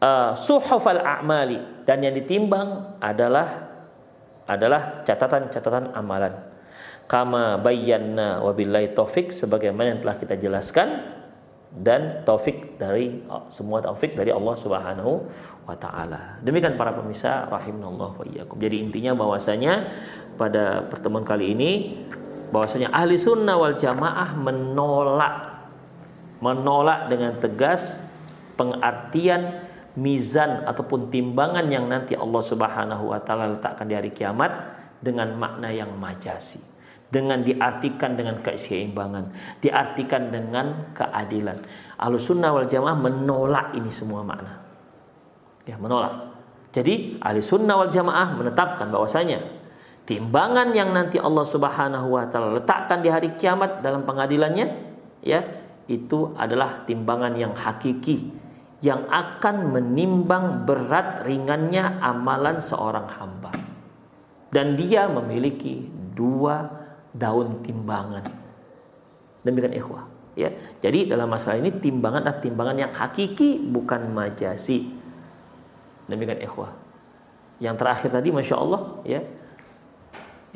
uh, 0.00 0.32
suhufal 0.36 1.00
a'mali 1.00 1.84
dan 1.88 2.04
yang 2.04 2.16
ditimbang 2.16 2.98
adalah 3.00 3.68
adalah 4.46 5.02
catatan-catatan 5.02 5.92
amalan. 5.92 6.32
Kama 7.06 7.62
bayyana 7.62 8.42
wabillahi 8.42 8.90
taufik 8.90 9.30
sebagaimana 9.30 9.94
yang 9.94 10.00
telah 10.02 10.16
kita 10.18 10.34
jelaskan 10.34 11.15
dan 11.74 12.22
taufik 12.24 12.78
dari 12.80 13.20
semua 13.52 13.82
taufik 13.82 14.16
dari 14.16 14.32
Allah 14.32 14.54
Subhanahu 14.56 15.12
wa 15.66 15.76
taala. 15.76 16.40
Demikian 16.40 16.78
para 16.78 16.94
pemirsa 16.94 17.44
rahimanallah 17.50 18.10
wa 18.16 18.24
iyyakum. 18.24 18.56
Jadi 18.56 18.80
intinya 18.80 19.12
bahwasanya 19.18 19.90
pada 20.38 20.86
pertemuan 20.86 21.26
kali 21.26 21.52
ini 21.52 21.70
bahwasanya 22.54 22.94
ahli 22.94 23.18
sunnah 23.18 23.58
wal 23.58 23.74
jamaah 23.74 24.38
menolak 24.38 25.66
menolak 26.38 27.10
dengan 27.10 27.34
tegas 27.42 28.04
pengartian 28.54 29.66
mizan 29.96 30.64
ataupun 30.68 31.08
timbangan 31.08 31.66
yang 31.72 31.88
nanti 31.88 32.14
Allah 32.14 32.42
Subhanahu 32.44 33.10
wa 33.10 33.20
taala 33.20 33.56
letakkan 33.56 33.88
di 33.88 33.96
hari 33.96 34.12
kiamat 34.12 34.52
dengan 35.00 35.32
makna 35.36 35.72
yang 35.72 35.92
majasi 35.96 36.75
dengan 37.06 37.42
diartikan 37.42 38.18
dengan 38.18 38.42
keseimbangan, 38.42 39.30
diartikan 39.62 40.28
dengan 40.34 40.90
keadilan. 40.90 41.58
Ahlus 41.96 42.26
sunnah 42.26 42.50
wal 42.50 42.66
jamaah 42.66 42.98
menolak 42.98 43.72
ini 43.78 43.88
semua 43.88 44.26
makna. 44.26 44.58
Ya, 45.66 45.78
menolak. 45.78 46.36
Jadi 46.76 47.16
ahli 47.24 47.40
sunnah 47.40 47.80
wal 47.80 47.88
jamaah 47.88 48.36
menetapkan 48.36 48.92
bahwasanya 48.92 49.40
timbangan 50.04 50.76
yang 50.76 50.92
nanti 50.92 51.16
Allah 51.16 51.46
Subhanahu 51.48 52.12
wa 52.12 52.28
taala 52.28 52.60
letakkan 52.60 53.00
di 53.00 53.08
hari 53.08 53.32
kiamat 53.40 53.80
dalam 53.80 54.04
pengadilannya 54.04 54.66
ya 55.24 55.40
itu 55.88 56.36
adalah 56.36 56.84
timbangan 56.84 57.32
yang 57.32 57.56
hakiki 57.56 58.28
yang 58.84 59.08
akan 59.08 59.72
menimbang 59.72 60.68
berat 60.68 61.24
ringannya 61.24 61.96
amalan 62.04 62.60
seorang 62.60 63.08
hamba. 63.08 63.48
Dan 64.52 64.76
dia 64.76 65.08
memiliki 65.08 65.88
dua 66.12 66.75
daun 67.16 67.64
timbangan. 67.64 68.24
Demikian 69.42 69.72
ikhwah. 69.72 70.04
Ya, 70.36 70.52
jadi 70.84 71.08
dalam 71.08 71.32
masalah 71.32 71.56
ini 71.56 71.72
timbangan 71.80 72.20
adalah 72.20 72.44
timbangan 72.44 72.76
yang 72.76 72.92
hakiki 72.92 73.56
bukan 73.56 74.12
majasi. 74.12 74.92
Demikian 76.06 76.44
ikhwah. 76.44 76.76
Yang 77.56 77.76
terakhir 77.80 78.10
tadi 78.12 78.28
masya 78.28 78.60
Allah 78.60 79.00
ya 79.08 79.24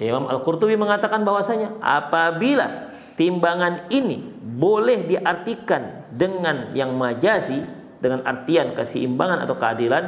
Imam 0.01 0.29
Al-Qurtubi 0.29 0.81
mengatakan 0.81 1.25
bahwasanya 1.25 1.77
apabila 1.85 2.93
timbangan 3.21 3.89
ini 3.93 4.21
boleh 4.41 5.05
diartikan 5.05 6.09
dengan 6.09 6.73
yang 6.73 6.97
majasi 6.97 7.61
dengan 8.01 8.25
artian 8.25 8.73
keseimbangan 8.73 9.45
atau 9.45 9.61
keadilan 9.61 10.05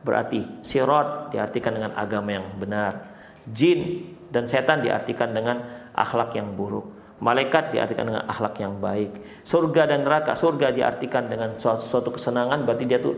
berarti 0.00 0.64
sirat 0.64 1.32
diartikan 1.32 1.76
dengan 1.76 1.92
agama 1.92 2.32
yang 2.32 2.56
benar 2.56 3.04
jin 3.52 4.08
dan 4.32 4.48
setan 4.48 4.80
diartikan 4.80 5.36
dengan 5.36 5.83
akhlak 5.94 6.34
yang 6.36 6.52
buruk. 6.52 6.84
Malaikat 7.22 7.70
diartikan 7.70 8.10
dengan 8.10 8.26
akhlak 8.26 8.58
yang 8.60 8.76
baik. 8.82 9.16
Surga 9.46 9.86
dan 9.86 10.02
neraka, 10.02 10.34
surga 10.34 10.74
diartikan 10.74 11.30
dengan 11.30 11.56
suatu, 11.56 11.80
suatu 11.80 12.10
kesenangan 12.12 12.66
berarti 12.66 12.84
dia 12.84 12.98
tuh 12.98 13.16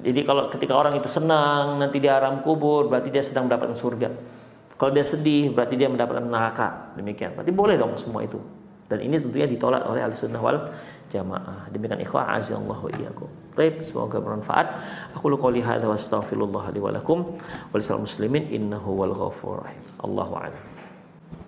jadi 0.00 0.20
kalau 0.22 0.48
ketika 0.52 0.72
orang 0.78 0.96
itu 0.96 1.08
senang 1.08 1.80
nanti 1.80 2.00
di 2.00 2.08
alam 2.08 2.40
kubur 2.40 2.86
berarti 2.88 3.08
dia 3.12 3.24
sedang 3.24 3.48
mendapatkan 3.48 3.76
surga. 3.76 4.08
Kalau 4.78 4.90
dia 4.90 5.04
sedih 5.04 5.52
berarti 5.52 5.74
dia 5.76 5.88
mendapatkan 5.90 6.24
neraka. 6.24 6.94
Demikian. 6.96 7.36
Berarti 7.36 7.52
boleh 7.52 7.74
dong 7.76 7.94
semua 8.00 8.24
itu. 8.24 8.38
Dan 8.88 8.98
ini 9.00 9.16
tentunya 9.16 9.48
ditolak 9.48 9.88
oleh 9.88 10.04
ahli 10.04 10.12
sunnah 10.12 10.42
wal 10.42 10.68
jamaah. 11.08 11.68
Demikian 11.72 12.00
ikhwah 12.04 12.36
azallahu 12.36 12.92
iyyakum. 12.92 13.30
Baik, 13.56 13.84
semoga 13.84 14.20
bermanfaat. 14.20 14.66
Aku 15.16 15.28
lu 15.28 15.36
qouli 15.36 15.60
hadza 15.60 15.88
wa 15.88 15.96
astaghfirullah 15.96 16.72
li 16.72 16.80
wa 16.80 16.92
lakum 16.92 17.24
wa 17.72 17.96
muslimin 18.00 18.48
innahu 18.48 18.96
wal 18.96 19.12
ghafurur 19.12 19.64
rahim. 19.64 19.82
Allahu 20.00 20.32
a'lam. 20.40 20.71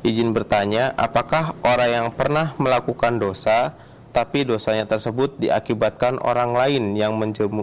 Izin 0.03 0.35
bertanya, 0.35 0.91
apakah 0.99 1.55
orang 1.63 1.89
yang 1.89 2.07
pernah 2.11 2.51
melakukan 2.59 3.15
dosa 3.15 3.71
tapi 4.11 4.43
dosanya 4.43 4.83
tersebut 4.83 5.39
diakibatkan 5.39 6.19
orang 6.19 6.51
lain 6.51 6.83
yang 6.99 7.15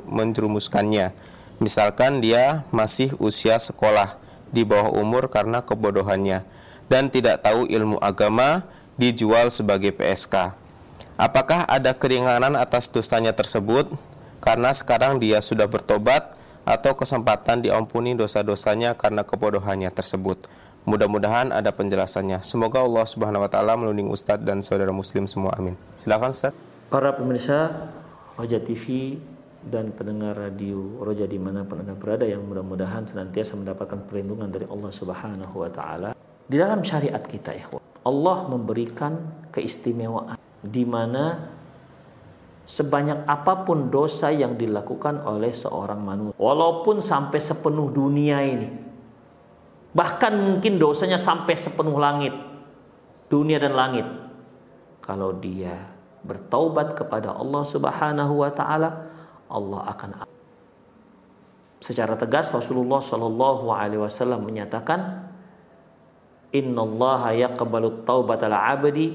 menjerumuskannya? 0.09 1.13
Misalkan 1.61 2.25
dia 2.25 2.65
masih 2.73 3.13
usia 3.21 3.61
sekolah 3.61 4.17
di 4.49 4.65
bawah 4.65 4.97
umur 4.97 5.29
karena 5.29 5.61
kebodohannya 5.61 6.49
dan 6.89 7.13
tidak 7.13 7.45
tahu 7.45 7.69
ilmu 7.69 8.01
agama 8.01 8.65
dijual 8.97 9.53
sebagai 9.53 9.93
PSK. 9.93 10.57
Apakah 11.19 11.69
ada 11.69 11.93
keringanan 11.93 12.57
atas 12.57 12.89
dosanya 12.89 13.37
tersebut? 13.37 13.91
Karena 14.39 14.71
sekarang 14.73 15.19
dia 15.19 15.43
sudah 15.43 15.67
bertobat 15.67 16.38
atau 16.69 16.93
kesempatan 16.93 17.65
diampuni 17.65 18.13
dosa-dosanya 18.13 18.93
karena 18.93 19.25
kebodohannya 19.25 19.89
tersebut. 19.89 20.45
Mudah-mudahan 20.85 21.49
ada 21.49 21.73
penjelasannya. 21.73 22.45
Semoga 22.45 22.85
Allah 22.85 23.09
Subhanahu 23.09 23.45
wa 23.45 23.49
taala 23.49 23.73
melindungi 23.81 24.13
Ustadz 24.13 24.45
dan 24.45 24.61
saudara 24.61 24.93
muslim 24.93 25.25
semua. 25.25 25.57
Amin. 25.57 25.81
Silakan 25.97 26.37
Ustadz. 26.37 26.57
Para 26.93 27.17
pemirsa 27.17 27.89
Roja 28.37 28.61
TV 28.61 29.17
dan 29.65 29.93
pendengar 29.97 30.37
radio 30.37 31.01
Roja 31.01 31.25
di 31.25 31.41
mana 31.41 31.65
pun 31.65 31.81
anda 31.81 31.97
berada 31.97 32.29
yang 32.29 32.45
mudah-mudahan 32.45 33.09
senantiasa 33.09 33.57
mendapatkan 33.57 34.05
perlindungan 34.05 34.53
dari 34.53 34.69
Allah 34.69 34.93
Subhanahu 34.93 35.65
wa 35.65 35.71
taala. 35.73 36.11
Di 36.49 36.57
dalam 36.57 36.81
syariat 36.81 37.21
kita, 37.21 37.53
ikhwan, 37.53 37.85
Allah 38.05 38.49
memberikan 38.49 39.45
keistimewaan 39.53 40.41
di 40.65 40.85
mana 40.89 41.53
sebanyak 42.69 43.25
apa 43.25 43.65
pun 43.65 43.89
dosa 43.89 44.29
yang 44.29 44.61
dilakukan 44.61 45.25
oleh 45.25 45.49
seorang 45.49 46.05
manusia. 46.05 46.37
Walaupun 46.37 47.01
sampai 47.01 47.41
sepenuh 47.41 47.89
dunia 47.89 48.45
ini. 48.45 48.69
Bahkan 49.97 50.33
mungkin 50.37 50.77
dosanya 50.77 51.17
sampai 51.17 51.57
sepenuh 51.57 51.97
langit. 51.97 52.37
Dunia 53.33 53.57
dan 53.57 53.73
langit. 53.73 54.05
Kalau 55.01 55.33
dia 55.41 55.97
bertaubat 56.21 56.93
kepada 56.93 57.33
Allah 57.33 57.65
Subhanahu 57.65 58.45
wa 58.45 58.53
taala 58.53 59.09
Allah 59.49 59.81
akan 59.89 60.29
secara 61.81 62.19
tegas 62.19 62.53
Rasulullah 62.53 63.01
Shallallahu 63.01 63.71
alaihi 63.73 64.03
wasallam 64.03 64.45
menyatakan 64.45 65.31
innallaha 66.53 67.33
yaqbalu 67.33 68.05
taubatal 68.05 68.53
abdi 68.53 69.15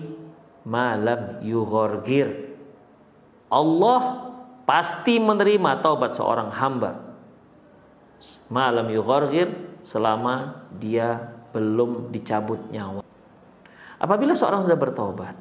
ma 0.64 0.96
lam 0.96 1.44
yughorgir 1.44 2.53
Allah 3.54 4.34
pasti 4.66 5.22
menerima 5.22 5.78
taubat 5.86 6.18
seorang 6.18 6.50
hamba 6.50 7.14
malam 8.50 8.88
yughargir 8.90 9.52
selama 9.86 10.66
dia 10.80 11.36
belum 11.54 12.10
dicabut 12.10 12.60
nyawa. 12.72 13.04
Apabila 14.00 14.34
seorang 14.34 14.66
sudah 14.66 14.80
bertaubat, 14.80 15.36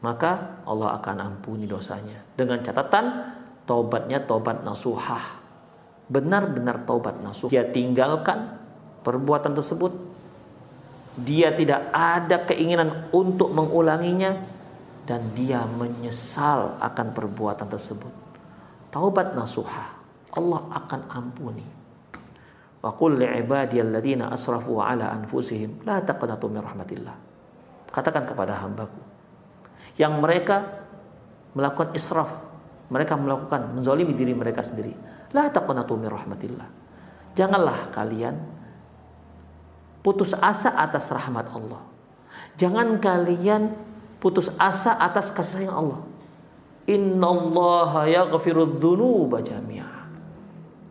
maka 0.00 0.62
Allah 0.64 0.98
akan 0.98 1.16
ampuni 1.20 1.68
dosanya 1.68 2.22
dengan 2.38 2.62
catatan 2.62 3.34
taubatnya 3.68 4.22
taubat 4.24 4.62
nasuhah. 4.64 5.42
Benar-benar 6.08 6.88
taubat 6.88 7.20
nasuh. 7.20 7.52
Dia 7.52 7.68
tinggalkan 7.68 8.56
perbuatan 9.04 9.52
tersebut. 9.52 9.92
Dia 11.18 11.52
tidak 11.52 11.92
ada 11.92 12.46
keinginan 12.46 13.10
untuk 13.12 13.52
mengulanginya 13.52 14.57
dan 15.08 15.32
dia 15.32 15.64
menyesal 15.64 16.76
akan 16.84 17.16
perbuatan 17.16 17.64
tersebut. 17.64 18.12
Taubat 18.92 19.32
nasuha, 19.32 19.96
Allah 20.36 20.60
akan 20.68 21.00
ampuni. 21.08 21.64
Wa 22.84 22.92
qul 22.92 23.16
li'ibadiyalladzina 23.16 24.28
asrafu 24.28 24.84
ala 24.84 25.08
anfusihim 25.16 25.80
la 25.88 26.04
taqnatu 26.04 26.52
min 26.52 26.60
rahmatillah. 26.60 27.16
Katakan 27.88 28.28
kepada 28.28 28.60
hambaku 28.60 29.00
yang 29.96 30.20
mereka 30.20 30.84
melakukan 31.56 31.96
israf, 31.96 32.28
mereka 32.92 33.16
melakukan 33.16 33.72
menzalimi 33.72 34.12
diri 34.12 34.36
mereka 34.36 34.60
sendiri. 34.60 34.92
La 35.32 35.48
taqnatu 35.48 35.96
min 35.96 36.12
rahmatillah. 36.12 36.68
Janganlah 37.32 37.88
kalian 37.96 38.36
putus 40.04 40.36
asa 40.36 40.76
atas 40.76 41.08
rahmat 41.08 41.48
Allah. 41.56 41.80
Jangan 42.60 43.00
kalian 43.00 43.87
putus 44.18 44.50
asa 44.58 44.98
atas 44.98 45.30
kasih 45.30 45.66
sayang 45.66 45.74
Allah. 45.74 46.00
Innallaha 46.88 48.08
yaghfirudz 48.08 48.78
dzunuba. 48.80 49.42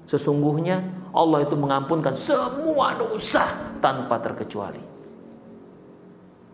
Sesungguhnya 0.07 0.83
Allah 1.11 1.43
itu 1.43 1.55
mengampunkan 1.59 2.15
semua 2.15 2.95
dosa 2.95 3.75
tanpa 3.83 4.21
terkecuali. 4.23 4.79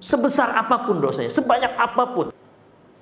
Sebesar 0.04 0.52
apa 0.58 0.84
pun 0.84 1.00
dosanya, 1.00 1.32
sebanyak 1.32 1.74
apa 1.80 2.04
pun. 2.12 2.28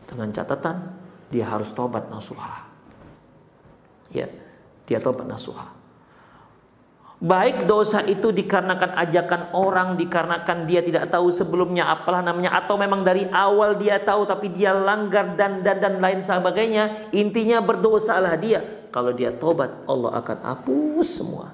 Dengan 0.06 0.30
catatan 0.30 1.02
dia 1.32 1.48
harus 1.48 1.72
tobat 1.74 2.06
nasuha. 2.12 2.68
Ya, 4.12 4.28
dia 4.86 5.00
tobat 5.00 5.26
nasuha. 5.26 5.81
Baik 7.22 7.70
dosa 7.70 8.02
itu 8.02 8.34
dikarenakan 8.34 8.98
ajakan 8.98 9.54
orang, 9.54 9.94
dikarenakan 9.94 10.66
dia 10.66 10.82
tidak 10.82 11.06
tahu 11.14 11.30
sebelumnya 11.30 11.86
apalah 11.86 12.26
namanya, 12.26 12.58
atau 12.58 12.82
memang 12.82 13.06
dari 13.06 13.30
awal 13.30 13.78
dia 13.78 14.02
tahu 14.02 14.26
tapi 14.26 14.50
dia 14.50 14.74
langgar 14.74 15.38
dan 15.38 15.62
dan 15.62 15.78
dan 15.78 16.02
lain 16.02 16.26
sebagainya. 16.26 17.14
Intinya 17.14 17.62
berdosalah 17.62 18.34
dia. 18.42 18.66
Kalau 18.90 19.14
dia 19.14 19.30
tobat, 19.30 19.70
Allah 19.86 20.18
akan 20.18 20.38
hapus 20.50 21.08
semua. 21.22 21.54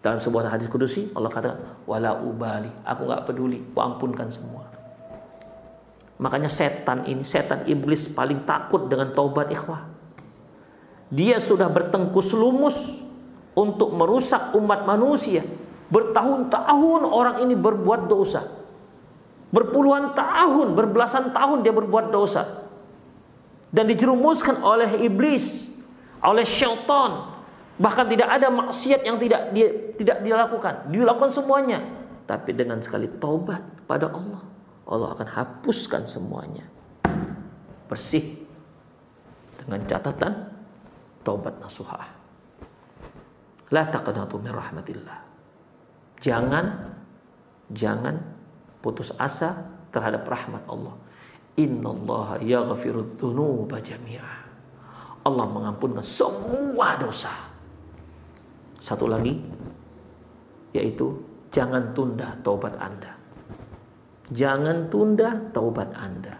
Dalam 0.00 0.24
sebuah 0.24 0.48
hadis 0.48 0.72
kudusi, 0.72 1.12
Allah 1.12 1.28
katakan, 1.28 1.84
wala 1.84 2.16
ubali, 2.16 2.72
aku 2.88 3.04
nggak 3.04 3.28
peduli, 3.28 3.60
ampunkan 3.76 4.32
semua. 4.32 4.72
Makanya 6.16 6.48
setan 6.48 7.04
ini, 7.04 7.28
setan 7.28 7.68
iblis 7.68 8.08
paling 8.08 8.48
takut 8.48 8.88
dengan 8.88 9.12
taubat 9.12 9.52
ikhwah. 9.52 9.84
Dia 11.12 11.36
sudah 11.36 11.68
bertengkus 11.68 12.32
lumus 12.32 13.04
untuk 13.52 13.92
merusak 13.92 14.56
umat 14.56 14.88
manusia. 14.88 15.44
Bertahun-tahun 15.92 17.02
orang 17.04 17.36
ini 17.44 17.52
berbuat 17.52 18.08
dosa. 18.08 18.48
Berpuluhan 19.52 20.16
tahun, 20.16 20.72
berbelasan 20.72 21.36
tahun 21.36 21.60
dia 21.60 21.76
berbuat 21.76 22.08
dosa. 22.08 22.64
Dan 23.68 23.84
dijerumuskan 23.88 24.64
oleh 24.64 25.04
iblis, 25.04 25.68
oleh 26.24 26.44
syaitan. 26.48 27.36
Bahkan 27.76 28.06
tidak 28.08 28.28
ada 28.40 28.48
maksiat 28.48 29.04
yang 29.04 29.20
tidak 29.20 29.52
dia, 29.52 29.68
tidak 30.00 30.24
dilakukan. 30.24 30.88
Dilakukan 30.88 31.28
semuanya. 31.28 31.84
Tapi 32.24 32.56
dengan 32.56 32.80
sekali 32.80 33.12
taubat 33.20 33.84
pada 33.84 34.08
Allah, 34.08 34.40
Allah 34.88 35.08
akan 35.12 35.28
hapuskan 35.28 36.08
semuanya. 36.08 36.64
Bersih. 37.92 38.40
Dengan 39.60 39.84
catatan 39.84 40.48
taubat 41.20 41.60
nasuhah. 41.60 42.21
La 43.72 43.88
taqnatu 43.88 44.36
min 44.36 44.52
rahmatillah. 44.52 45.18
Jangan 46.20 46.64
jangan 47.72 48.20
putus 48.84 49.16
asa 49.16 49.64
terhadap 49.88 50.28
rahmat 50.28 50.62
Allah. 50.68 50.94
Innallaha 51.56 52.40
yaghfirudz. 52.44 53.16
Allah 55.22 55.46
mengampunkan 55.46 56.04
semua 56.04 56.98
dosa. 57.00 57.32
Satu 58.82 59.06
lagi 59.06 59.38
yaitu 60.74 61.22
jangan 61.52 61.92
tunda 61.92 62.34
taubat 62.42 62.74
Anda. 62.80 63.12
Jangan 64.32 64.88
tunda 64.88 65.36
taubat 65.52 65.92
Anda. 65.94 66.34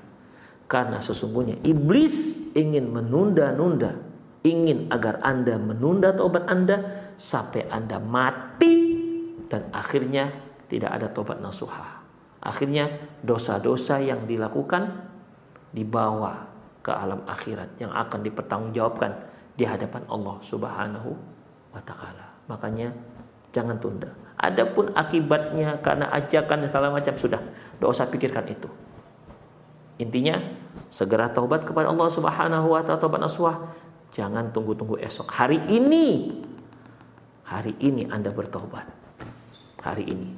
Karena 0.66 0.98
sesungguhnya 0.98 1.60
iblis 1.68 2.48
ingin 2.56 2.88
menunda-nunda, 2.88 3.92
ingin 4.40 4.88
agar 4.88 5.20
Anda 5.20 5.60
menunda 5.60 6.16
taubat 6.16 6.48
Anda 6.48 6.80
sampai 7.22 7.70
Anda 7.70 8.02
mati 8.02 8.98
dan 9.46 9.70
akhirnya 9.70 10.34
tidak 10.66 10.90
ada 10.90 11.06
tobat 11.06 11.38
nasuha. 11.38 12.02
Akhirnya 12.42 12.90
dosa-dosa 13.22 14.02
yang 14.02 14.26
dilakukan 14.26 14.90
dibawa 15.70 16.50
ke 16.82 16.90
alam 16.90 17.22
akhirat 17.30 17.78
yang 17.78 17.94
akan 17.94 18.26
dipertanggungjawabkan 18.26 19.14
di 19.54 19.62
hadapan 19.62 20.02
Allah 20.10 20.42
Subhanahu 20.42 21.14
wa 21.70 21.82
taala. 21.86 22.26
Makanya 22.50 22.90
jangan 23.54 23.78
tunda. 23.78 24.10
Adapun 24.42 24.90
akibatnya 24.98 25.78
karena 25.78 26.10
ajakan 26.10 26.66
segala 26.66 26.90
macam 26.90 27.14
sudah, 27.14 27.38
tidak 27.38 27.86
usah 27.86 28.10
pikirkan 28.10 28.50
itu. 28.50 28.66
Intinya 30.02 30.42
segera 30.90 31.30
taubat 31.30 31.62
kepada 31.62 31.86
Allah 31.86 32.10
Subhanahu 32.10 32.74
wa 32.74 32.82
taala 32.82 32.98
taubat 32.98 33.22
nasuha. 33.22 33.54
Jangan 34.10 34.50
tunggu-tunggu 34.50 34.98
esok. 34.98 35.30
Hari 35.30 35.70
ini 35.70 36.42
Hari 37.52 37.76
ini 37.84 38.08
Anda 38.08 38.32
bertobat. 38.32 38.88
Hari 39.84 40.08
ini 40.08 40.32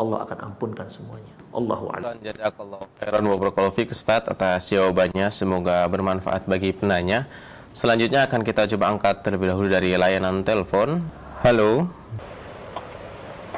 Allah 0.00 0.24
akan 0.24 0.48
ampunkan 0.48 0.88
semuanya. 0.88 1.28
Allahu 1.52 1.92
a'lam. 1.92 2.16
Jazakallahu 2.24 2.88
khairan 2.96 3.20
wa 3.28 3.36
barakallahu 3.36 3.76
fiik 3.76 3.92
Ustaz 3.92 4.24
atas 4.24 4.72
jawabannya. 4.72 5.28
Semoga 5.28 5.84
bermanfaat 5.92 6.48
bagi 6.48 6.72
penanya. 6.72 7.28
Selanjutnya 7.76 8.24
akan 8.24 8.40
kita 8.40 8.64
coba 8.72 8.96
angkat 8.96 9.20
terlebih 9.20 9.52
dahulu 9.52 9.68
dari 9.68 9.92
layanan 9.92 10.40
telepon. 10.40 11.04
Halo. 11.44 11.84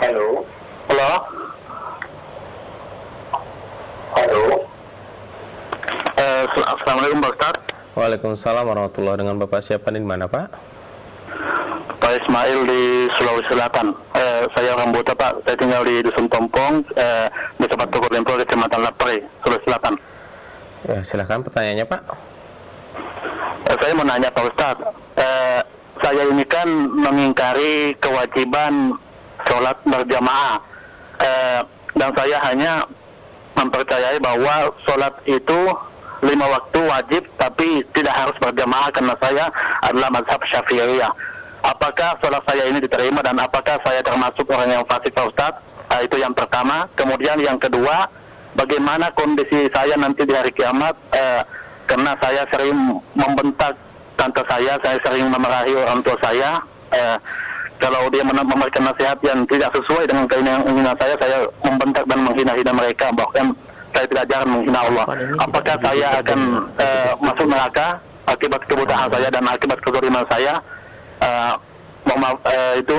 Halo. 0.03 0.43
Halo. 0.91 1.11
Halo. 4.19 4.43
Uh, 6.19 6.45
Assalamualaikum 6.75 7.23
Pak 7.23 7.33
Ustaz. 7.39 7.55
Waalaikumsalam 7.95 8.67
warahmatullahi 8.67 9.23
Dengan 9.23 9.39
Bapak 9.39 9.63
siapa 9.63 9.95
di 9.95 10.03
mana 10.03 10.27
Pak? 10.27 10.76
Ismail 12.27 12.61
di 12.67 12.83
Sulawesi 13.15 13.55
Selatan. 13.55 13.95
Eh, 14.19 14.43
saya 14.51 14.75
orang 14.75 14.91
Buta 14.91 15.15
Pak, 15.15 15.47
saya 15.47 15.55
tinggal 15.63 15.87
di 15.87 16.03
Dusun 16.03 16.27
Tompong, 16.27 16.83
eh, 16.99 17.31
Desa 17.63 17.79
Batu 17.79 18.03
Lempo, 18.11 18.35
Kecamatan 18.35 18.83
Lapre, 18.83 19.23
Sulawesi 19.47 19.71
Selatan. 19.71 19.95
Ya, 20.91 20.99
silahkan 21.07 21.39
pertanyaannya 21.47 21.87
Pak. 21.87 22.03
Eh, 23.71 23.77
saya 23.79 23.93
mau 23.95 24.03
nanya 24.03 24.35
Pak 24.35 24.43
Ustaz, 24.43 24.77
eh, 25.15 25.63
saya 26.03 26.23
ini 26.27 26.43
kan 26.51 26.67
mengingkari 26.99 27.95
kewajiban 28.03 28.99
sholat 29.47 29.79
berjamaah, 29.87 30.59
eh, 31.23 31.63
dan 31.95 32.11
saya 32.11 32.43
hanya 32.43 32.83
mempercayai 33.55 34.19
bahwa 34.19 34.75
sholat 34.83 35.15
itu 35.31 35.61
lima 36.27 36.47
waktu 36.49 36.81
wajib 36.91 37.23
tapi 37.39 37.87
tidak 37.95 38.19
harus 38.19 38.37
berjamaah 38.43 38.91
karena 38.91 39.15
saya 39.21 39.47
adalah 39.85 40.09
mazhab 40.11 40.41
syafi'iyah 40.49 41.13
apakah 41.67 42.15
sholat 42.23 42.43
saya 42.47 42.71
ini 42.71 42.79
diterima 42.79 43.21
dan 43.27 43.37
apakah 43.43 43.77
saya 43.83 44.01
termasuk 44.01 44.47
orang 44.47 44.71
yang 44.71 44.85
fasik 44.87 45.11
Pak 45.11 45.27
Ustadz? 45.35 45.61
Nah, 45.91 46.01
itu 46.05 46.17
yang 46.21 46.35
pertama. 46.37 46.87
Kemudian 46.93 47.41
yang 47.41 47.59
kedua, 47.59 48.07
bagaimana 48.53 49.11
kondisi 49.17 49.67
saya 49.73 49.97
nanti 49.99 50.23
di 50.29 50.35
hari 50.37 50.53
kiamat? 50.53 50.95
Eh, 51.11 51.43
karena 51.87 52.13
saya 52.21 52.43
sering 52.53 53.01
membentak 53.15 53.75
tante 54.19 54.43
saya, 54.45 54.77
saya 54.85 54.99
sering 55.01 55.27
memarahi 55.31 55.73
orang 55.73 56.05
tua 56.05 56.17
saya. 56.21 56.61
Eh, 56.93 57.17
kalau 57.77 58.09
dia 58.09 58.25
memberikan 58.25 58.89
nasihat 58.89 59.21
yang 59.21 59.45
tidak 59.49 59.73
sesuai 59.73 60.09
dengan 60.09 60.25
keinginan 60.29 60.97
saya, 60.97 61.15
saya 61.17 61.39
membentak 61.65 62.05
dan 62.09 62.19
menghina-hina 62.25 62.73
mereka. 62.73 63.09
Bahkan 63.13 63.47
saya 63.97 64.07
tidak 64.13 64.25
jarang 64.29 64.51
menghina 64.53 64.81
Allah. 64.85 65.07
Apakah 65.41 65.77
saya 65.81 66.09
akan 66.21 66.41
eh, 66.77 67.13
masuk 67.25 67.47
neraka 67.49 67.87
akibat 68.27 68.63
kebutaan 68.69 69.09
saya 69.09 69.29
dan 69.33 69.45
akibat 69.49 69.79
kezaliman 69.81 70.25
saya? 70.29 70.61
Uh, 71.23 71.55
mohon 72.07 72.19
maaf 72.23 72.39
uh, 72.45 72.75
itu 72.79 72.97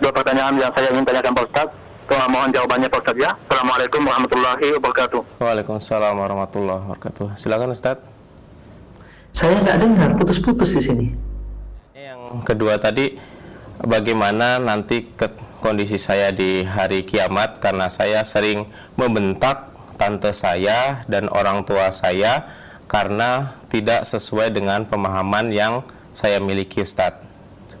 dua 0.00 0.12
pertanyaan 0.12 0.54
yang 0.58 0.70
saya 0.74 0.88
ingin 0.92 1.04
tanyakan 1.06 1.32
Pak 1.34 1.44
Ustaz. 1.50 1.68
Tuhan 2.04 2.28
mohon 2.28 2.50
jawabannya 2.52 2.88
Pak 2.92 3.00
Ustaz 3.00 3.16
ya. 3.16 3.30
Assalamualaikum 3.48 4.00
warahmatullahi 4.04 4.66
wabarakatuh. 4.76 5.20
Waalaikumsalam 5.40 6.14
warahmatullahi 6.20 6.80
wabarakatuh. 6.84 7.26
Silakan 7.40 7.72
Ustaz. 7.72 7.98
Saya 9.34 9.58
nggak 9.58 9.78
dengar 9.80 10.08
putus-putus 10.14 10.70
di 10.78 10.82
sini. 10.84 11.06
Yang 11.96 12.44
kedua 12.46 12.78
tadi 12.78 13.18
bagaimana 13.82 14.62
nanti 14.62 15.10
ke 15.10 15.32
kondisi 15.58 15.96
saya 15.98 16.30
di 16.30 16.62
hari 16.62 17.02
kiamat 17.02 17.58
karena 17.58 17.88
saya 17.88 18.22
sering 18.22 18.68
membentak 18.94 19.72
tante 19.96 20.30
saya 20.36 21.02
dan 21.08 21.32
orang 21.32 21.64
tua 21.64 21.88
saya 21.90 22.46
karena 22.86 23.56
tidak 23.72 24.04
sesuai 24.04 24.52
dengan 24.52 24.84
pemahaman 24.84 25.50
yang 25.50 25.82
saya 26.14 26.38
miliki 26.38 26.84
Ustadz 26.84 27.33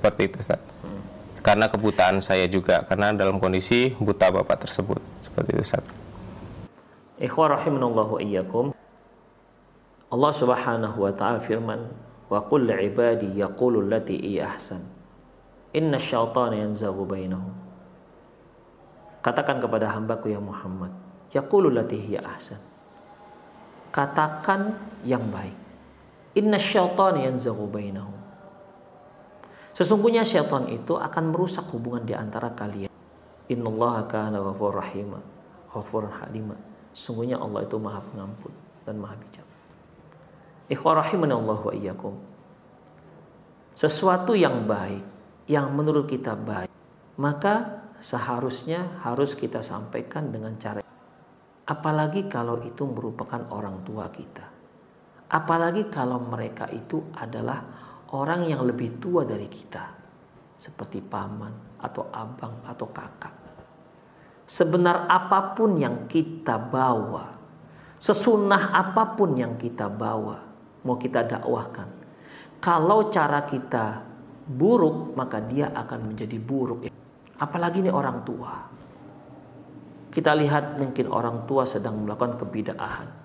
seperti 0.04 0.28
itu 0.28 0.36
Ustaz. 0.44 0.60
Karena 1.40 1.64
kebutaan 1.64 2.20
saya 2.20 2.44
juga 2.44 2.84
karena 2.84 3.16
dalam 3.16 3.40
kondisi 3.40 3.96
buta 3.96 4.28
Bapak 4.28 4.68
tersebut. 4.68 5.00
Seperti 5.24 5.56
itu 5.56 5.64
Ustaz. 5.64 5.84
Ikhwah 7.16 7.56
rahimanallahu 7.56 8.20
iyyakum. 8.20 8.76
Allah 10.12 10.32
Subhanahu 10.36 11.08
wa 11.08 11.12
taala 11.16 11.40
firman, 11.40 11.88
"Wa 12.28 12.44
qul 12.44 12.68
ibadi 12.68 13.32
yaqulu 13.40 13.80
allati 13.80 14.20
hi 14.20 14.44
ahsan. 14.44 14.84
Inna 15.72 15.96
syaitana 15.96 16.52
yanzaghu 16.52 17.08
bainahum." 17.08 17.56
Katakan 19.24 19.56
kepada 19.56 19.88
hambaku 19.88 20.36
ya 20.36 20.40
Muhammad, 20.40 20.92
yaqulu 21.32 21.72
allati 21.72 21.96
hi 21.96 22.20
ahsan. 22.20 22.60
Katakan 23.88 24.76
yang 25.00 25.24
baik. 25.32 25.56
Inna 26.36 26.60
syaitana 26.60 27.24
yanzaghu 27.24 27.64
bainahum. 27.72 28.23
Sesungguhnya 29.74 30.22
syaitan 30.22 30.70
itu 30.70 30.94
akan 30.94 31.34
merusak 31.34 31.66
hubungan 31.74 32.06
di 32.06 32.14
antara 32.14 32.54
kalian. 32.54 32.90
Innallaha 33.50 34.06
kana 34.06 34.38
ghafur 34.38 34.78
rahima, 34.78 35.18
ghafur 35.68 36.06
halima. 36.06 36.54
Sungguhnya 36.94 37.42
Allah 37.42 37.66
itu 37.66 37.74
Maha 37.76 37.98
Pengampun 38.06 38.54
dan 38.86 39.02
Maha 39.02 39.18
Bijak. 39.18 39.46
Ikhwah 40.70 41.02
Allah 41.02 41.58
wa 41.60 41.74
iyyakum. 41.74 42.14
Sesuatu 43.74 44.38
yang 44.38 44.64
baik, 44.70 45.02
yang 45.50 45.74
menurut 45.74 46.06
kita 46.06 46.38
baik, 46.38 46.70
maka 47.18 47.82
seharusnya 47.98 49.02
harus 49.02 49.34
kita 49.34 49.58
sampaikan 49.58 50.30
dengan 50.30 50.54
cara 50.56 50.80
Apalagi 51.64 52.28
kalau 52.28 52.60
itu 52.60 52.84
merupakan 52.84 53.40
orang 53.48 53.80
tua 53.88 54.12
kita. 54.12 54.44
Apalagi 55.32 55.88
kalau 55.88 56.20
mereka 56.20 56.68
itu 56.68 57.00
adalah 57.16 57.83
orang 58.12 58.44
yang 58.50 58.60
lebih 58.66 59.00
tua 59.00 59.24
dari 59.24 59.48
kita. 59.48 60.04
Seperti 60.54 61.00
paman 61.00 61.80
atau 61.80 62.08
abang 62.12 62.64
atau 62.64 62.88
kakak. 62.88 63.34
Sebenar 64.44 65.08
apa 65.08 65.56
pun 65.56 65.80
yang 65.80 66.04
kita 66.04 66.60
bawa, 66.60 67.32
sesunah 67.96 68.76
apa 68.76 69.16
pun 69.16 69.36
yang 69.40 69.56
kita 69.56 69.88
bawa, 69.88 70.36
mau 70.84 71.00
kita 71.00 71.24
dakwahkan. 71.24 71.88
Kalau 72.60 73.08
cara 73.08 73.44
kita 73.48 74.04
buruk, 74.44 75.16
maka 75.16 75.40
dia 75.40 75.72
akan 75.72 76.12
menjadi 76.12 76.36
buruk. 76.36 76.92
Apalagi 77.40 77.80
ini 77.84 77.90
orang 77.92 78.20
tua. 78.24 78.52
Kita 80.12 80.32
lihat 80.36 80.78
mungkin 80.78 81.10
orang 81.10 81.48
tua 81.48 81.66
sedang 81.66 82.04
melakukan 82.04 82.38
kebidaahan. 82.38 83.23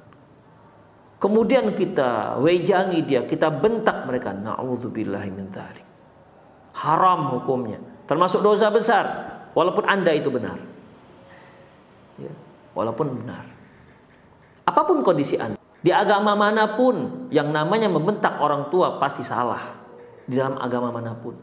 Kemudian 1.20 1.76
kita 1.76 2.40
wejangi 2.40 3.04
dia, 3.04 3.28
kita 3.28 3.52
bentak 3.52 4.08
mereka. 4.08 4.32
Na'udzubillahi 4.32 5.30
min 5.36 5.52
dzalik. 5.52 5.84
Haram 6.80 7.36
hukumnya. 7.36 7.84
Termasuk 8.08 8.40
dosa 8.40 8.72
besar. 8.72 9.06
Walaupun 9.52 9.84
anda 9.84 10.16
itu 10.16 10.32
benar. 10.32 10.56
Ya, 12.16 12.32
walaupun 12.72 13.20
benar. 13.20 13.44
Apa 14.64 14.88
pun 14.88 15.04
kondisi 15.04 15.36
anda. 15.36 15.60
Di 15.80 15.92
agama 15.92 16.40
mana 16.40 16.76
pun 16.80 17.28
yang 17.32 17.52
namanya 17.52 17.92
membentak 17.92 18.40
orang 18.40 18.72
tua 18.72 18.96
pasti 19.00 19.24
salah. 19.24 19.76
Di 20.24 20.40
dalam 20.40 20.56
agama 20.56 20.92
mana 20.92 21.16
pun. 21.20 21.36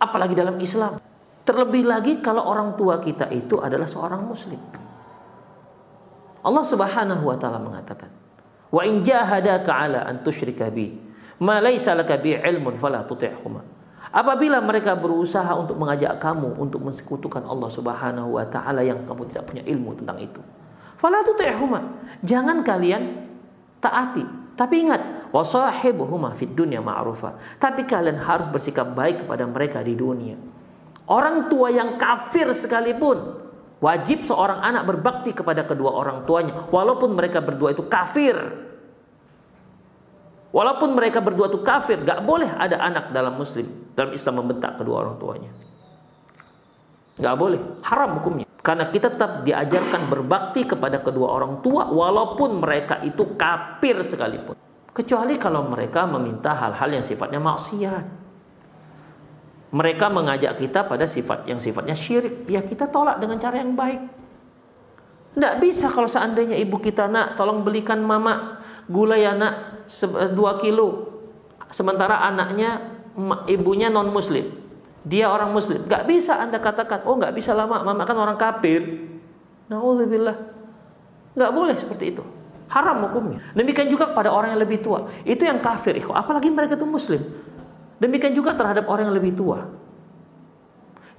Apalagi 0.00 0.32
dalam 0.32 0.56
Islam. 0.56 0.96
Terlebih 1.44 1.84
lagi 1.88 2.12
kalau 2.24 2.46
orang 2.48 2.76
tua 2.76 3.00
kita 3.00 3.28
itu 3.32 3.60
adalah 3.60 3.88
seorang 3.88 4.24
muslim. 4.24 4.60
Allah 6.40 6.64
Subhanahu 6.64 7.24
wa 7.26 7.36
taala 7.36 7.60
mengatakan, 7.60 8.08
"Wa 8.70 8.86
in 8.86 9.02
jahadaka 9.02 9.70
'ala 9.74 10.06
an 10.06 10.22
tusyrika 10.24 10.70
bi 10.70 10.94
ma 11.42 11.58
laysa 11.58 11.92
laka 11.98 12.16
bi 12.16 12.38
ilmun 12.38 12.78
fala 12.78 13.02
tuti'huma." 13.04 13.62
Apabila 14.10 14.58
mereka 14.58 14.98
berusaha 14.98 15.54
untuk 15.54 15.78
mengajak 15.78 16.18
kamu 16.18 16.58
untuk 16.58 16.82
mensekutukan 16.82 17.46
Allah 17.46 17.70
Subhanahu 17.70 18.34
wa 18.34 18.44
taala 18.46 18.82
yang 18.82 19.06
kamu 19.06 19.30
tidak 19.30 19.46
punya 19.46 19.62
ilmu 19.62 20.02
tentang 20.02 20.18
itu, 20.18 20.42
fala 20.98 21.22
tuti'huma. 21.22 21.80
Jangan 22.26 22.66
kalian 22.66 23.26
taati. 23.78 24.24
Tapi 24.58 24.74
ingat, 24.76 25.32
wasahibuhuma 25.32 26.36
fid 26.36 26.52
dunya 26.52 26.84
ma'rufa. 26.84 27.38
Tapi 27.56 27.88
kalian 27.88 28.20
harus 28.20 28.44
bersikap 28.50 28.92
baik 28.92 29.24
kepada 29.24 29.48
mereka 29.48 29.80
di 29.80 29.96
dunia. 29.96 30.36
Orang 31.08 31.48
tua 31.48 31.72
yang 31.72 31.96
kafir 31.96 32.50
sekalipun 32.52 33.49
wajib 33.80 34.22
seorang 34.22 34.60
anak 34.60 34.84
berbakti 34.86 35.32
kepada 35.32 35.64
kedua 35.64 35.90
orang 35.96 36.28
tuanya 36.28 36.68
walaupun 36.68 37.16
mereka 37.16 37.40
berdua 37.40 37.72
itu 37.72 37.84
kafir. 37.88 38.36
Walaupun 40.50 40.98
mereka 40.98 41.22
berdua 41.22 41.46
itu 41.46 41.62
kafir, 41.62 42.02
gak 42.02 42.26
boleh 42.26 42.50
ada 42.50 42.82
anak 42.82 43.14
dalam 43.14 43.38
muslim 43.38 43.70
dalam 43.94 44.10
Islam 44.10 44.42
membentak 44.42 44.82
kedua 44.82 45.06
orang 45.06 45.14
tuanya. 45.14 45.50
Gak 47.22 47.36
boleh, 47.38 47.62
haram 47.86 48.18
hukumnya. 48.18 48.50
Karena 48.58 48.90
kita 48.90 49.14
tetap 49.14 49.46
diajarkan 49.46 50.10
berbakti 50.10 50.66
kepada 50.66 50.98
kedua 51.06 51.38
orang 51.38 51.62
tua 51.62 51.86
walaupun 51.86 52.58
mereka 52.58 52.98
itu 53.06 53.38
kafir 53.38 54.02
sekalipun. 54.02 54.58
Kecuali 54.90 55.38
kalau 55.38 55.70
mereka 55.70 56.02
meminta 56.10 56.50
hal-hal 56.58 56.98
yang 56.98 57.04
sifatnya 57.06 57.38
maksiat 57.38 58.29
mereka 59.70 60.10
mengajak 60.10 60.58
kita 60.58 60.82
pada 60.86 61.06
sifat 61.06 61.46
yang 61.46 61.62
sifatnya 61.62 61.94
syirik. 61.94 62.46
Ya 62.50 62.62
kita 62.62 62.90
tolak 62.90 63.22
dengan 63.22 63.38
cara 63.38 63.62
yang 63.62 63.78
baik. 63.78 64.02
Tidak 65.30 65.54
bisa 65.62 65.86
kalau 65.94 66.10
seandainya 66.10 66.58
ibu 66.58 66.74
kita 66.82 67.06
nak 67.06 67.38
tolong 67.38 67.62
belikan 67.62 68.02
mama 68.02 68.58
gula 68.90 69.14
ya 69.14 69.30
nak 69.38 69.86
2 69.86 70.34
kilo. 70.58 71.06
Sementara 71.70 72.18
anaknya 72.26 72.98
ibunya 73.46 73.86
non 73.86 74.10
muslim. 74.10 74.50
Dia 75.06 75.30
orang 75.30 75.54
muslim. 75.54 75.86
Gak 75.86 76.04
bisa 76.04 76.36
anda 76.36 76.60
katakan, 76.60 77.06
oh 77.08 77.16
gak 77.16 77.32
bisa 77.32 77.54
lama, 77.54 77.80
mama 77.80 78.02
kan 78.04 78.18
orang 78.18 78.36
kafir. 78.36 79.06
Naudzubillah. 79.70 80.36
Gak 81.38 81.52
boleh 81.54 81.78
seperti 81.78 82.12
itu. 82.12 82.26
Haram 82.68 83.06
hukumnya. 83.06 83.40
Demikian 83.54 83.88
juga 83.90 84.10
pada 84.10 84.34
orang 84.34 84.52
yang 84.52 84.60
lebih 84.60 84.82
tua. 84.82 85.08
Itu 85.22 85.46
yang 85.46 85.62
kafir. 85.62 85.96
Apalagi 86.10 86.50
mereka 86.50 86.74
itu 86.74 86.84
muslim. 86.84 87.22
Demikian 88.00 88.32
juga 88.32 88.56
terhadap 88.56 88.88
orang 88.88 89.12
yang 89.12 89.16
lebih 89.20 89.36
tua. 89.36 89.60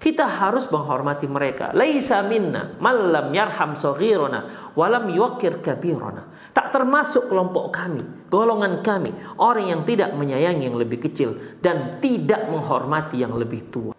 Kita 0.01 0.25
harus 0.25 0.65
menghormati 0.73 1.29
mereka. 1.29 1.69
Laisa 1.77 2.25
minna 2.25 2.73
malam 2.81 3.29
yarham 3.29 3.77
saghirana 3.77 4.73
walam 4.73 5.05
yuqir 5.13 5.61
kabirana. 5.61 6.25
Tak 6.57 6.73
termasuk 6.73 7.29
kelompok 7.29 7.69
kami, 7.69 8.01
golongan 8.33 8.81
kami, 8.81 9.13
orang 9.37 9.69
yang 9.69 9.81
tidak 9.85 10.09
menyayangi 10.17 10.73
yang 10.73 10.77
lebih 10.81 11.05
kecil 11.05 11.37
dan 11.61 12.01
tidak 12.01 12.49
menghormati 12.49 13.21
yang 13.21 13.37
lebih 13.37 13.69
tua. 13.69 13.93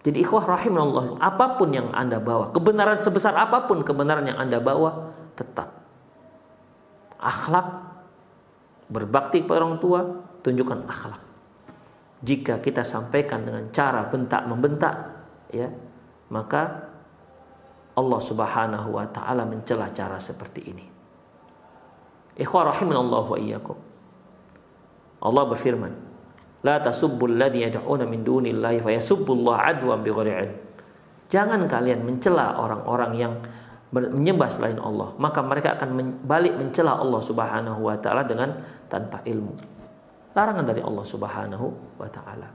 Jadi 0.00 0.24
ikhwah 0.24 0.48
rahimahullah, 0.56 1.20
apa 1.20 1.60
pun 1.60 1.68
yang 1.76 1.92
Anda 1.92 2.16
bawa, 2.16 2.56
kebenaran 2.56 3.04
sebesar 3.04 3.36
apa 3.36 3.68
pun 3.68 3.84
kebenaran 3.84 4.24
yang 4.24 4.40
Anda 4.40 4.56
bawa, 4.56 5.12
tetap 5.36 5.84
akhlak 7.20 7.68
berbakti 8.88 9.44
kepada 9.44 9.68
orang 9.68 9.76
tua, 9.76 10.00
tunjukkan 10.40 10.88
akhlak 10.88 11.29
jika 12.20 12.60
kita 12.60 12.84
sampaikan 12.84 13.44
dengan 13.44 13.72
cara 13.72 14.04
bentak 14.08 14.44
membentak 14.44 14.94
ya 15.50 15.68
maka 16.30 16.90
Allah 17.98 18.20
Subhanahu 18.22 18.96
wa 18.96 19.06
taala 19.10 19.44
mencela 19.44 19.90
cara 19.90 20.16
seperti 20.16 20.60
ini. 20.70 20.86
Ikhwah 22.38 22.72
rahimanallah 22.72 23.24
wa 23.26 23.36
iyyakum. 23.36 23.76
Allah 25.20 25.44
berfirman, 25.44 25.92
"La 26.64 26.80
tasubbul 26.80 27.36
ladzi 27.36 27.66
yad'una 27.68 28.08
min 28.08 28.24
dunillahi 28.24 28.80
fayasubbullaha 28.80 29.76
adwan 29.76 30.00
bighairi 30.00 30.32
ilm." 30.32 30.56
Jangan 31.28 31.68
kalian 31.68 32.00
mencela 32.06 32.56
orang-orang 32.56 33.12
yang 33.18 33.34
menyembah 33.90 34.48
selain 34.48 34.78
Allah, 34.78 35.12
maka 35.18 35.42
mereka 35.42 35.74
akan 35.76 36.22
balik 36.24 36.54
mencela 36.56 36.96
Allah 36.96 37.20
Subhanahu 37.20 37.90
wa 37.90 37.98
taala 37.98 38.24
dengan 38.24 38.54
tanpa 38.86 39.20
ilmu. 39.26 39.79
Larangan 40.40 40.64
dari 40.64 40.80
Allah 40.80 41.04
Subhanahu 41.04 41.66
wa 42.00 42.08
taala. 42.08 42.48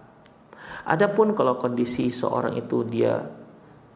Adapun 0.89 1.37
kalau 1.37 1.61
kondisi 1.61 2.09
seorang 2.09 2.57
itu 2.57 2.81
dia 2.81 3.21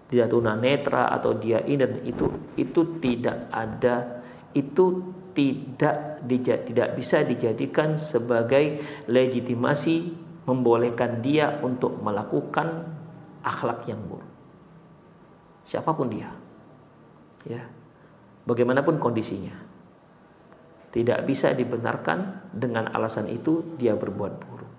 tidak 0.05 0.29
tunanetra 0.29 1.09
atau 1.09 1.33
dia 1.33 1.65
ini 1.65 1.81
dan 1.81 1.97
itu 2.05 2.53
itu 2.53 3.01
tidak 3.01 3.49
ada 3.49 4.21
itu 4.53 5.09
tidak 5.33 6.21
tidak 6.21 6.89
bisa 6.93 7.25
dijadikan 7.25 7.97
sebagai 7.97 8.77
legitimasi 9.09 10.13
membolehkan 10.45 11.25
dia 11.25 11.57
untuk 11.65 11.97
melakukan 11.97 12.93
akhlak 13.41 13.89
yang 13.89 14.01
buruk. 14.05 14.29
Siapa 15.65 15.89
pun 15.97 16.13
dia. 16.13 16.29
Ya. 17.45 17.65
Bagaimanapun 18.45 19.01
kondisinya 19.01 19.68
tidak 20.89 21.21
bisa 21.29 21.53
dibenarkan 21.53 22.49
dengan 22.49 22.89
alasan 22.89 23.29
itu 23.29 23.77
dia 23.77 23.93
berbuat 23.93 24.33
buruk. 24.41 24.71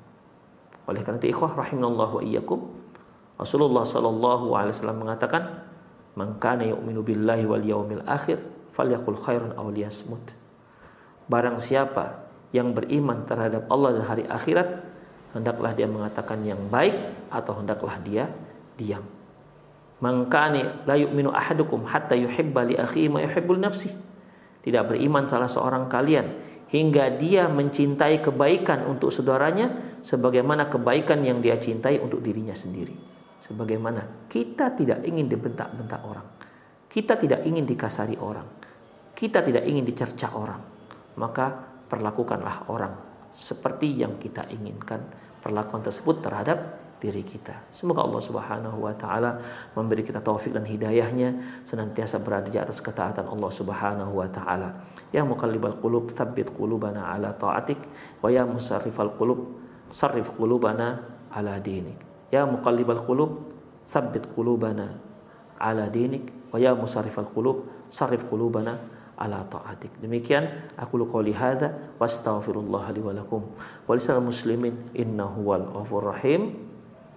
Oleh 0.91 1.07
karena 1.07 1.23
itu 1.23 1.31
ikhwah 1.31 1.55
rahimallahu 1.55 2.19
wa 2.19 2.23
iyyakum 2.27 2.61
Rasulullah 3.39 3.87
sallallahu 3.87 4.53
alaihi 4.53 4.75
wasallam 4.77 5.01
mengatakan 5.07 5.43
man 6.19 6.37
kana 6.37 6.67
yu'minu 6.67 7.01
billahi 7.01 7.49
wal 7.49 7.63
yaumil 7.63 8.05
akhir 8.05 8.43
falyakul 8.75 9.17
khairan 9.17 9.55
aw 9.55 9.71
liyasmut. 9.71 10.37
Barang 11.31 11.57
siapa 11.63 12.27
yang 12.51 12.75
beriman 12.75 13.23
terhadap 13.25 13.71
Allah 13.71 13.97
dan 13.97 14.05
hari 14.05 14.27
akhirat 14.27 14.83
hendaklah 15.33 15.73
dia 15.73 15.87
mengatakan 15.87 16.43
yang 16.43 16.59
baik 16.69 17.31
atau 17.31 17.63
hendaklah 17.63 17.97
dia 18.03 18.27
diam. 18.75 19.07
Mangkani 20.03 20.85
la 20.85 20.99
yu'minu 20.99 21.31
ahadukum 21.31 21.87
hatta 21.87 22.19
yuhibba 22.19 22.67
li 22.67 22.75
akhihi 22.75 23.07
ma 23.07 23.23
yuhibbul 23.23 23.63
nafsihi 23.63 24.10
tidak 24.61 24.93
beriman 24.93 25.25
salah 25.25 25.49
seorang 25.49 25.89
kalian 25.89 26.27
hingga 26.71 27.17
dia 27.19 27.51
mencintai 27.51 28.23
kebaikan 28.23 28.87
untuk 28.87 29.11
saudaranya 29.11 29.99
sebagaimana 30.07 30.71
kebaikan 30.71 31.21
yang 31.27 31.43
dia 31.43 31.59
cintai 31.59 31.99
untuk 31.99 32.23
dirinya 32.23 32.55
sendiri. 32.55 32.95
Sebagaimana 33.43 34.31
kita 34.31 34.79
tidak 34.79 35.03
ingin 35.03 35.27
dibentak-bentak 35.27 36.01
orang. 36.07 36.27
Kita 36.87 37.19
tidak 37.19 37.43
ingin 37.43 37.67
dikasari 37.67 38.15
orang. 38.21 38.47
Kita 39.11 39.43
tidak 39.43 39.67
ingin 39.67 39.83
dicerca 39.83 40.39
orang. 40.39 40.63
Maka 41.19 41.47
perlakukanlah 41.91 42.71
orang 42.71 42.95
seperti 43.31 43.95
yang 43.95 44.19
kita 44.19 44.47
inginkan 44.51 45.03
perlakuan 45.43 45.83
tersebut 45.83 46.23
terhadap 46.23 46.80
diri 47.01 47.25
kita. 47.25 47.73
Semoga 47.73 48.05
Allah 48.05 48.23
Subhanahu 48.23 48.85
wa 48.85 48.93
taala 48.93 49.41
memberi 49.73 50.05
kita 50.05 50.21
taufik 50.21 50.53
dan 50.53 50.69
hidayahnya 50.69 51.63
senantiasa 51.65 52.21
berada 52.21 52.53
di 52.53 52.61
atas 52.61 52.85
ketaatan 52.85 53.25
Allah 53.25 53.51
Subhanahu 53.51 54.13
wa 54.21 54.29
taala. 54.29 54.85
Ya 55.11 55.25
muqallibal 55.25 55.81
qulub 55.81 56.13
tsabbit 56.13 56.53
qulubana 56.53 57.09
ala 57.11 57.33
taatik 57.33 57.81
wa 58.21 58.29
ya 58.29 58.45
musarrifal 58.45 59.17
qulub 59.17 59.49
sarrif 59.89 60.29
qulubana 60.37 61.01
ala 61.33 61.57
dinik. 61.57 61.97
Ya 62.29 62.45
muqallibal 62.45 63.03
qulub 63.03 63.51
tsabbit 63.89 64.29
qulubana 64.37 65.01
ala 65.57 65.89
dinik 65.89 66.29
wa 66.53 66.61
ya 66.61 66.77
musarrifal 66.77 67.27
qulub 67.33 67.67
sarrif 67.89 68.29
qulubana 68.29 69.01
ala 69.21 69.45
ta'atik. 69.45 70.01
Demikian 70.01 70.73
aku 70.81 71.05
qouli 71.05 71.37
hadza 71.37 71.93
wastaghfirullah 72.01 72.89
li 72.97 73.01
wa 73.05 73.13
lakum. 73.13 73.45
Walisal 73.85 74.25
muslimin 74.25 74.73
innahu 74.97 75.45
wal 75.45 75.69
ghafur 75.69 76.09
rahim. 76.17 76.70